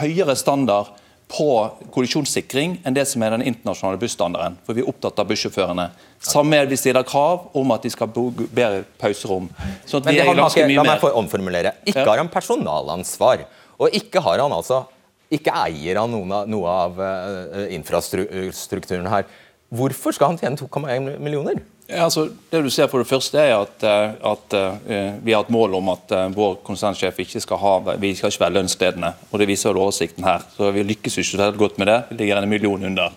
høyere 0.00 0.36
standard 0.36 0.94
på 1.30 1.48
kollisjonssikring 1.94 2.78
enn 2.86 2.96
det 2.96 3.06
som 3.08 3.22
er 3.22 3.34
den 3.36 3.44
internasjonale 3.46 4.00
busstandarden. 4.02 4.56
For 4.66 4.76
vi 4.76 4.82
er 4.82 4.90
opptatt 4.90 5.20
av 5.22 5.28
bussjåførene. 5.30 5.86
Samme 6.30 6.58
er 6.58 6.70
vi 6.70 6.78
stiller 6.80 7.06
krav 7.06 7.50
om 7.56 7.74
at 7.74 7.86
de 7.86 7.92
skal 7.94 8.10
bo 8.10 8.28
bedre 8.34 8.82
pauserom. 9.00 9.48
Så 9.86 10.02
Men 10.02 10.16
det 10.16 10.26
han 10.26 10.40
ganske 10.42 10.64
ikke, 10.64 10.76
La 10.76 10.86
meg 10.86 11.02
få 11.02 11.12
omformulere. 11.20 11.76
Ikke 11.86 12.06
har 12.08 12.22
han 12.22 12.32
personalansvar. 12.32 13.46
Og 13.80 13.94
ikke 13.96 14.22
har 14.24 14.42
han 14.42 14.52
altså 14.52 14.84
ikke 15.30 15.54
eier 15.62 16.00
han 16.00 16.10
noe, 16.10 16.42
noe 16.50 16.72
av 16.86 16.98
uh, 16.98 17.66
infrastrukturen 17.70 19.06
her. 19.12 19.28
Hvorfor 19.70 20.16
skal 20.16 20.32
han 20.32 20.40
tjene 20.40 20.58
2,1 20.58 21.20
millioner? 21.22 21.62
Ja, 21.90 22.04
altså, 22.04 22.28
det 22.50 22.60
du 22.62 22.70
ser 22.70 22.86
for 22.90 23.02
det 23.02 23.08
første 23.10 23.40
er 23.40 23.56
at, 23.56 23.82
eh, 23.82 24.12
at 24.30 24.54
uh, 24.54 25.14
vi 25.24 25.32
har 25.34 25.42
et 25.42 25.50
mål 25.50 25.74
om 25.80 25.88
at 25.90 26.12
uh, 26.14 26.26
vår 26.30 26.60
konsernsjef 26.66 27.18
ikke 27.24 27.42
skal 27.42 27.58
ha, 27.58 27.72
vi 27.98 28.12
skal 28.14 28.30
ikke 28.30 28.44
være 28.44 28.56
lønnsledende. 28.58 29.10
og 29.30 29.42
Det 29.42 29.48
viser 29.50 29.70
jo 29.70 29.82
oversikten 29.82 30.24
her. 30.24 30.44
så 30.56 30.70
Vi 30.70 30.84
lykkes 30.86 31.18
ikke 31.18 31.30
så 31.30 31.50
godt 31.58 31.78
med 31.78 31.90
det. 31.90 32.02
Vi 32.10 32.16
ligger 32.20 32.38
en 32.42 32.48
million 32.48 32.84
under. 32.84 33.16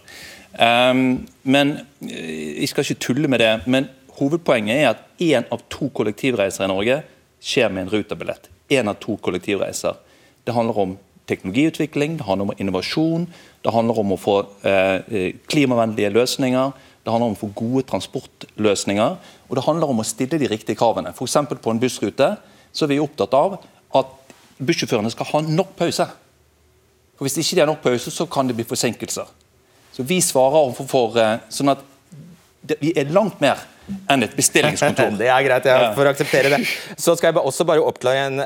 Um, 0.54 1.28
men 1.44 1.80
Jeg 2.02 2.70
skal 2.70 2.84
ikke 2.84 3.00
tulle 3.00 3.28
med 3.28 3.40
det. 3.40 3.62
men 3.68 3.90
Hovedpoenget 4.18 4.78
er 4.78 4.90
at 4.90 4.98
én 5.20 5.46
av 5.52 5.62
to 5.70 5.90
kollektivreiser 5.90 6.66
i 6.66 6.68
Norge 6.68 7.02
skjer 7.42 7.70
med 7.70 7.84
en 7.84 7.90
ruterbillett. 7.90 8.50
Én 8.70 8.90
av 8.90 8.94
to 9.02 9.18
kollektivreiser. 9.18 9.94
Det 10.46 10.54
handler 10.54 10.78
om 10.78 10.98
teknologiutvikling, 11.28 12.18
det 12.18 12.26
handler 12.26 12.46
om 12.46 12.58
innovasjon, 12.58 13.28
det 13.64 13.74
handler 13.74 14.00
om 14.00 14.12
å 14.14 14.20
få 14.20 14.36
uh, 14.66 15.32
klimavennlige 15.48 16.14
løsninger 16.14 16.72
det 17.04 17.12
handler 17.12 17.32
om 17.32 17.36
å 17.36 17.42
få 17.42 17.50
gode 17.52 17.84
transportløsninger, 17.92 19.16
og 19.50 19.58
det 19.58 19.66
handler 19.66 19.92
om 19.92 20.00
å 20.00 20.08
stille 20.08 20.40
de 20.40 20.48
riktige 20.48 20.80
kravene. 20.80 21.12
F.eks. 21.12 21.36
på 21.52 21.72
en 21.74 21.82
bussrute 21.82 22.30
så 22.72 22.86
er 22.86 22.94
vi 22.94 23.02
opptatt 23.04 23.36
av 23.36 23.58
at 24.00 24.14
bussjåførene 24.64 25.12
skal 25.12 25.28
ha 25.34 25.42
nok 25.44 25.76
pause. 25.80 26.08
For 27.18 27.28
Hvis 27.28 27.42
ikke 27.42 27.58
de 27.58 27.64
har 27.66 27.72
nok 27.74 27.84
pause, 27.84 28.12
så 28.12 28.26
kan 28.26 28.48
det 28.48 28.56
bli 28.56 28.66
forsinkelser. 28.68 29.28
Så 29.94 30.04
Vi 30.08 30.22
svarer 30.24 30.64
overfor 30.64 31.20
eh, 31.20 31.44
sånn 31.54 31.74
at 31.76 31.84
vi 32.80 32.94
er 32.96 33.12
langt 33.12 33.42
mer 33.44 33.60
enn 34.12 34.24
et 34.24 34.36
bestillingskontor. 34.38 35.16
det 35.22 35.28
er 35.32 35.46
greit, 35.46 35.68
jeg 35.68 35.92
får 35.98 36.10
akseptere 36.14 36.52
det. 36.54 36.62
Så 37.00 37.16
skal 37.20 37.32
jeg 37.32 37.44
også 37.44 37.66
bare 37.68 37.84
oppklare 37.84 38.28
en, 38.30 38.44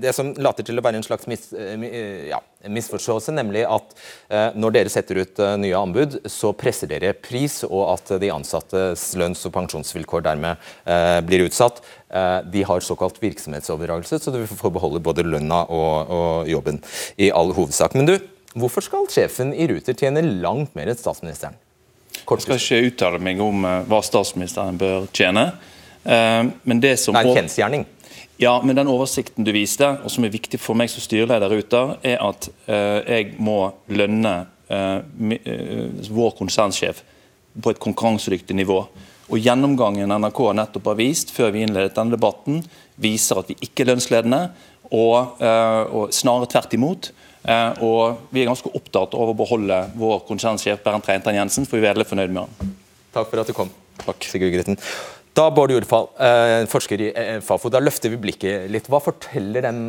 det 0.00 0.14
som 0.16 0.32
later 0.42 0.66
til 0.66 0.80
å 0.80 0.84
være 0.84 1.00
en 1.00 1.06
slags 1.06 1.28
mis, 1.30 1.46
eh, 1.52 2.28
ja, 2.30 2.40
misforståelse, 2.74 3.34
nemlig 3.36 3.64
at 3.68 3.94
eh, 4.28 4.56
når 4.58 4.76
dere 4.78 4.92
setter 4.92 5.22
ut 5.22 5.42
eh, 5.42 5.56
nye 5.62 5.78
anbud, 5.78 6.18
så 6.30 6.52
presser 6.58 6.90
dere 6.90 7.14
pris, 7.14 7.60
og 7.68 7.86
at 7.94 8.14
de 8.22 8.32
ansattes 8.34 9.06
lønns- 9.20 9.44
og 9.46 9.54
pensjonsvilkår 9.54 10.24
dermed 10.24 10.72
blir 11.26 11.44
utsatt. 11.46 11.82
de 12.52 12.62
har 12.62 12.80
såkalt 12.84 13.16
virksomhetsoverdragelse, 13.22 14.18
så 14.22 14.30
du 14.30 14.44
får 14.46 14.70
beholde 14.70 15.02
både 15.02 15.24
lønna 15.26 15.64
og, 15.66 16.10
og 16.14 16.48
jobben 16.48 16.78
i 17.18 17.30
all 17.34 17.50
hovedsak. 17.56 17.96
Men 17.98 18.06
du, 18.06 18.14
hvorfor 18.54 18.84
skal 18.86 19.08
sjefen 19.10 19.54
i 19.54 19.66
Ruter 19.70 19.96
tjene 19.98 20.22
langt 20.22 20.76
mer 20.78 20.92
enn 20.92 21.00
statsministeren? 21.00 21.58
Jeg 22.24 22.44
skal 22.44 22.60
ikke 22.60 22.88
uttale 22.88 23.20
meg 23.22 23.40
om 23.44 23.66
uh, 23.66 23.82
hva 23.88 24.00
statsministeren 24.04 24.78
bør 24.80 25.08
tjene. 25.14 25.50
Uh, 26.04 26.50
men 26.64 26.80
det 26.80 26.96
som... 27.02 27.16
Det 27.16 27.24
er 27.24 27.30
en 27.30 27.38
kjensgjerning. 27.42 27.86
Ja, 28.40 28.56
men 28.64 28.76
den 28.76 28.90
oversikten 28.90 29.46
du 29.46 29.52
viste, 29.54 29.86
og 30.02 30.10
som 30.10 30.24
er 30.26 30.32
viktig 30.34 30.58
for 30.58 30.76
meg 30.78 30.90
som 30.90 31.04
styreleder 31.04 31.52
ute, 31.54 31.82
er 32.02 32.22
at 32.24 32.48
uh, 32.66 33.00
jeg 33.04 33.34
må 33.38 33.58
lønne 33.92 34.36
vår 34.64 36.30
konsernsjef 36.38 37.02
på 37.62 37.70
et 37.70 37.78
konkurransedyktig 37.84 38.56
nivå. 38.56 38.78
Og 39.28 39.36
Gjennomgangen 39.38 40.08
NRK 40.08 40.40
nettopp 40.56 40.88
har 40.88 40.96
vist 40.98 41.30
før 41.36 41.52
vi 41.54 41.60
innledet 41.62 41.92
denne 41.94 42.16
debatten, 42.16 42.62
viser 42.96 43.42
at 43.42 43.52
vi 43.52 43.58
ikke 43.60 43.84
er 43.84 43.90
lønnsledende, 43.92 44.40
og, 44.88 45.36
og 45.44 46.16
snarere 46.16 46.48
tvert 46.50 46.74
imot. 46.78 47.10
Eh, 47.44 47.82
og 47.84 48.30
Vi 48.32 48.42
er 48.42 48.48
ganske 48.48 48.70
opptatt 48.72 49.14
av 49.16 49.30
å 49.30 49.36
beholde 49.36 49.80
vår 49.98 50.22
konsernsjef 50.28 50.80
Bernt 50.84 51.08
Reintan 51.08 51.36
Jensen, 51.36 51.68
for 51.68 51.76
vi 51.76 51.88
er 51.88 51.92
veldig 51.92 52.08
fornøyd 52.08 52.32
med 52.32 52.46
han. 52.46 52.76
Takk 53.14 53.28
for 53.30 53.42
at 53.42 53.50
du 53.50 53.56
kom. 53.56 53.72
Takk. 54.00 54.24
Sigurd 54.26 54.54
Gritten. 54.54 54.78
Da 55.34 55.48
Bård 55.50 55.74
Jordfall, 55.74 56.08
eh, 56.22 56.62
forsker 56.70 57.02
i 57.02 57.10
eh, 57.10 57.40
Fafo, 57.44 57.68
da 57.68 57.82
løfter 57.82 58.12
vi 58.12 58.20
blikket 58.22 58.70
litt. 58.70 58.88
Hva 58.88 59.02
forteller 59.02 59.66
den, 59.66 59.82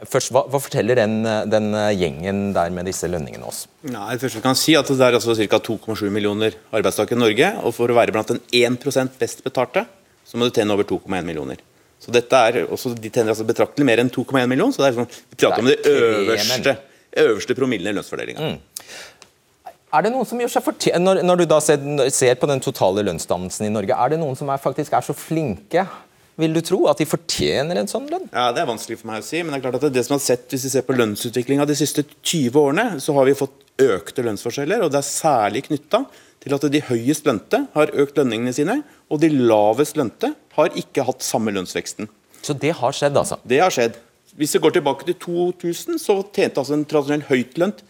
først, 0.00 0.32
hva, 0.32 0.46
hva 0.48 0.60
forteller 0.64 0.98
den, 0.98 1.20
den, 1.52 1.70
gjengen 1.94 2.42
der 2.56 2.72
med 2.74 2.88
disse 2.88 3.10
lønningene 3.10 3.46
oss? 3.46 3.66
Nei, 3.86 4.16
først 4.18 4.40
vi 4.40 4.44
kan 4.44 4.58
si 4.58 4.74
at 4.80 4.88
det 4.88 5.04
er 5.04 5.20
altså 5.20 5.36
ca. 5.38 5.62
2,7 5.70 6.08
millioner 6.10 6.56
arbeidstakere 6.72 7.20
i 7.20 7.22
Norge. 7.22 7.52
og 7.62 7.76
For 7.76 7.92
å 7.92 8.00
være 8.00 8.16
blant 8.16 8.34
den 8.34 8.42
1 8.50 8.80
best 9.20 9.44
betalte, 9.44 9.86
så 10.24 10.40
må 10.40 10.48
du 10.48 10.56
tjene 10.56 10.74
over 10.74 10.88
2,1 10.88 11.22
millioner. 11.22 11.62
Så 11.98 12.12
dette 12.14 12.42
er 12.48 12.64
også, 12.66 12.94
De 12.94 13.10
tjener 13.10 13.34
altså 13.34 13.46
betraktelig 13.46 13.86
mer 13.86 14.00
enn 14.02 14.10
2,1 14.10 14.46
millioner. 14.46 14.72
så 14.72 14.82
det 14.82 14.92
er 14.92 15.00
sånn, 15.02 15.10
Vi 15.30 15.36
prater 15.36 15.62
om 15.62 15.68
det 15.68 15.80
øverste 15.84 16.76
øverste 17.16 17.56
promillen 17.58 17.90
i 17.90 17.94
lønnsfordelinga. 17.96 18.50
Mm. 18.50 18.58
Er 19.88 20.04
det 20.04 20.12
noen 20.12 20.26
som 20.28 20.40
gjør 20.40 20.52
seg 20.52 20.64
fortjent, 20.66 21.00
når, 21.00 21.22
når, 21.24 21.40
du 21.40 21.48
da 21.48 21.62
ser, 21.64 21.80
ser, 22.12 22.34
på 22.36 22.48
den 22.50 22.60
totale 22.60 23.04
lønnsdannelsen 23.08 23.70
i 23.70 23.72
Norge, 23.72 23.96
er 23.96 24.12
det 24.12 24.20
noen 24.20 24.36
som 24.36 24.50
er, 24.52 24.60
faktisk 24.60 24.92
er 24.92 25.06
så 25.06 25.16
flinke 25.16 25.86
vil 26.38 26.54
du 26.54 26.60
tro 26.62 26.84
at 26.86 27.00
de 27.00 27.06
fortjener 27.08 27.80
en 27.80 27.88
sånn 27.90 28.06
lønn? 28.06 28.28
Ja, 28.30 28.52
Det 28.54 28.62
er 28.62 28.68
vanskelig 28.68 29.00
for 29.00 29.10
meg 29.10 29.24
å 29.24 29.26
si. 29.26 29.42
men 29.42 29.50
det 29.50 29.58
er 29.58 29.64
klart 29.64 29.82
at 29.82 29.92
det 29.92 30.04
som 30.06 30.14
har 30.14 30.22
sett, 30.22 30.46
Hvis 30.48 30.64
vi 30.64 30.70
ser 30.70 30.86
på 30.86 30.94
lønnsutviklinga 30.94 31.66
de 31.66 31.74
siste 31.74 32.04
20 32.22 32.54
årene, 32.54 33.00
så 33.00 33.12
har 33.14 33.26
vi 33.26 33.34
fått 33.34 33.56
økte 33.78 34.22
lønnsforskjeller. 34.22 34.82
og 34.82 34.92
Det 34.92 34.98
er 34.98 35.08
særlig 35.08 35.64
knytta 35.66 36.06
til 36.38 36.54
at 36.54 36.70
de 36.70 36.80
høyest 36.80 37.26
lønte 37.26 37.66
har 37.74 37.90
økt 37.90 38.16
lønningene 38.16 38.54
sine, 38.54 38.82
og 39.10 39.20
de 39.20 39.28
lavest 39.28 39.96
lønte 39.96 40.34
har 40.54 40.68
ikke 40.68 41.02
hatt 41.02 41.22
samme 41.22 41.50
lønnsveksten. 41.50 42.08
Så 42.42 42.54
det 42.54 42.70
har 42.78 42.92
skjedd, 42.92 43.16
altså? 43.18 43.40
Det 43.44 43.58
har 43.58 43.70
skjedd. 43.70 43.98
Hvis 44.38 44.54
vi 44.54 44.60
går 44.62 44.76
tilbake 44.76 45.06
til 45.08 45.16
2000, 45.18 45.98
så 45.98 46.20
tjente 46.30 46.60
altså 46.62 46.76
en 46.76 46.84
tradisjonell 46.86 47.24
høytlønt 47.26 47.80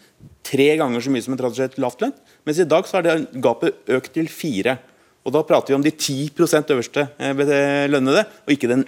tre 0.49 0.69
ganger 0.79 1.03
så 1.03 1.11
mye 1.13 1.21
som 1.21 1.35
en 1.35 1.41
tradisjonell 1.41 1.83
lavtlønt. 1.83 2.15
Mens 2.47 2.61
i 2.61 2.65
dag 2.65 2.87
så 2.89 2.97
er 2.97 3.05
det 3.05 3.41
gapet 3.43 3.91
økt 3.93 4.15
til 4.15 4.29
fire. 4.33 4.79
Og 5.27 5.35
Da 5.35 5.43
prater 5.45 5.73
vi 5.73 5.77
om 5.77 5.85
de 5.85 5.91
10% 5.93 6.73
øverste 6.73 7.05
eh, 7.21 7.85
lønnede, 7.91 8.23
og 8.47 8.55
ikke 8.55 8.71
den 8.71 8.87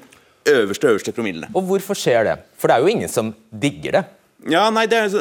øverste, 0.49 0.89
øverste 0.89 1.13
promillene. 1.13 1.51
Og 1.53 1.67
hvorfor 1.67 1.93
skjer 1.93 2.25
det? 2.25 2.35
For 2.57 2.71
det 2.71 2.77
er 2.77 2.81
jo 2.81 2.95
ingen 2.95 3.11
som 3.11 3.29
digger 3.53 3.99
det. 3.99 4.03
Ja, 4.49 4.63
nei, 4.73 4.87
Det 4.89 4.97
er 4.97 5.11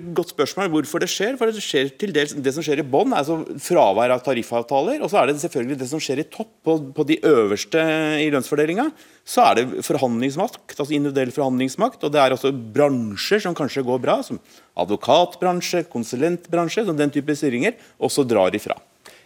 et 0.00 0.06
godt 0.16 0.32
spørsmål 0.32 0.70
hvorfor 0.72 0.98
det 1.02 1.06
skjer. 1.12 1.36
For 1.38 1.46
Det 1.46 1.62
skjer 1.62 1.92
til 1.94 2.10
dels, 2.14 2.32
det 2.34 2.54
som 2.56 2.64
skjer 2.64 2.82
i 2.82 2.86
bånn, 2.86 3.14
altså 3.14 3.44
fravær 3.62 4.10
av 4.10 4.22
tariffavtaler. 4.26 4.98
Og 5.04 5.12
så 5.12 5.20
er 5.20 5.30
det 5.30 5.42
selvfølgelig 5.44 5.78
det 5.78 5.88
som 5.92 6.02
skjer 6.02 6.24
i 6.24 6.26
topp, 6.26 6.50
på, 6.64 6.76
på 6.96 7.06
de 7.06 7.20
øverste 7.22 7.78
i 8.18 8.26
lønnsfordelinga. 8.34 8.88
Så 9.24 9.44
er 9.46 9.60
det 9.60 9.84
forhandlingsmakt, 9.86 10.74
altså 10.74 10.90
individuell 10.90 11.30
forhandlingsmakt. 11.34 12.02
Og 12.02 12.14
det 12.14 12.22
er 12.22 12.34
også 12.34 12.50
bransjer 12.50 13.44
som 13.46 13.54
kanskje 13.54 13.86
går 13.86 14.02
bra, 14.02 14.18
som 14.26 14.42
advokatbransje, 14.74 15.84
konsulentbransje, 15.92 16.88
som 16.88 16.98
den 16.98 17.14
type 17.14 17.38
styringer, 17.38 17.78
også 18.02 18.26
drar 18.26 18.54
ifra. 18.58 18.74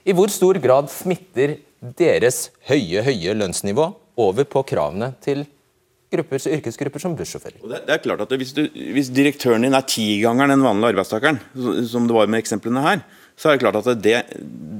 I 0.05 0.13
hvor 0.17 0.29
stor 0.33 0.61
grad 0.61 0.93
smitter 0.93 1.57
deres 1.97 2.51
høye, 2.69 3.01
høye 3.07 3.37
lønnsnivå 3.39 3.95
over 4.19 4.45
på 4.51 4.65
kravene 4.69 5.15
til 5.25 5.47
grupper, 6.13 6.41
yrkesgrupper 6.57 7.03
som 7.03 7.15
bussjåfører. 7.19 7.61
Det, 7.63 7.81
det, 7.87 7.95
er 7.95 8.03
klart 8.05 8.25
at 8.25 8.35
hvis, 8.41 8.55
du, 8.57 8.65
hvis, 8.97 9.13
direktøren 9.15 9.67
din 9.67 9.77
er 9.77 9.87
tigangeren 9.89 10.55
den 10.55 10.65
vanlige 10.65 10.95
arbeidstakeren, 10.95 11.41
som 11.89 12.09
det 12.09 12.17
var 12.17 12.31
med 12.31 12.43
eksemplene 12.43 12.85
her, 12.85 13.07
så 13.39 13.51
er 13.51 13.57
det 13.57 13.63
klart 13.63 13.79
at 13.81 14.03
det, 14.03 14.19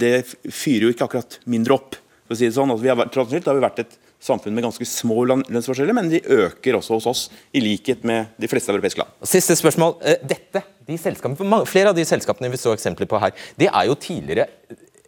det 0.01 0.15
fyrer 0.51 0.89
jo 0.89 0.93
ikke 0.95 1.07
akkurat 1.07 1.41
mindre 1.47 1.79
opp. 1.79 1.99
for 2.27 2.37
å 2.37 2.39
si 2.41 2.49
det 2.49 2.57
sånn. 2.57 2.73
Altså, 2.73 2.85
vi 2.85 2.93
har, 2.93 3.11
tradisjonelt 3.13 3.47
har 3.49 3.59
vi 3.59 3.67
vært 3.67 3.85
et 3.85 3.99
samfunn 4.21 4.57
med 4.57 4.67
ganske 4.67 4.87
små 4.89 5.23
lønnsforskjeller, 5.31 5.95
men 5.95 6.11
de 6.11 6.21
øker 6.21 6.77
også 6.79 6.99
hos 6.99 7.07
oss, 7.07 7.23
i 7.55 7.63
likhet 7.63 8.03
med 8.09 8.35
de 8.41 8.51
fleste 8.51 8.73
europeiske 8.75 9.05
land. 9.05 9.15
Siste 9.31 9.55
spørsmål. 9.59 9.95
Eh, 10.03 10.19
dette, 10.27 10.65
de 10.89 10.99
flere 10.99 11.93
av 11.93 11.97
de 11.97 12.05
selskapene 12.09 12.51
vi 12.51 12.59
så 12.61 12.75
eksempler 12.75 13.09
på 13.09 13.21
her, 13.23 13.37
det 13.61 13.71
er 13.71 13.87
jo 13.87 13.95
tidligere 13.95 14.49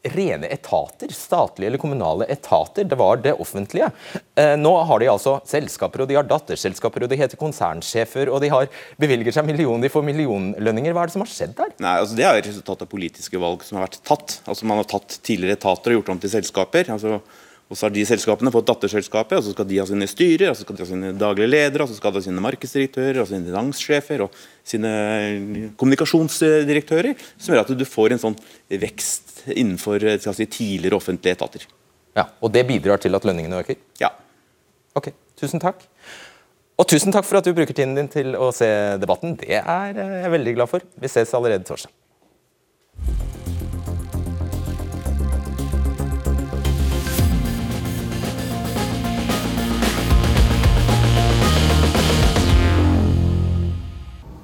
rene 0.03 0.49
etater, 0.49 1.13
statlige 1.13 1.69
eller 1.69 1.79
kommunale 1.79 2.25
etater. 2.33 2.85
Det 2.85 2.97
var 2.97 3.21
det 3.21 3.35
offentlige. 3.43 3.91
Eh, 4.35 4.57
nå 4.57 4.73
har 4.89 5.03
de 5.03 5.11
altså 5.13 5.37
selskaper, 5.49 6.05
og 6.05 6.09
de 6.09 6.17
har 6.17 6.29
datterselskaper, 6.29 7.05
og 7.05 7.13
de 7.13 7.19
heter 7.21 7.41
konsernsjefer, 7.41 8.33
og 8.33 8.41
de 8.45 8.53
har 8.53 8.71
bevilger 9.01 9.37
seg 9.37 9.49
millioner, 9.49 9.85
de 9.85 9.93
får 9.93 10.07
millionlønninger. 10.09 10.97
Hva 10.97 11.05
er 11.05 11.13
det 11.13 11.17
som 11.19 11.27
har 11.27 11.33
skjedd 11.35 11.55
der? 11.59 11.77
Nei, 11.85 11.99
altså 12.01 12.17
Det 12.17 12.27
er 12.29 12.41
resultat 12.41 12.87
av 12.87 12.91
politiske 12.91 13.43
valg 13.43 13.67
som 13.67 13.79
har 13.79 13.89
vært 13.89 14.01
tatt. 14.07 14.41
Altså 14.49 14.69
Man 14.69 14.81
har 14.81 14.89
tatt 14.89 15.21
tidligere 15.21 15.61
etater 15.61 15.93
og 15.93 16.01
gjort 16.01 16.17
om 16.17 16.25
til 16.25 16.37
selskaper. 16.39 16.93
altså 16.97 17.21
og 17.71 17.79
så 17.79 17.87
har 17.87 17.93
de 17.95 18.03
selskapene 18.03 18.51
fått 18.51 18.67
datterselskapet, 18.67 19.37
og 19.39 19.45
så 19.47 19.53
skal 19.55 19.67
de 19.71 19.77
ha 19.79 19.85
sine 19.87 20.07
styrer, 20.11 20.49
og 20.51 20.57
så 20.59 20.65
skal 20.65 20.75
de 20.75 20.83
ha 20.83 20.89
sine 20.89 21.11
daglige 21.15 21.53
ledere, 21.53 21.85
og 21.85 21.93
så 21.93 22.01
skal 22.01 22.11
de 22.11 22.19
ha 22.19 22.25
sine 22.25 22.43
markedsdirektører, 22.43 23.21
og 23.23 23.29
sine 23.31 23.47
finanssjefer 23.47 24.25
og 24.25 24.41
sine 24.67 24.91
kommunikasjonsdirektører. 25.79 27.15
Som 27.39 27.55
gjør 27.55 27.63
at 27.63 27.71
du 27.79 27.87
får 27.87 28.17
en 28.17 28.23
sånn 28.25 28.39
vekst 28.75 29.30
innenfor 29.47 30.05
si, 30.21 30.47
tidligere 30.47 30.97
offentlige 30.97 31.37
etater. 31.39 31.67
Ja, 32.17 32.27
Og 32.43 32.53
det 32.53 32.67
bidrar 32.67 32.99
til 32.99 33.15
at 33.15 33.25
lønningene 33.25 33.63
øker? 33.63 33.79
Ja. 34.01 34.11
Ok, 34.99 35.13
tusen 35.39 35.63
takk. 35.63 35.85
Og 36.81 36.89
tusen 36.89 37.13
takk 37.13 37.27
for 37.29 37.39
at 37.39 37.45
du 37.45 37.53
bruker 37.55 37.77
tiden 37.77 37.95
din 37.95 38.09
til 38.09 38.35
å 38.35 38.51
se 38.57 38.67
debatten. 39.01 39.37
Det 39.39 39.61
er 39.61 39.99
jeg 39.99 40.33
veldig 40.33 40.55
glad 40.57 40.71
for. 40.71 40.85
Vi 40.97 41.11
ses 41.13 41.35
allerede 41.37 41.67
torsdag. 41.69 41.93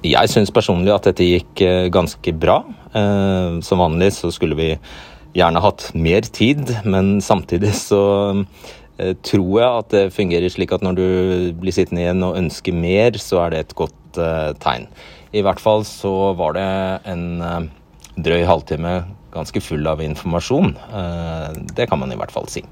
Jeg 0.05 0.29
syns 0.29 0.51
personlig 0.53 0.91
at 0.93 1.07
dette 1.09 1.25
gikk 1.25 1.61
eh, 1.65 1.87
ganske 1.89 2.33
bra. 2.37 2.59
Eh, 2.93 3.57
som 3.65 3.81
vanlig 3.81 4.11
så 4.13 4.29
skulle 4.33 4.57
vi 4.57 4.69
gjerne 5.37 5.61
hatt 5.61 5.89
mer 5.97 6.21
tid, 6.21 6.69
men 6.85 7.17
samtidig 7.21 7.73
så 7.73 8.01
eh, 9.01 9.15
tror 9.25 9.57
jeg 9.57 9.69
at 9.81 9.95
det 9.95 10.03
fungerer 10.13 10.53
slik 10.53 10.75
at 10.75 10.85
når 10.85 10.99
du 10.99 11.07
blir 11.57 11.73
sittende 11.73 12.03
igjen 12.05 12.25
og 12.27 12.37
ønsker 12.37 12.77
mer, 12.77 13.17
så 13.21 13.41
er 13.45 13.55
det 13.55 13.63
et 13.63 13.77
godt 13.77 13.95
tegn. 14.63 14.87
I 15.35 15.43
hvert 15.45 15.61
fall 15.61 15.83
så 15.85 16.31
var 16.37 16.55
det 16.57 16.69
en 17.11 17.67
drøy 18.17 18.47
halvtime 18.49 18.93
ganske 19.29 19.61
full 19.61 19.85
av 19.85 20.01
informasjon. 20.01 20.71
Det 21.77 21.85
kan 21.91 22.01
man 22.01 22.15
i 22.15 22.17
hvert 22.17 22.33
fall 22.33 22.49
si. 22.49 22.63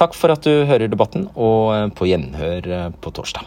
Takk 0.00 0.16
for 0.18 0.34
at 0.34 0.42
du 0.42 0.66
hører 0.66 0.90
debatten, 0.90 1.28
og 1.38 1.94
på 1.94 2.10
gjenhør 2.10 2.90
på 2.98 3.14
torsdag. 3.14 3.46